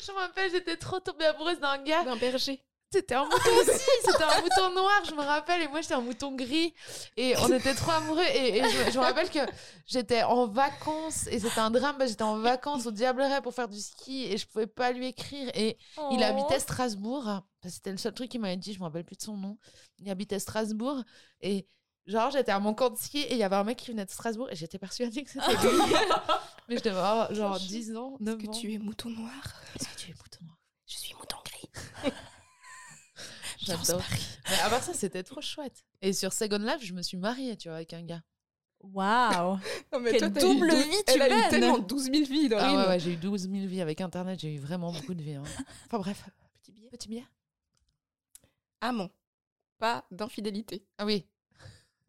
[0.07, 2.05] je me rappelle, j'étais trop tombée amoureuse d'un gars.
[2.05, 2.63] D'un berger.
[2.93, 6.01] C'était un mouton aussi, c'était un mouton noir, je me rappelle, et moi j'étais un
[6.01, 6.75] mouton gris,
[7.17, 9.39] et on était trop amoureux, et, et je, je me rappelle que
[9.87, 13.79] j'étais en vacances, et c'était un drame, j'étais en vacances au Diableret pour faire du
[13.81, 15.79] ski, et je pouvais pas lui écrire, et
[16.11, 16.25] il Oh.
[16.25, 17.29] habitait Strasbourg,
[17.65, 19.57] c'était le seul truc qu'il m'avait dit, je me rappelle plus de son nom,
[20.01, 21.01] il habitait Strasbourg,
[21.43, 21.69] et
[22.07, 24.05] genre j'étais à mon camp de ski, et il y avait un mec qui venait
[24.05, 25.79] de Strasbourg, et j'étais persuadée que c'était lui,
[26.71, 28.53] mais je devais avoir genre 10 ans, 9 Est-ce que ans.
[28.61, 30.57] tu es mouton noir Est-ce que tu es mouton noir?
[30.87, 31.69] Je suis mouton gris.
[33.59, 34.03] J'adore.
[34.49, 35.85] Mais à part ça, c'était trop chouette.
[36.01, 38.23] Et sur Second Life, je me suis mariée, tu vois, avec un gars.
[38.81, 39.59] Waouh.
[39.93, 42.89] Non, mais Quelle double vie tu Elle a eu tellement 12 000 vies dans Ah
[42.89, 45.35] ouais, j'ai eu 12 000 vies avec Internet, j'ai eu vraiment beaucoup de vies.
[45.35, 45.43] hein.
[45.87, 46.25] Enfin bref,
[46.63, 46.89] Petit billet.
[46.91, 47.27] petit billet.
[48.81, 49.11] Amant.
[49.79, 50.87] Pas d'infidélité.
[50.97, 51.27] Ah oui.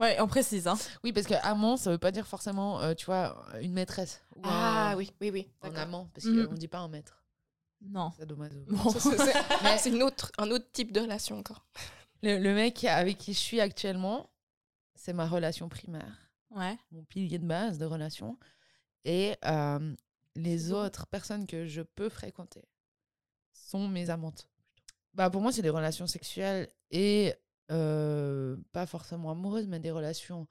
[0.01, 0.67] Ouais, on précise.
[0.67, 0.77] Hein.
[1.03, 4.21] Oui, parce que amant, ça veut pas dire forcément, euh, tu vois, une maîtresse.
[4.35, 5.47] Ou Ah un, oui, oui, oui.
[5.61, 6.47] Un amant, parce Mhm.
[6.47, 7.23] qu'on dit pas un maître.
[7.81, 8.11] Non.
[8.17, 8.51] C'est dommage.
[8.67, 8.89] Bon.
[8.99, 9.33] C'est c'est-
[9.79, 11.65] c'est une autre, un autre type de relation encore.
[12.23, 14.29] Le, le mec avec qui je suis actuellement,
[14.95, 16.17] c'est ma relation primaire.
[16.51, 16.77] Ouais.
[16.91, 18.37] mon pilier de base de relation.
[19.05, 19.95] Et euh,
[20.35, 22.65] les autres personnes que je peux fréquenter
[23.53, 24.49] sont mes amantes.
[25.13, 27.33] Bah, pour moi, c'est des relations sexuelles et
[27.71, 30.47] euh, pas forcément amoureuses, mais des relations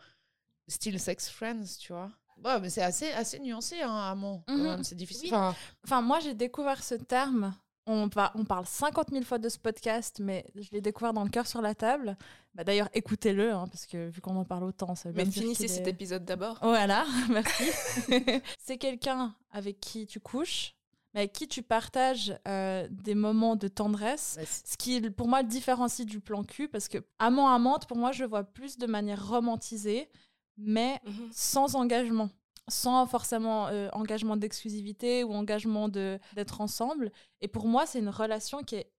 [0.69, 2.11] style sex friends, tu vois.
[2.45, 4.43] Ouais, mais c'est assez, assez nuancé, hein, amant.
[4.47, 4.63] quand Mhm.
[4.63, 5.29] même, C'est difficile.
[5.31, 5.37] Oui.
[5.37, 5.55] Enfin,
[5.85, 7.55] Enfin, moi, j'ai découvert ce terme.
[7.87, 11.25] On, va, on parle 50 000 fois de ce podcast, mais je l'ai découvert dans
[11.25, 12.17] le cœur sur la table.
[12.55, 15.67] Bah, D'ailleurs, écoutez-le, hein, parce que vu qu'on en parle autant, ça veut Mais finissez
[15.67, 16.59] cet est- épisode d'abord.
[16.63, 17.65] Voilà, merci.
[18.59, 20.75] c'est quelqu'un avec qui tu couches,
[21.15, 24.39] mais avec qui tu partages euh, des moments de tendresse.
[24.65, 28.23] Ce qui, pour moi, le différencie du plan cul, parce que amant-amante, pour moi, je
[28.23, 30.09] le vois plus de manière romantisée,
[30.57, 31.29] mais Mhm.
[31.33, 32.31] sans engagement.
[32.69, 37.11] Sans forcément euh, engagement d'exclusivité ou engagement d'être ensemble.
[37.41, 38.93] Et pour moi, c'est une relation qui est,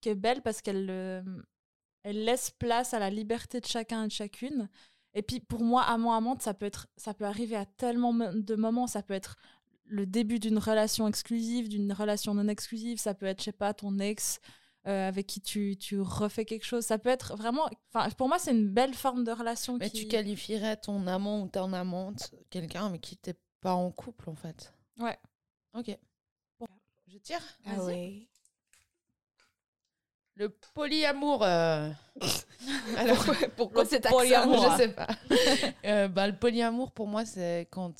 [0.00, 1.22] qui est belle parce qu'elle euh,
[2.04, 4.68] elle laisse place à la liberté de chacun et de chacune.
[5.14, 8.86] Et puis pour moi, amant-amante, ça peut, être, ça peut arriver à tellement de moments.
[8.86, 9.36] Ça peut être
[9.86, 12.98] le début d'une relation exclusive, d'une relation non exclusive.
[12.98, 14.40] Ça peut être, je sais pas, ton ex
[14.86, 16.84] euh, avec qui tu, tu refais quelque chose.
[16.84, 17.68] Ça peut être vraiment...
[18.16, 20.00] Pour moi, c'est une belle forme de relation mais qui...
[20.02, 24.34] tu qualifierais ton amant ou ton amante quelqu'un avec qui t'es pas en couple, en
[24.34, 24.72] fait.
[24.98, 25.16] Ouais.
[25.74, 25.96] Ok.
[26.58, 26.66] Bon.
[27.06, 28.26] Je tire Ah ouais.
[30.34, 31.42] Le polyamour.
[31.44, 31.90] euh,
[32.96, 33.24] Alors,
[33.56, 34.72] Pourquoi, cet polyamour.
[34.72, 35.08] je sais pas.
[35.84, 37.92] Euh, bah, le polyamour, pour moi, c'est quand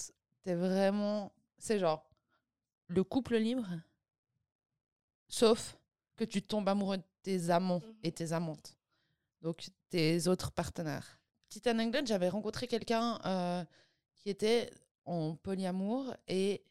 [0.42, 1.32] t'es vraiment.
[1.62, 2.05] C'est genre
[2.89, 3.64] le couple libre,
[5.28, 5.78] sauf
[6.16, 7.94] que tu tombes amoureux de tes amants Mhm.
[8.02, 8.76] et tes amantes.
[9.43, 11.20] Donc, tes autres partenaires.
[11.48, 13.64] Petite anecdote, j'avais rencontré quelqu'un euh,
[14.16, 14.70] qui était
[15.05, 16.64] en polyamour et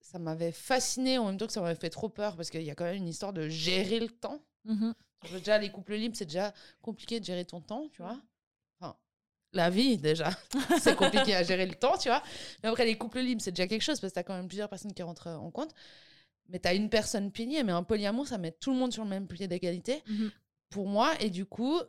[0.00, 2.70] ça m'avait fasciné en même temps que ça m'avait fait trop peur parce qu'il y
[2.70, 4.42] a quand même une histoire de gérer le temps.
[4.64, 4.94] Mhm.
[5.30, 8.18] Déjà, les couples libres, c'est déjà compliqué de gérer ton temps, tu vois.
[9.56, 10.30] La vie, déjà,
[10.80, 12.22] c'est compliqué à gérer le temps, tu vois.
[12.62, 14.48] Mais après, les couples libres, c'est déjà quelque chose parce que tu as quand même
[14.48, 15.74] plusieurs personnes qui rentrent en compte.
[16.48, 19.02] Mais tu as une personne pilier, mais un polyamour, ça met tout le monde sur
[19.02, 20.02] le même pied d'égalité.
[20.06, 20.30] Mhm.
[20.68, 21.80] Pour moi, et du coup,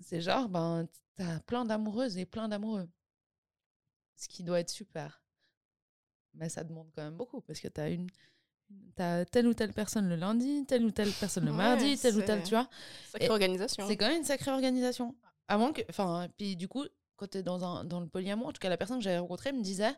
[0.00, 2.88] c'est genre, ben, tu as plein d'amoureuses et plein d'amoureux.
[4.16, 5.22] Ce qui doit être super.
[6.34, 8.08] Mais ça demande quand même beaucoup parce que tu as une.
[8.96, 12.16] T'as telle ou telle personne le lundi, telle ou telle personne le Ouais, mardi, telle
[12.16, 12.68] ou telle, tu vois.
[13.10, 13.86] Sacrée Et organisation.
[13.86, 15.14] C'est quand même une sacrée organisation.
[15.52, 15.82] Avant que.
[15.88, 16.84] Enfin, puis du coup,
[17.16, 19.18] quand tu es dans, un, dans le polyamour, en tout cas, la personne que j'avais
[19.18, 19.92] rencontrée me disait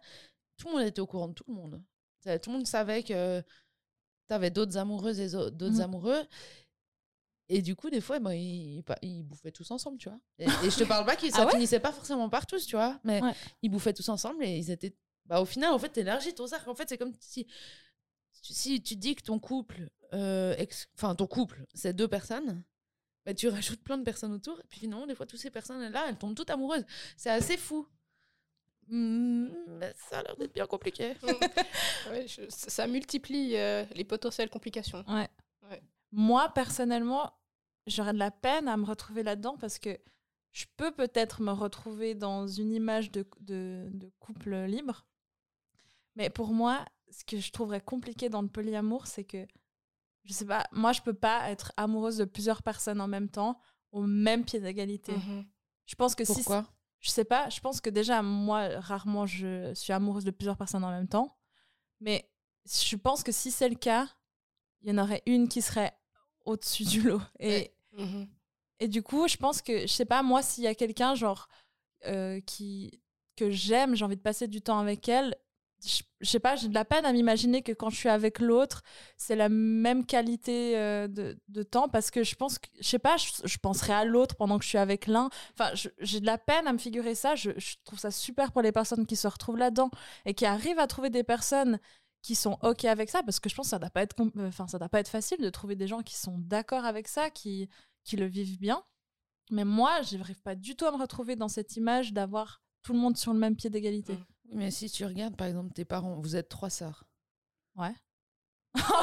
[0.56, 1.82] tout le monde était au courant de tout le monde.
[2.24, 3.40] Tout le monde savait que
[4.28, 5.80] tu avais d'autres amoureuses et d'autres Mhm.
[5.80, 6.22] amoureux.
[7.50, 10.18] Et du coup, des fois, ben, ils, ils- bouffaient tous ensemble, tu vois.
[10.38, 11.52] Et, et je te parle pas que ça Ah ouais?
[11.52, 12.98] finissait pas forcément par tous, tu vois.
[13.04, 13.32] Mais Ouais.
[13.62, 14.94] ils bouffaient tous ensemble et ils étaient.
[15.26, 16.70] Bah, au final, en fait, t'élargis ton cercle.
[16.70, 17.46] En fait, c'est comme si,
[18.32, 22.62] si tu dis que ton couple, euh, ex- enfin, ton couple, c'est deux personnes,
[23.24, 24.58] bah, tu rajoutes plein de personnes autour.
[24.60, 26.84] Et puis finalement, des fois, toutes ces personnes-là, elles tombent toutes amoureuses.
[27.16, 27.86] C'est assez fou.
[28.88, 29.48] Mm,
[29.78, 31.14] mais ça a l'air d'être bien compliqué.
[32.10, 35.02] Ouais, je- ça multiplie euh, les potentielles complications.
[36.12, 37.32] Moi, personnellement,
[37.86, 39.98] j'aurais de la peine à me retrouver là-dedans parce que
[40.52, 45.06] je peux peut-être me retrouver dans une image de, de, de couple libre.
[46.14, 49.46] Mais pour moi, ce que je trouverais compliqué dans le polyamour, c'est que,
[50.24, 53.60] je sais pas, moi, je peux pas être amoureuse de plusieurs personnes en même temps
[53.92, 55.16] au même pied d'égalité.
[55.16, 55.46] Mhm.
[55.86, 56.42] Je pense que si
[57.00, 60.84] je sais pas, je pense que déjà, moi, rarement, je suis amoureuse de plusieurs personnes
[60.84, 61.36] en même temps.
[62.00, 62.30] Mais
[62.66, 64.08] je pense que si c'est le cas,
[64.80, 65.92] il y en aurait une qui serait
[66.46, 67.20] au-dessus du lot.
[67.38, 68.26] Et, Mhm.
[68.80, 71.48] et du coup, je pense que, je sais pas, moi, s'il y a quelqu'un, genre,
[72.06, 73.02] euh, qui,
[73.36, 75.36] que j'aime, j'ai envie de passer du temps avec elle,
[75.84, 78.38] je, je sais pas, j'ai de la peine à m'imaginer que quand je suis avec
[78.38, 78.82] l'autre,
[79.16, 83.16] c'est la même qualité euh, de, temps parce que je pense que, je sais pas,
[83.16, 85.28] je, je penserai à l'autre pendant que je suis avec l'un.
[85.52, 87.34] Enfin, je- j'ai de la peine à me figurer ça.
[87.34, 89.90] Je, je trouve ça super pour les personnes qui se retrouvent là-dedans
[90.24, 91.78] et qui arrivent à trouver des personnes
[92.22, 94.48] qui sont ok avec ça parce que je pense que ça doit pas être euh,
[94.48, 97.28] enfin ça doit pas être facile de trouver des gens qui sont d'accord avec ça
[97.28, 97.68] qui
[98.02, 98.82] qui le vivent bien
[99.50, 102.98] mais moi j'arrive pas du tout à me retrouver dans cette image d'avoir tout le
[102.98, 104.24] monde sur le même pied d'égalité Mm.
[104.46, 107.04] Oui, Mais si tu regardes, par exemple, tes parents, vous êtes trois sœurs.
[107.76, 107.80] oh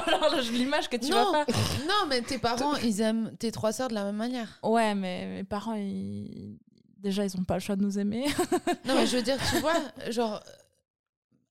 [0.07, 1.55] là là, l'image que tu non, vas faire
[1.87, 4.59] non, mais tes parents, ils aiment tes trois sœurs de la même manière.
[4.63, 6.59] ouais mais mes parents ils...
[6.97, 8.25] déjà ils ont pas le choix de nous aimer
[8.85, 9.73] Non, mais je veux dire, tu vois,
[10.09, 10.35] genre.
[10.45, 10.51] euh,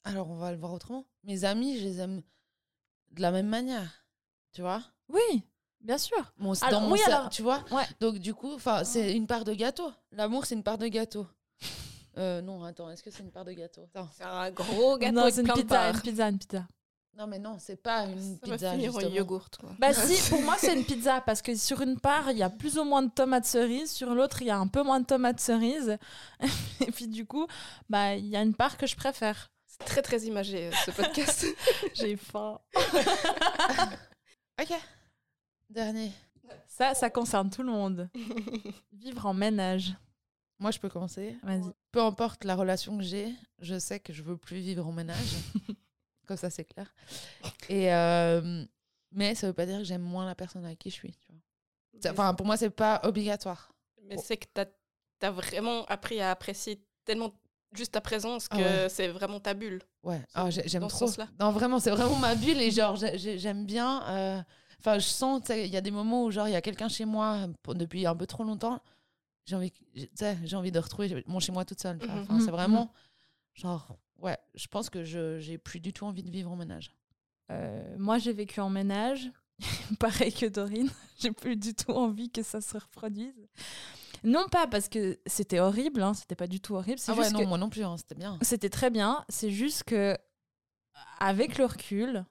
[0.04, 1.06] Alors, on va le voir autrement.
[1.24, 2.22] Mes amis, je les aime
[3.12, 4.04] de la même manière.
[4.52, 4.82] Tu vois?
[5.08, 5.44] Oui
[5.82, 7.64] bien sûr Mon- Dans Alors, mon oui, alors- Tu vois?
[7.70, 9.90] ouais Donc, du coup, c'est une part de gâteau.
[10.12, 11.26] L'amour, c'est une part de gâteau.
[12.18, 13.88] Euh, non, attends, est-ce que c'est une part de gâteau?
[13.94, 14.08] Attends.
[14.16, 16.66] C'est un gros gâteau non c'est une pizza une pizza une pizza
[17.16, 18.72] Non, mais non, c'est pas une Ça pizza.
[18.72, 19.16] finir en justement.
[19.16, 19.48] yogourt.
[19.60, 19.70] quoi.
[19.78, 22.50] Bah si, pour moi c'est une pizza parce que sur une part il y a
[22.50, 25.06] plus ou moins de tomates cerises, sur l'autre il y a un peu moins de
[25.06, 25.96] tomates cerises,
[26.80, 27.46] et puis du coup
[27.88, 29.50] bah il y a une part que je préfère.
[29.66, 31.46] C'est très très imagé euh, ce podcast.
[31.94, 32.58] J'ai faim.
[34.60, 34.72] Ok.
[35.70, 36.12] Dernier.
[36.66, 38.10] Ça, ça concerne tout le monde.
[38.92, 39.94] Vivre en ménage.
[40.60, 41.36] Moi, je peux commencer.
[41.42, 41.72] Vas-y.
[41.90, 45.16] Peu importe la relation que j'ai, je sais que je veux plus vivre en ménage.
[46.26, 46.94] Comme ça, c'est clair.
[47.68, 48.64] Et euh,
[49.10, 51.12] mais ça veut pas dire que j'aime moins la personne avec qui je suis.
[51.12, 51.40] Tu vois.
[52.00, 53.72] C'est- Enfin, pour moi, c'est pas obligatoire.
[54.04, 57.32] Mais c'est que tu as, vraiment appris à apprécier tellement
[57.72, 58.88] juste ta présence que Ah ouais.
[58.90, 59.80] c'est vraiment ta bulle.
[60.02, 60.20] Ouais.
[60.34, 61.10] Ah, j'ai- j'aime ce trop.
[61.40, 64.02] Non, vraiment, c'est vraiment ma bulle et genre, j'ai- j'ai- j'aime bien.
[64.08, 64.42] euh,
[64.78, 67.04] Enfin, je sens, il y a des moments où genre il y a quelqu'un chez
[67.04, 68.80] moi depuis un peu trop longtemps.
[69.46, 71.96] J'ai envie, tu sais, j'ai envie de retrouver mon chez moi toute seule.
[71.98, 72.18] Mhm.
[72.20, 72.52] Enfin, c'est Mhm.
[72.52, 72.92] vraiment
[73.54, 76.94] genre, ouais, je pense que je j'ai plus du tout envie de vivre en ménage.
[77.50, 79.30] Euh, moi j'ai vécu en ménage,
[79.98, 80.88] pareil que Dorine.
[81.18, 83.34] J'ai plus du tout envie que ça se reproduise.
[84.24, 86.98] Non pas parce que c'était horrible, hein, c'était pas du tout horrible.
[86.98, 88.38] C'est Ah ouais, juste non, que moi non plus, hein, c'était bien.
[88.42, 89.22] C'était très bien.
[89.28, 90.16] C'est juste que,
[91.18, 92.24] avec le recul,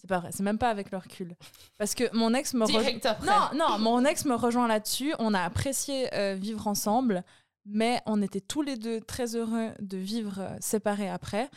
[0.00, 1.36] c'est pas vrai, c'est même pas avec le recul.
[1.76, 3.14] Parce que mon ex me rejoint.
[3.26, 5.14] Non, non, mon ex me rejoint là-dessus.
[5.18, 7.22] On a apprécié euh, vivre ensemble,
[7.66, 11.50] mais on était tous les deux très heureux de vivre euh, séparés après.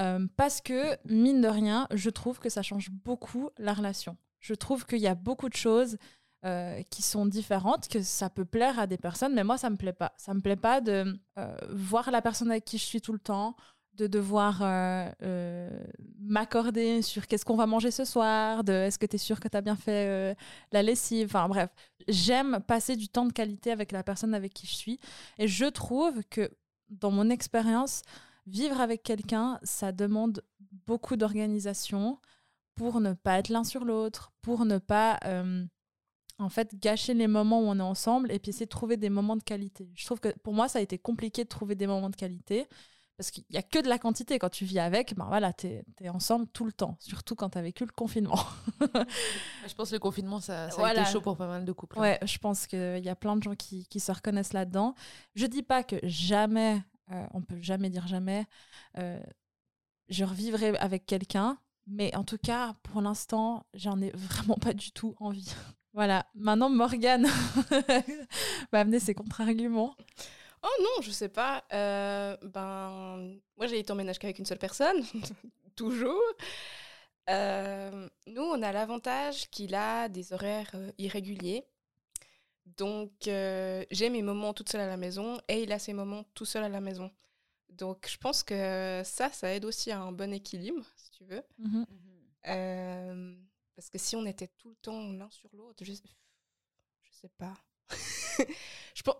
[0.00, 4.16] Euh, parce que, mine de rien, je trouve que ça change beaucoup la relation.
[4.40, 5.96] Je trouve qu'il y a beaucoup de choses
[6.90, 9.94] qui sont différentes, que ça peut plaire à des personnes, mais moi, ça me plaît
[9.94, 10.12] pas.
[10.18, 11.18] Ça me plaît pas de
[11.70, 13.56] voir la personne avec qui je suis tout le temps,
[13.96, 15.84] de devoir euh, euh,
[16.20, 19.48] m'accorder sur qu'est-ce qu'on va manger ce soir, de est-ce que tu es sûr que
[19.48, 20.34] tu as bien fait euh,
[20.72, 21.70] la lessive, enfin bref.
[22.08, 25.00] J'aime passer du temps de qualité avec la personne avec qui je suis.
[25.38, 26.50] Et je trouve que,
[26.90, 28.02] dans mon expérience,
[28.46, 30.42] vivre avec quelqu'un, ça demande
[30.86, 32.18] beaucoup d'organisation
[32.74, 35.20] pour ne pas être l'un sur l'autre, pour ne pas
[36.38, 39.08] en fait gâcher les moments où on est ensemble et puis essayer de trouver des
[39.08, 39.90] moments de qualité.
[39.94, 42.66] Je trouve que pour moi, ça a été compliqué de trouver des moments de qualité
[43.16, 44.38] parce qu'il n'y a que de la quantité.
[44.38, 47.58] Quand tu vis avec, ben voilà, tu es, ensemble tout le temps, surtout quand tu
[47.58, 48.38] as vécu le confinement.
[48.80, 51.98] je pense que le confinement, ça, ça a été chaud pour pas mal de couples.
[51.98, 52.02] Hein.
[52.02, 54.94] Ouais, je pense qu'il y a plein de gens qui, qui se reconnaissent là-dedans.
[55.34, 56.82] Je dis pas que jamais,
[57.12, 58.46] euh, on peut jamais dire jamais,
[58.98, 59.20] euh,
[60.08, 64.90] je revivrai avec quelqu'un, mais en tout cas, pour l'instant, j'en ai vraiment pas du
[64.90, 65.54] tout envie.
[65.92, 67.26] voilà, maintenant Morgane
[68.72, 69.94] va amener ses contre-arguments.
[70.64, 71.62] Oh non, je sais pas.
[71.74, 75.04] Euh, ben, moi, j'ai été en ménage qu'avec une seule personne,
[75.76, 76.22] toujours.
[77.28, 81.66] Euh, nous, on a l'avantage qu'il a des horaires euh, irréguliers.
[82.64, 86.46] Donc, j'ai mes moments toute seule à la maison et il a ses moments tout
[86.46, 87.10] seul à la maison.
[87.68, 91.42] Donc, je pense que ça, ça aide aussi à un bon équilibre, si tu veux.
[91.58, 91.84] Mmh
[93.74, 97.56] parce que si on était tout le temps l'un sur l'autre, je, je sais pas.
[98.94, 99.16] je pense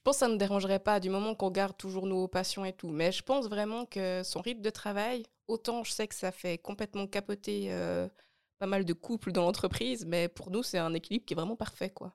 [0.00, 2.72] je pense que ça ne dérangerait pas du moment qu'on garde toujours nos passions et
[2.72, 2.88] tout.
[2.88, 6.56] Mais je pense vraiment que son rythme de travail, autant je sais que ça fait
[6.56, 8.08] complètement capoter euh,
[8.58, 11.54] pas mal de couples dans l'entreprise, mais pour nous, c'est un équilibre qui est vraiment
[11.54, 12.14] parfait, quoi.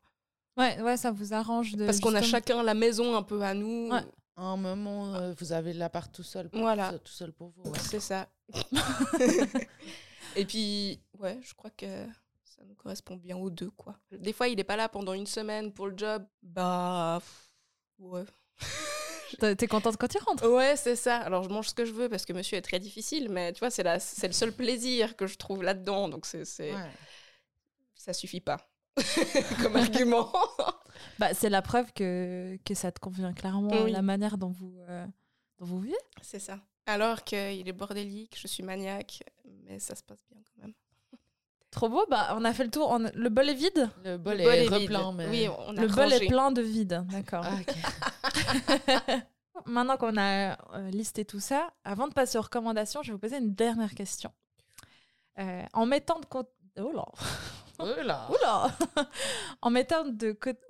[0.58, 1.86] Ouais, ouais, ça vous arrange de.
[1.86, 3.92] Parce qu'on a chacun la maison un peu à nous.
[4.38, 6.50] À un moment, euh, vous avez l'appart tout seul.
[6.50, 6.92] Pour, voilà.
[6.92, 7.72] Tout seul pour vous.
[7.76, 8.28] C'est ça.
[10.36, 11.86] et puis, ouais, je crois que
[12.44, 13.96] ça nous correspond bien aux deux, quoi.
[14.12, 16.26] Des fois, il n'est pas là pendant une semaine pour le job.
[16.42, 17.22] Bah.
[18.00, 18.24] Ouais.
[19.58, 21.18] T'es contente quand tu rentres Ouais, c'est ça.
[21.18, 23.60] Alors, je mange ce que je veux parce que monsieur est très difficile, mais tu
[23.60, 26.10] vois, c'est le seul plaisir que je trouve là-dedans.
[26.10, 26.44] Donc, c'est.
[26.60, 26.92] Ouais.
[27.96, 28.70] Ça suffit pas
[29.64, 30.32] comme argument.
[31.20, 35.06] bah, c'est la preuve que, que ça te convient clairement, la manière dont vous, euh,
[35.58, 35.98] dont vous vivez.
[36.22, 36.60] C'est ça.
[36.86, 39.24] Alors qu'il est bordélique, je suis maniaque,
[39.64, 40.74] mais ça se passe bien quand même.
[41.76, 42.98] Trop beau, bah on a fait le tour.
[43.14, 45.12] Le bol est vide Le bol, est, plein.
[45.12, 45.28] Mais...
[45.28, 47.46] Oui, on a le bol est plein de vide, d'accord.
[47.46, 49.12] Ah,
[49.66, 53.20] Maintenant qu'on a euh, listé tout ça, avant de passer aux recommandations, je vais vous
[53.20, 54.32] poser une dernière question.
[55.38, 56.50] Euh, en mettant de côté.
[56.78, 57.06] Oh là
[57.80, 58.30] Oula.
[58.30, 58.72] Oula
[59.62, 60.62] En mettant de côté.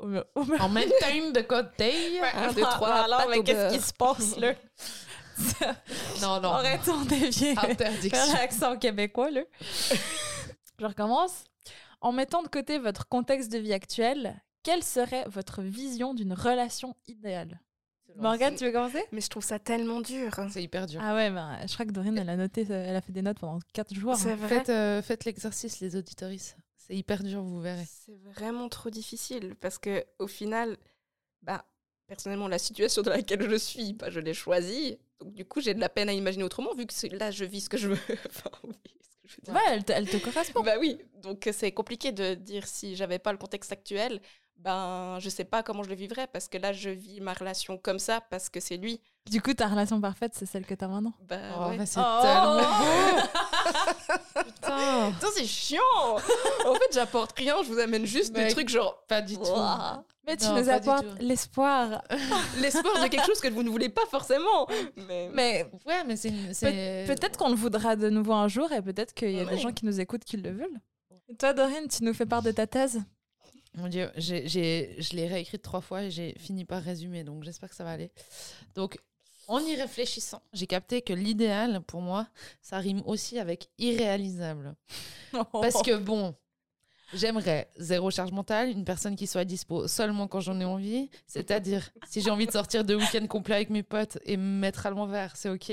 [0.59, 2.19] en mettant de côté.
[2.19, 2.93] un, deux, trois.
[2.93, 4.53] Alors, mais qu'est-ce qui se passe là?
[6.21, 6.53] Non, non.
[6.53, 7.53] Arrêtons d'évier.
[7.57, 8.33] Interdiction.
[8.33, 9.41] L'accent québécois là.
[10.79, 11.45] Je recommence.
[12.01, 16.95] En mettant de côté votre contexte de vie actuel, quelle serait votre vision d'une relation
[17.07, 17.59] idéale?
[18.17, 19.03] Morgane, tu veux commencer?
[19.11, 20.31] Mais je trouve ça tellement dur.
[20.49, 21.01] C'est hyper dur.
[21.03, 23.39] Ah ouais, bah, je crois que Dorine, elle a noté, elle a fait des notes
[23.39, 24.15] pendant 4 jours.
[24.15, 24.47] C'est vrai.
[24.47, 26.57] Faites, euh, faites l'exercice, les auditoristes.
[26.77, 27.85] C'est hyper dur, vous verrez.
[27.87, 30.77] C'est vraiment trop difficile parce que au final,
[31.41, 31.65] bah,
[32.07, 34.97] personnellement, la situation dans laquelle je suis, bah, je l'ai choisie.
[35.19, 37.61] Donc du coup, j'ai de la peine à imaginer autrement vu que là, je vis
[37.61, 37.97] ce que je veux.
[38.29, 38.75] enfin, oui.
[39.47, 40.63] Ouais, elle te, elle te correspond.
[40.63, 44.21] bah oui, donc c'est compliqué de dire si j'avais pas le contexte actuel,
[44.57, 47.77] ben je sais pas comment je le vivrais parce que là je vis ma relation
[47.77, 49.01] comme ça parce que c'est lui.
[49.29, 51.13] Du coup, ta relation parfaite, c'est celle que t'as maintenant?
[51.27, 51.77] Bah oh, ouais.
[51.77, 53.21] Bah, c'est oh tellement beau
[54.45, 59.03] Putain, Putain c'est chiant En fait, j'apporte rien, je vous amène juste des trucs genre...
[59.07, 59.43] Pas du tout.
[60.27, 62.03] Mais tu nous apportes l'espoir.
[62.61, 64.67] l'espoir de quelque chose que vous ne voulez pas forcément.
[65.07, 67.05] Mais, mais ouais, mais c'est...
[67.07, 69.71] peut-être qu'on le voudra de nouveau un jour et peut-être qu'il y a des gens
[69.71, 70.79] qui nous écoutent qui le veulent.
[71.27, 73.01] Et toi, Dorine, tu nous fais part de ta thèse?
[73.75, 77.75] Mon Dieu, je l'ai réécrite trois fois et j'ai fini par résumer, donc j'espère que
[77.75, 78.11] ça va aller.
[78.75, 78.97] Donc,
[79.47, 82.27] en y réfléchissant, j'ai capté que l'idéal, pour moi,
[82.61, 84.75] ça rime aussi avec irréalisable.
[85.51, 86.35] Parce que bon,
[87.13, 91.09] j'aimerais zéro charge mentale, une personne qui soit dispo seulement quand j'en ai envie.
[91.27, 94.85] C'est-à-dire, si j'ai envie de sortir de week-end complet avec mes potes et me mettre
[94.85, 95.71] à l'envers, c'est OK.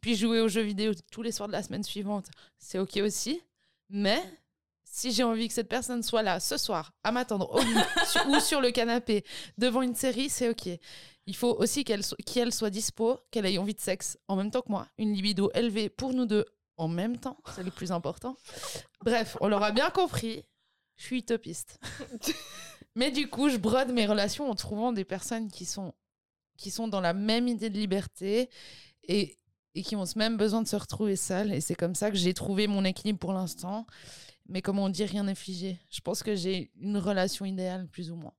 [0.00, 2.26] Puis jouer aux jeux vidéo tous les soirs de la semaine suivante,
[2.58, 3.40] c'est OK aussi.
[3.90, 4.22] Mais
[4.98, 7.66] si j'ai envie que cette personne soit là ce soir, à m'attendre au lit
[8.28, 9.24] ou sur le canapé
[9.56, 10.68] devant une série, c'est OK.
[11.26, 14.70] Il faut aussi qu'elle soit dispo, qu'elle ait envie de sexe en même temps que
[14.70, 14.88] moi.
[14.98, 16.44] Une libido élevée pour nous deux
[16.78, 18.36] en même temps, c'est le plus important.
[19.04, 20.44] Bref, on l'aura bien compris.
[20.96, 21.78] Je suis utopiste.
[22.96, 25.94] Mais du coup, je brode mes relations en trouvant des personnes qui sont,
[26.56, 28.50] qui sont dans la même idée de liberté
[29.04, 29.38] et,
[29.76, 31.52] et qui ont ce même besoin de se retrouver seules.
[31.52, 33.86] Et c'est comme ça que j'ai trouvé mon équilibre pour l'instant.
[34.48, 35.78] Mais comme on dit, rien n'est figé.
[35.90, 38.32] Je pense que j'ai une relation idéale, plus ou moins.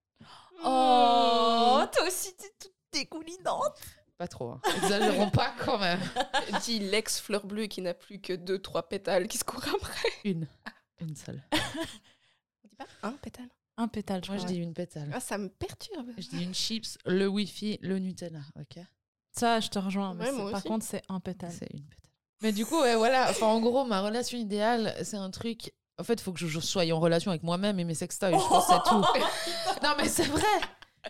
[0.64, 3.77] Oh, toi aussi, t'es toute dégoulinante.
[4.18, 4.49] Pas trop.
[4.49, 4.61] Hein.
[4.84, 5.99] Exagérons pas quand même.
[6.64, 10.10] Dit l'ex fleur bleue qui n'a plus que deux, trois pétales qui se courent après.
[10.26, 10.48] Une.
[10.99, 11.41] Une seule.
[11.53, 13.48] On dit pas un pétale?
[13.77, 15.10] Un pétale, je Moi, je dis une pétale.
[15.14, 16.10] Ah, ça me perturbe.
[16.18, 18.84] Je dis une chips, le wifi, le Nutella, ok?
[19.31, 20.14] Ça, je te rejoins.
[20.15, 20.68] Mais Ouais, c'est- moi par aussi.
[20.68, 21.53] contre, c'est un pétale.
[21.57, 22.11] C'est une pétale.
[22.41, 23.30] Mais du coup, ouais, voilà.
[23.30, 25.72] Enfin, en gros, ma relation idéale, c'est un truc.
[26.00, 28.32] En fait, il faut que je, sois en relation avec moi-même et mes sextoys.
[28.32, 29.84] Je pense que c'est tout.
[29.84, 30.42] non, mais c'est vrai.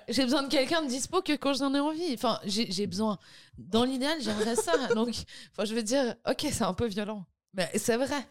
[0.07, 2.14] J'ai besoin de quelqu'un de dispo que quand j'en ai envie.
[2.14, 3.20] Enfin, j'ai besoin.
[3.57, 4.88] Dans l'idéal, j'aimerais ça.
[4.95, 5.10] Donc,
[5.52, 7.26] enfin, je veux dire, ok, c'est un peu violent.
[7.53, 8.28] Mais c'est vrai.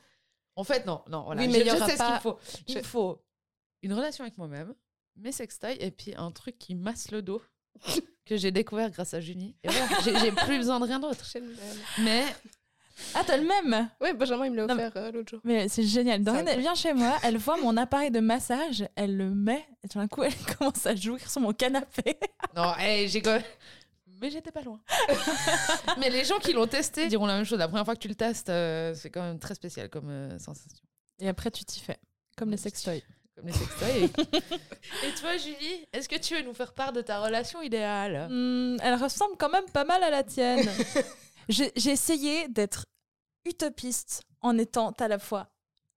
[0.56, 1.42] En fait, non, non, voilà.
[1.42, 2.38] Oui, mais je, je sais ce pas- qu'il faut.
[2.66, 3.22] Il je- me faut
[3.82, 4.74] une relation avec moi-même,
[5.16, 7.40] mes sextoys et puis un truc qui masse le dos
[8.26, 9.54] que j'ai découvert grâce à Julie.
[9.62, 11.24] Et voilà, j'ai plus besoin de rien d'autre.
[12.00, 12.24] Mais
[13.14, 15.40] Ah, t'as le même Ouais, Benjamin, il me l'a Non, offert euh, l'autre jour.
[15.44, 16.22] Mais c'est génial.
[16.22, 19.64] Dorine, Ça, elle vient chez moi, elle voit mon appareil de massage, elle le met,
[19.84, 22.18] et tout d'un coup, elle commence à jouir sur mon canapé.
[22.56, 23.42] Non, hey, j'ai quand même-
[24.20, 24.80] Mais j'étais pas loin.
[25.98, 27.58] Mais les gens qui l'ont testé diront la même chose.
[27.58, 30.38] La première fois que tu le testes, euh, c'est quand même très spécial comme euh,
[30.38, 30.82] sensation.
[31.20, 31.98] Et après, tu t'y fais.
[32.36, 33.02] Comme les sextoys.
[33.36, 33.96] Comme les sextoys.
[33.96, 34.04] Et...
[35.06, 38.26] Et toi, Julie, est-ce que tu veux nous faire part de ta relation idéale?
[38.28, 40.68] Hmm, elle ressemble quand même pas mal à la tienne.
[41.48, 42.86] J'ai essayé d'être
[43.44, 45.48] utopiste en étant à la fois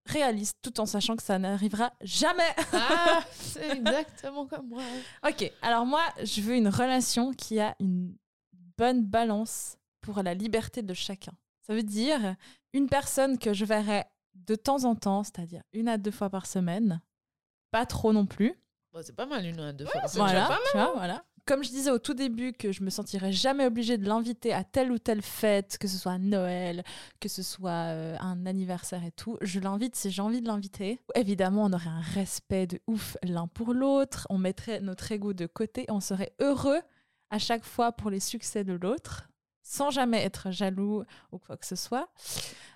[0.06, 2.56] réaliste tout en sachant que ça n'arrivera jamais.
[2.74, 4.82] Ah, c'est exactement comme moi.
[5.28, 8.16] Ok, alors moi, je veux une relation qui a une
[8.78, 11.34] bonne balance pour la liberté de chacun.
[11.62, 12.36] Ça veut dire
[12.74, 16.48] une personne que je verrai de temps en temps, c'est-à-dire une à deux fois par
[16.48, 17.02] semaine,
[17.70, 18.56] pas trop non plus.
[18.92, 20.02] Bon, c'est pas mal une à deux fois.
[20.02, 20.28] par semaine.
[20.28, 21.24] Voilà, pas tu vois, voilà.
[21.46, 24.64] Comme je disais au tout début que je me sentirais jamais obligée de l'inviter à
[24.64, 26.84] telle ou telle fête, que ce soit Noël,
[27.20, 31.00] que ce soit euh, un anniversaire et tout, je l'invite si j'ai envie de l'inviter.
[31.16, 35.48] Évidemment, on aurait un respect de ouf l'un pour l'autre, on mettrait notre ego de
[35.48, 36.82] côté, on serait heureux
[37.30, 39.30] à chaque fois pour les succès de l'autre,
[39.64, 42.10] sans jamais être jaloux ou quoi que ce soit.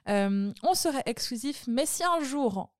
[0.09, 2.71] Euh, on serait exclusif, mais si un jour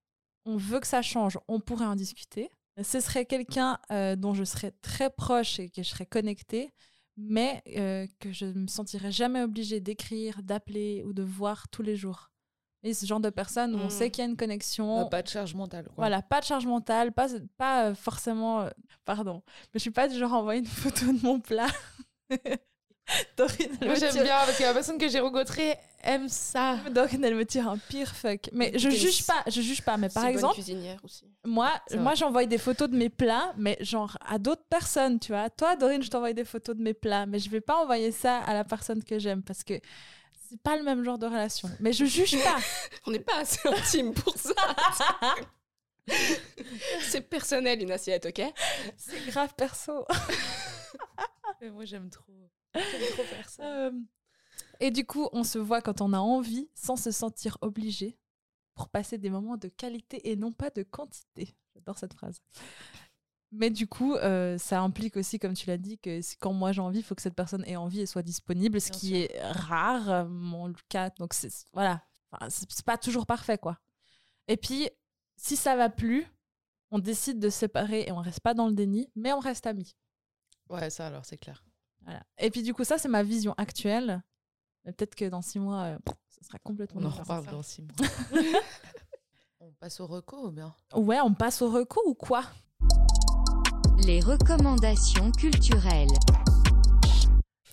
[0.46, 2.50] on veut que ça change, on pourrait en discuter.
[2.84, 6.74] Ce serait quelqu'un euh, dont je serais très proche et que je serais connectée,
[7.16, 11.82] mais euh, que je ne me sentirais jamais obligée d'écrire, d'appeler ou de voir tous
[11.82, 12.32] les jours.
[12.84, 15.04] Et ce genre de personne où on sait qu'il y a une connexion.
[15.04, 15.86] Bah, pas de charge mentale.
[15.86, 15.94] Quoi.
[15.98, 18.68] Voilà, pas de charge mentale, pas, pas euh, forcément.
[19.06, 19.42] pardon,
[19.74, 21.70] mais je suis pas du genre à envoyer une photo de mon plat.
[23.38, 26.28] Dorine, elle Moi, me j'aime tire- bien parce que la personne que j'ai rencontrée aime
[26.28, 26.78] ça.
[26.92, 28.50] Dorine, elle me tire un pire fuck.
[28.52, 29.96] Mais je une juge pas, je juge pas.
[29.98, 31.26] Mais par exemple, cuisinière aussi.
[31.46, 35.50] moi, moi j'envoie des photos de mes plats, mais genre à d'autres personnes, tu vois.
[35.52, 38.40] Toi, Dorine, je t'envoie des photos de mes plats, mais je vais pas envoyer ça
[38.40, 39.74] à la personne que j'aime parce que
[40.50, 41.70] c'est pas le même genre de relation.
[41.80, 42.58] Mais je juge pas.
[43.06, 44.54] On n'est pas assez intime pour ça.
[47.02, 48.42] c'est personnel une assiette, ok?
[48.98, 50.06] C'est grave perso.
[51.62, 52.24] Mais moi, j'aime trop.
[52.92, 53.64] J'aime trop faire ça.
[53.64, 53.92] Euh,
[54.80, 58.18] et du coup, on se voit quand on a envie, sans se sentir obligé,
[58.74, 61.56] pour passer des moments de qualité et non pas de quantité.
[61.74, 62.42] J'adore cette phrase.
[63.52, 66.82] Mais du coup, euh, ça implique aussi, comme tu l'as dit, que quand moi j'ai
[66.82, 69.18] envie, il faut que cette personne ait envie et soit disponible, ce Bien qui sûr.
[69.18, 71.10] est rare, euh, mon cas.
[71.12, 73.80] Donc c'est voilà, Enfin, c'est c'est pas toujours parfait, quoi.
[74.48, 74.90] Et puis,
[75.38, 76.28] si ça va plus,
[76.92, 79.68] on décide de se séparer et on reste pas dans le déni, mais on reste
[79.68, 79.96] amis.
[80.70, 81.64] Ouais, ça alors, c'est clair.
[82.06, 82.24] Voilà.
[82.38, 84.24] Et puis du coup, ça, c'est ma vision actuelle.
[84.84, 85.98] Peut-être que dans six mois, euh,
[86.30, 88.08] ça sera complètement On en reparle dans six mois.
[89.60, 90.76] On passe au reco ou bien?
[90.94, 92.44] Ouais, on passe au recours ou quoi?
[94.06, 96.12] Les recommandations culturelles.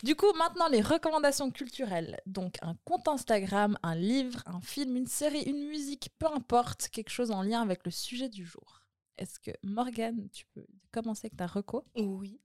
[0.02, 2.18] Du coup, maintenant, les recommandations culturelles.
[2.24, 7.10] Donc, un compte Instagram, un livre, un film, une série, une musique, peu importe, quelque
[7.10, 8.80] chose en lien avec le sujet du jour.
[9.18, 11.84] Est-ce que, Morgane, tu peux commencer avec ta reco?
[11.94, 12.40] Oui.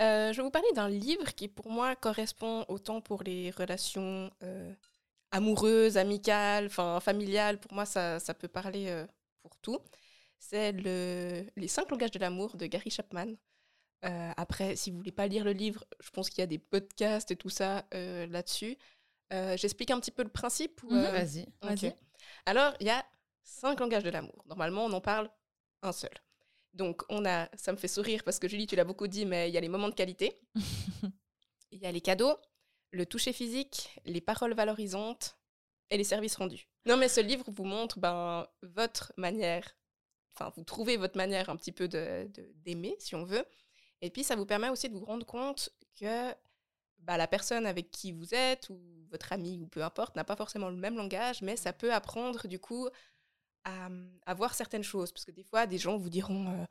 [0.00, 4.30] Euh, je vais vous parler d'un livre qui, pour moi, correspond autant pour les relations
[4.42, 4.72] euh,
[5.30, 7.58] amoureuses, amicales, enfin familiales.
[7.58, 9.06] Pour moi, ça, ça peut parler euh,
[9.42, 9.78] pour tout.
[10.38, 13.34] C'est le, Les cinq langages de l'amour de Gary Chapman.
[14.36, 17.32] Après, si vous voulez pas lire le livre, je pense qu'il y a des podcasts
[17.32, 18.78] et tout ça là-dessus.
[19.32, 20.80] J'explique un petit peu le principe.
[20.84, 21.02] Mhm.
[21.60, 21.94] Vas-y.
[22.44, 23.04] Alors, il y a
[23.42, 24.44] cinq langages de l'amour.
[24.46, 25.28] Normalement, on en parle
[25.82, 26.12] un seul.
[26.76, 29.48] Donc, on a, ça me fait sourire parce que Julie, tu l'as beaucoup dit, mais
[29.48, 30.38] il y a les moments de qualité.
[31.72, 32.36] Il y a les cadeaux,
[32.92, 35.36] le toucher physique, les paroles valorisantes
[35.90, 36.68] et les services rendus.
[36.86, 39.76] Non, mais ce livre vous montre ben, votre manière,
[40.34, 43.44] enfin, vous trouvez votre manière un petit peu de- de- d'aimer, si on veut.
[44.02, 45.70] Et puis, ça vous permet aussi de vous rendre compte
[46.00, 46.32] que
[46.98, 48.80] bah, la personne avec qui vous êtes, ou
[49.10, 52.48] votre ami, ou peu importe, n'a pas forcément le même langage, mais ça peut apprendre,
[52.48, 52.88] du coup,
[53.66, 53.88] à,
[54.24, 55.12] à voir certaines choses.
[55.12, 56.64] Parce que des fois, des gens vous diront euh,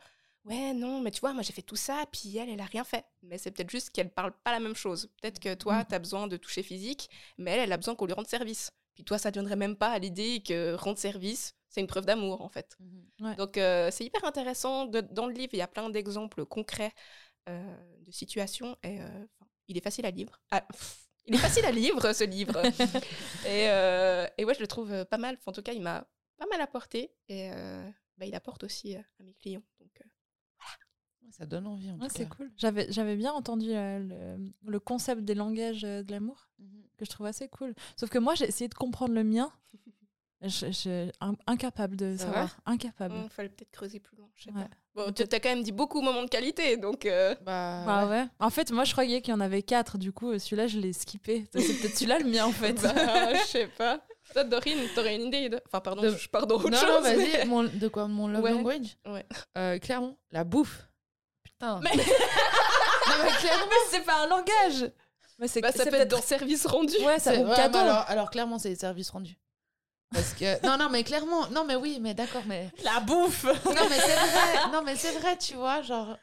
[0.46, 2.84] Ouais, non, mais tu vois, moi j'ai fait tout ça, puis elle, elle a rien
[2.84, 3.04] fait.
[3.24, 5.10] Mais c'est peut-être juste qu'elle parle pas la même chose.
[5.22, 5.86] Peut-être que toi, Mm.
[5.90, 7.10] tu as besoin de toucher physique,
[7.40, 8.72] mais elle, elle a besoin qu'on lui rende service.
[8.94, 12.06] Puis toi, ça ne viendrait même pas à l'idée que rendre service, c'est une preuve
[12.06, 12.78] d'amour, en fait.
[13.20, 13.36] Ouais.
[13.36, 14.86] Donc, euh, c'est hyper intéressant.
[14.86, 16.94] De- dans le livre, il y a plein d'exemples concrets
[17.50, 18.78] euh, de situations.
[18.84, 19.26] Et euh,
[19.68, 20.40] il est facile à lire.
[20.52, 20.66] Ah,
[21.26, 22.56] il est facile à lire, ce livre.
[23.46, 25.36] et, euh, et ouais, je le trouve pas mal.
[25.40, 27.12] Enfin, en tout cas, il m'a pas mal apporté.
[27.30, 29.64] Et euh, bah, il apporte aussi euh, à mes clients.
[29.80, 30.08] Donc, euh,
[31.32, 32.36] Ça donne envie en Ouais, tout c'est cas.
[32.36, 32.52] cool.
[32.56, 36.84] J'avais, j'avais bien entendu euh, le, le concept des langages euh, de l'amour, Mhm.
[36.98, 37.74] que je trouve assez cool.
[37.98, 39.52] Sauf que moi, j'ai essayé de comprendre le mien.
[40.42, 42.56] Je, je- in- incapable de savoir.
[42.66, 43.16] Incapable.
[43.24, 44.30] il fallait peut-être creuser plus loin.
[44.36, 44.62] Je sais Ouais.
[44.94, 45.06] pas.
[45.06, 46.78] Bon, tu as quand même dit beaucoup moments de qualité.
[46.78, 48.12] Donc, euh, Bah, Ah ouais.
[48.22, 48.28] ouais.
[48.40, 49.98] En fait, moi, je croyais qu'il y en avait quatre.
[49.98, 51.48] Du coup, celui-là, je l'ai skippé.
[51.52, 52.74] C'est peut-être celui-là le mien, en fait.
[52.74, 54.06] bah, je sais pas.
[54.34, 55.62] Toi, Dorine, t'aurais une idée de...
[55.68, 56.88] Enfin, pardon, De- je pars dans autre Non, chose.
[56.90, 57.18] non, vas-y.
[57.18, 58.52] mais- Mon- de quoi Mon love Ouais.
[58.52, 59.26] language Ouais.
[59.58, 60.88] Euh, Clairement, la bouffe.
[61.44, 61.80] Putain.
[61.82, 62.04] Mais- non,
[63.24, 63.66] mais clairement.
[63.70, 64.92] Mais c'est pas un langage.
[65.40, 66.96] Mais c'est Bah, ça c'est peut être dans service rendu.
[67.04, 67.78] Ouais, ça ouais, cadeau.
[67.78, 69.38] alors, alors, clairement, c'est les services rendus.
[70.14, 70.46] Parce que.
[70.66, 71.48] Non, non, mais clairement.
[71.50, 72.72] Non, mais oui, mais d'accord, mais.
[72.84, 73.44] La bouffe.
[73.44, 73.52] Non,
[73.90, 74.72] mais c'est vrai.
[74.72, 75.82] Non, mais c'est vrai, tu vois.
[75.82, 76.18] Genre,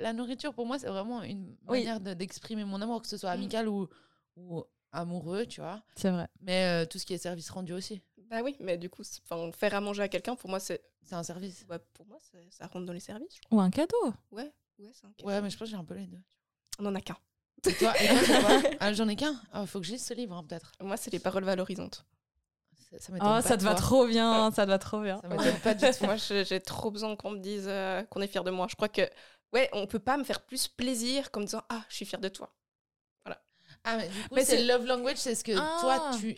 [0.00, 1.78] la nourriture, pour moi, c'est vraiment une Oui.
[1.80, 3.88] manière de- d'exprimer mon amour, que ce soit amical ou,
[4.36, 4.64] ou
[4.96, 5.82] amoureux, tu vois.
[5.96, 6.28] C'est vrai.
[6.40, 9.02] Mais euh, tout ce qui est service rendu aussi, Bah oui, mais du coup,
[9.54, 10.82] faire à manger à quelqu'un, pour moi, c'est.
[11.04, 11.64] c'est un service.
[11.70, 12.18] ouais, pour moi,
[12.50, 13.38] ça rentre dans les services.
[13.50, 14.12] Ou un cadeau.
[14.32, 15.28] Ouais, ouais, c'est un cadeau.
[15.28, 16.20] Ouais, mais je pense que j'ai un peu les deux.
[16.78, 17.16] On en a qu'un.
[17.66, 17.92] Et toi,
[18.80, 19.34] Ah, J'en ai qu'un.
[19.54, 20.72] Il faut que je lise ce livre, hein, peut-être.
[20.80, 22.04] Moi, c'est les paroles valorisantes.
[22.90, 24.50] Ça, ça Oh, pas ça te va trop bien.
[24.52, 25.20] Ça te va trop bien.
[25.20, 26.04] Ça m'étonne pas du tout.
[26.04, 28.66] moi, j'ai trop besoin qu'on me dise euh, qu'on est fier de moi.
[28.70, 29.02] Je crois que,
[29.52, 32.20] ouais, on peut pas me faire plus plaisir qu'en me disant Ah, je suis fier
[32.20, 32.52] de toi.
[33.86, 35.78] Ah, mais du coup, Mais c'est love language, c'est ce que Ah.
[35.80, 36.36] toi, tu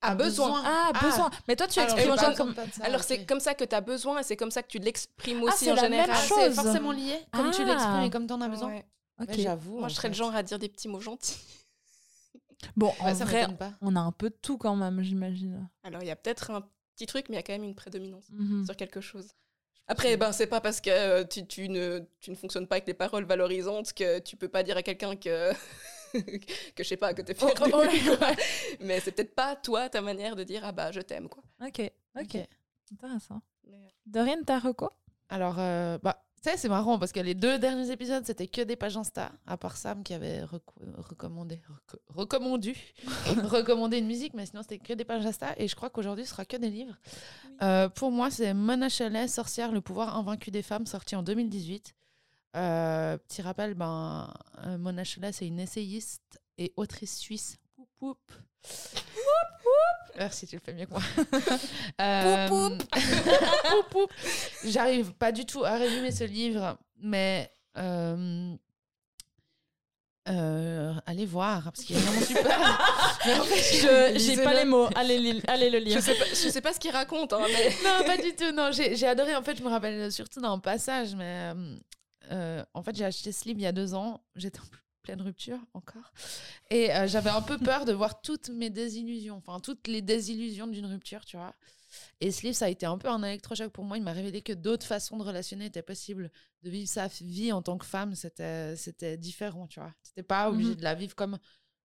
[0.00, 0.46] À as besoin.
[0.48, 0.62] besoin.
[0.64, 1.04] Ah, Ah.
[1.04, 1.30] besoin.
[1.46, 2.54] Mais toi, tu Alors, exprimes besoin comme.
[2.54, 4.78] ça, Alors, c'est comme ça que tu as besoin et c'est comme ça que tu
[4.78, 6.08] l'exprimes Ah, aussi c'est en la général.
[6.08, 6.38] même Ah, chose.
[6.40, 7.64] c'est forcément lié, comme tu Ah.
[7.66, 8.72] l'exprimes et comme tu en as besoin.
[8.72, 8.86] Ouais.
[9.30, 9.78] J'avoue.
[9.78, 11.36] Moi, je serais le genre à dire des petits mots gentils.
[12.76, 13.72] Bon, en ça vrai, pas.
[13.82, 15.68] on a un peu de tout quand même, j'imagine.
[15.84, 16.62] Alors, il y a peut-être un
[16.94, 18.64] petit truc, mais il y a quand même une prédominance Mhm.
[18.64, 19.28] sur quelque chose.
[19.88, 22.88] Après, ben, c'est pas parce que euh, tu, tu ne, tu ne fonctionnes pas avec
[22.88, 25.52] les paroles valorisantes que tu peux pas dire à quelqu'un que,
[26.74, 28.30] que je sais pas, que t'es fier de Oh, ouais, quoi.
[28.80, 31.42] Mais c'est peut-être pas toi, ta manière de dire ah bah je t'aime, quoi.
[31.64, 32.36] Ok, ok.
[32.92, 33.40] Intéressant.
[33.68, 34.90] Mais, Dorine, ta reco?
[35.28, 38.60] Alors, euh, bah, tu sais, c'est marrant parce que les deux derniers épisodes, c'était que
[38.62, 42.76] des pages Insta, à part Sam qui avait reco- recommandé, reco- recommandé,
[43.44, 45.54] recommandé une musique, mais sinon c'était que des pages Insta.
[45.56, 46.94] Et je crois qu'aujourd'hui, ce sera que des livres.
[47.62, 51.94] Euh, pour moi, c'est Mona Chollet, Sorcière, le pouvoir invaincu des femmes, sorti en 2018.
[52.56, 54.32] Euh, petit rappel, ben,
[54.64, 57.56] euh, Mona Chollet, c'est une essayiste et autrice suisse.
[57.76, 58.18] Poup, poup.
[60.18, 61.02] Merci, tu le fais mieux que moi.
[62.00, 62.82] Euh, poup,
[63.90, 64.10] poup.
[64.64, 68.54] J'arrive pas du tout à résumer ce livre, mais euh,
[70.28, 72.58] euh, allez voir parce qu'il est vraiment super.
[73.26, 74.88] Mais en fait, Je- J'ai pas les mots.
[74.94, 76.02] Allez, li- allez le Je lire.
[76.02, 78.50] sais pas, je sais pas ce qu'il raconte, hein, mais non, pas du tout.
[78.52, 79.36] Non, j'ai j'ai adoré.
[79.36, 81.52] En fait, je me rappelle surtout d'un passage, mais
[82.30, 84.24] euh, euh, en fait, j'ai acheté ce livre il y a deux ans.
[84.34, 84.64] J'étais en
[85.02, 86.12] pleine rupture encore,
[86.70, 90.66] et euh, j'avais un peu peur de voir toutes mes désillusions, enfin toutes les désillusions
[90.66, 91.54] d'une rupture, tu vois.
[92.20, 93.96] Et ce livre, ça a été un peu un électrochoc pour moi.
[93.96, 96.30] Il m'a révélé que d'autres façons de relationner étaient possibles.
[96.62, 99.94] De vivre sa vie en tant que femme, c'était différent, tu vois.
[100.02, 100.76] C'était pas obligé Mhm.
[100.76, 101.38] de la vivre comme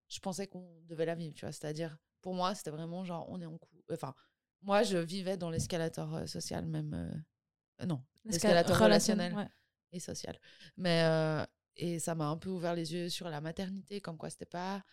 [0.10, 1.52] je pensais qu'on devait la vivre, tu vois.
[1.52, 3.78] C'est-à-dire, pour moi, c'était vraiment genre, on est en couple.
[3.94, 4.16] Enfin,
[4.64, 6.94] moi, je vivais dans l'escalator euh, social, même.
[6.96, 9.48] euh, euh, non, l'escalator relationnel ouais.
[9.92, 10.38] Et social.
[10.78, 11.04] Mais.
[11.04, 11.46] euh,
[11.78, 14.84] et ça m'a un peu ouvert les yeux sur la maternité, comme quoi c'était pas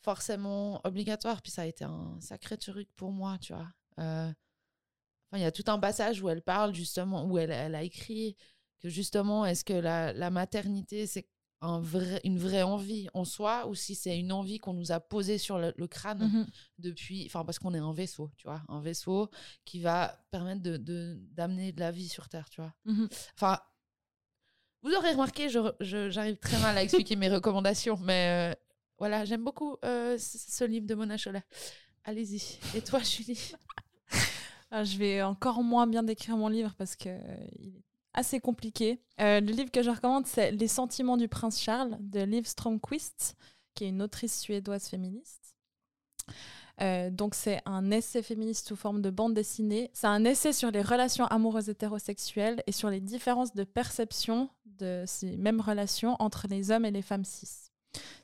[0.00, 1.42] forcément obligatoire.
[1.42, 3.68] Puis ça a été un sacré truc pour moi, tu vois.
[4.00, 4.32] Euh,
[5.34, 8.36] il y a tout un passage où elle parle justement, où elle, elle a écrit
[8.80, 11.28] que justement, est-ce que la, la maternité, c'est
[11.60, 15.00] un vrai, une vraie envie en soi ou si c'est une envie qu'on nous a
[15.00, 16.46] posée sur le, le crâne Mhm.
[16.78, 19.30] depuis, enfin parce qu'on est un vaisseau, tu vois, un vaisseau
[19.64, 20.76] qui va permettre de
[21.32, 22.74] d'amener de, la vie sur Terre, tu vois.
[22.84, 23.08] Mhm.
[23.34, 23.58] Enfin,
[24.86, 28.56] vous aurez remarqué, j'arrive très mal à expliquer mes recommandations, mais euh,
[28.98, 31.42] voilà, j'aime beaucoup euh, ce, livre de Mona Chollet.
[32.04, 32.60] Allez-y.
[32.76, 33.52] Et toi, Julie?
[34.72, 37.84] Ah, je vais encore moins bien décrire mon livre parce que euh, il est
[38.14, 39.00] assez compliqué.
[39.16, 43.36] Le livre que je recommande, c'est Les sentiments du prince Charles de Liv Stromquist,
[43.74, 45.56] qui est une autrice suédoise féministe.
[46.82, 49.90] Euh, donc c'est un essai féministe sous forme de bande dessinée.
[49.94, 55.04] C'est un essai sur les relations amoureuses hétérosexuelles et sur les différences de perception de
[55.06, 57.70] ces mêmes relations entre les hommes et les femmes cis.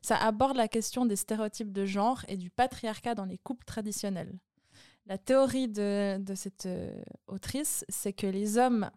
[0.03, 4.39] Ça aborde la question des stéréotypes de genre et du patriarcat dans les couples traditionnels.
[5.07, 6.95] La théorie de, cette euh,
[7.27, 8.91] autrice, c'est que les hommes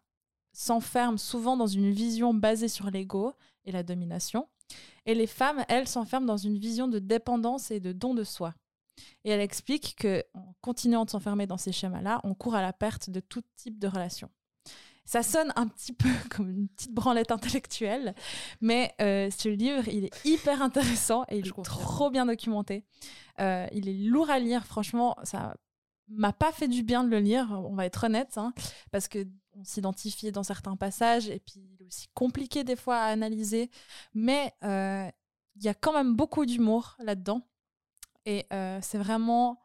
[0.52, 3.34] s'enferment souvent dans une vision basée sur l'ego
[3.65, 4.48] et la domination,
[5.06, 8.53] et les femmes, elles, s'enferment dans une vision de dépendance et de don de soi.
[9.23, 12.73] Et elle explique que en continuant de s'enfermer dans ces schémas-là, on court à la
[12.73, 14.30] perte de tout type de relation.
[15.05, 18.15] Ça sonne un petit peu comme une petite branlette intellectuelle,
[18.59, 22.84] mais euh, ce livre, il est hyper intéressant et il Je est trop bien documenté.
[23.39, 25.55] Euh, il est lourd à lire, franchement, ça
[26.07, 28.53] m'a pas fait du bien de le lire, on va être honnête, hein,
[28.91, 29.26] parce que
[29.57, 33.69] on s'identifie dans certains passages et puis il est aussi compliqué des fois à analyser,
[34.13, 35.09] mais euh,
[35.55, 37.47] il y a quand même beaucoup d'humour là-dedans
[38.26, 39.60] et euh, c'est vraiment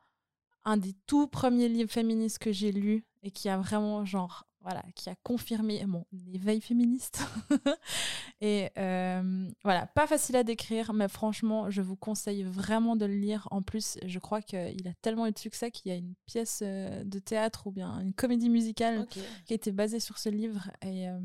[0.64, 4.82] un des tout premiers livres féministes que j'ai lu et qui a vraiment genre voilà
[4.94, 7.22] qui a confirmé mon éveil féministe.
[8.42, 13.14] Et euh, voilà pas facile à décrire mais franchement je vous conseille vraiment de le
[13.14, 13.48] lire.
[13.50, 16.60] En plus je crois qu'il a tellement eu de succès qu'il y a une pièce
[16.62, 20.70] euh, de théâtre ou bien une comédie musicale qui a été basée sur ce livre.
[20.82, 21.18] Et euh,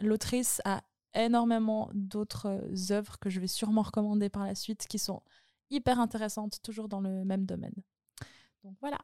[0.00, 0.82] l'autrice a
[1.14, 5.22] énormément d'autres œuvres que je vais sûrement recommander par la suite qui sont
[5.70, 7.74] hyper intéressantes toujours dans le même domaine.
[8.62, 8.98] Donc voilà.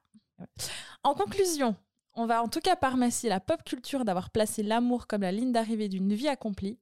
[1.03, 1.77] En conclusion,
[2.15, 5.53] on va en tout cas remercier la pop culture d'avoir placé l'amour comme la ligne
[5.53, 6.78] d'arrivée d'une vie accomplie,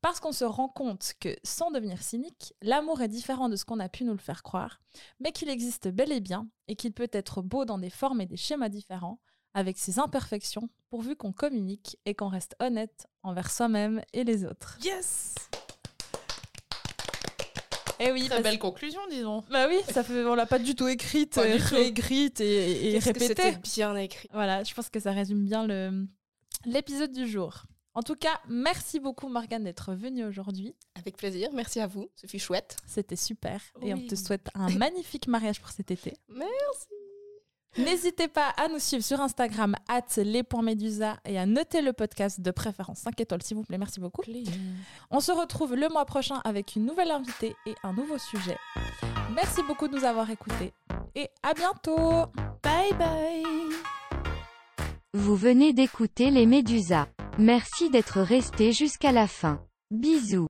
[0.00, 3.80] parce qu'on se rend compte que, sans devenir cynique, l'amour est différent de ce qu'on
[3.80, 4.80] a pu nous le faire croire,
[5.20, 8.26] mais qu'il existe bel et bien, et qu'il peut être beau dans des formes et
[8.26, 9.20] des schémas différents,
[9.54, 14.78] avec ses imperfections, pourvu qu'on communique et qu'on reste honnête envers soi-même et les autres.
[14.82, 15.34] Yes
[18.00, 19.42] Eh oui, Très parce- belle conclusion, disons.
[19.50, 21.74] bah oui, ça fait, on l'a pas du tout écrite, Pas euh, tout.
[21.74, 23.26] réécrite et, et répétée.
[23.28, 24.28] c'était bien écrit.
[24.32, 26.06] Voilà, je pense que ça résume bien le
[26.64, 27.64] l'épisode du jour.
[27.94, 30.76] En tout cas, merci beaucoup Morgane d'être venue aujourd'hui.
[30.94, 32.76] Avec plaisir, merci à vous, ce fut chouette.
[32.86, 36.14] C'était super et on te souhaite un magnifique mariage pour cet été.
[36.28, 36.86] Merci.
[37.78, 39.74] N'hésitez pas à nous suivre sur Instagram
[40.16, 43.78] @les.medusa et à noter le podcast de préférence 5 étoiles s'il vous plaît.
[43.78, 44.22] Merci beaucoup.
[45.10, 48.56] On se retrouve le mois prochain avec une nouvelle invitée et un nouveau sujet.
[49.34, 50.72] Merci beaucoup de nous avoir écoutés
[51.14, 52.26] et à bientôt.
[52.62, 53.44] Bye bye
[55.14, 57.06] Vous venez d'écouter les Médusas.
[57.38, 59.60] Merci d'être resté jusqu'à la fin.
[59.90, 60.48] Bisous.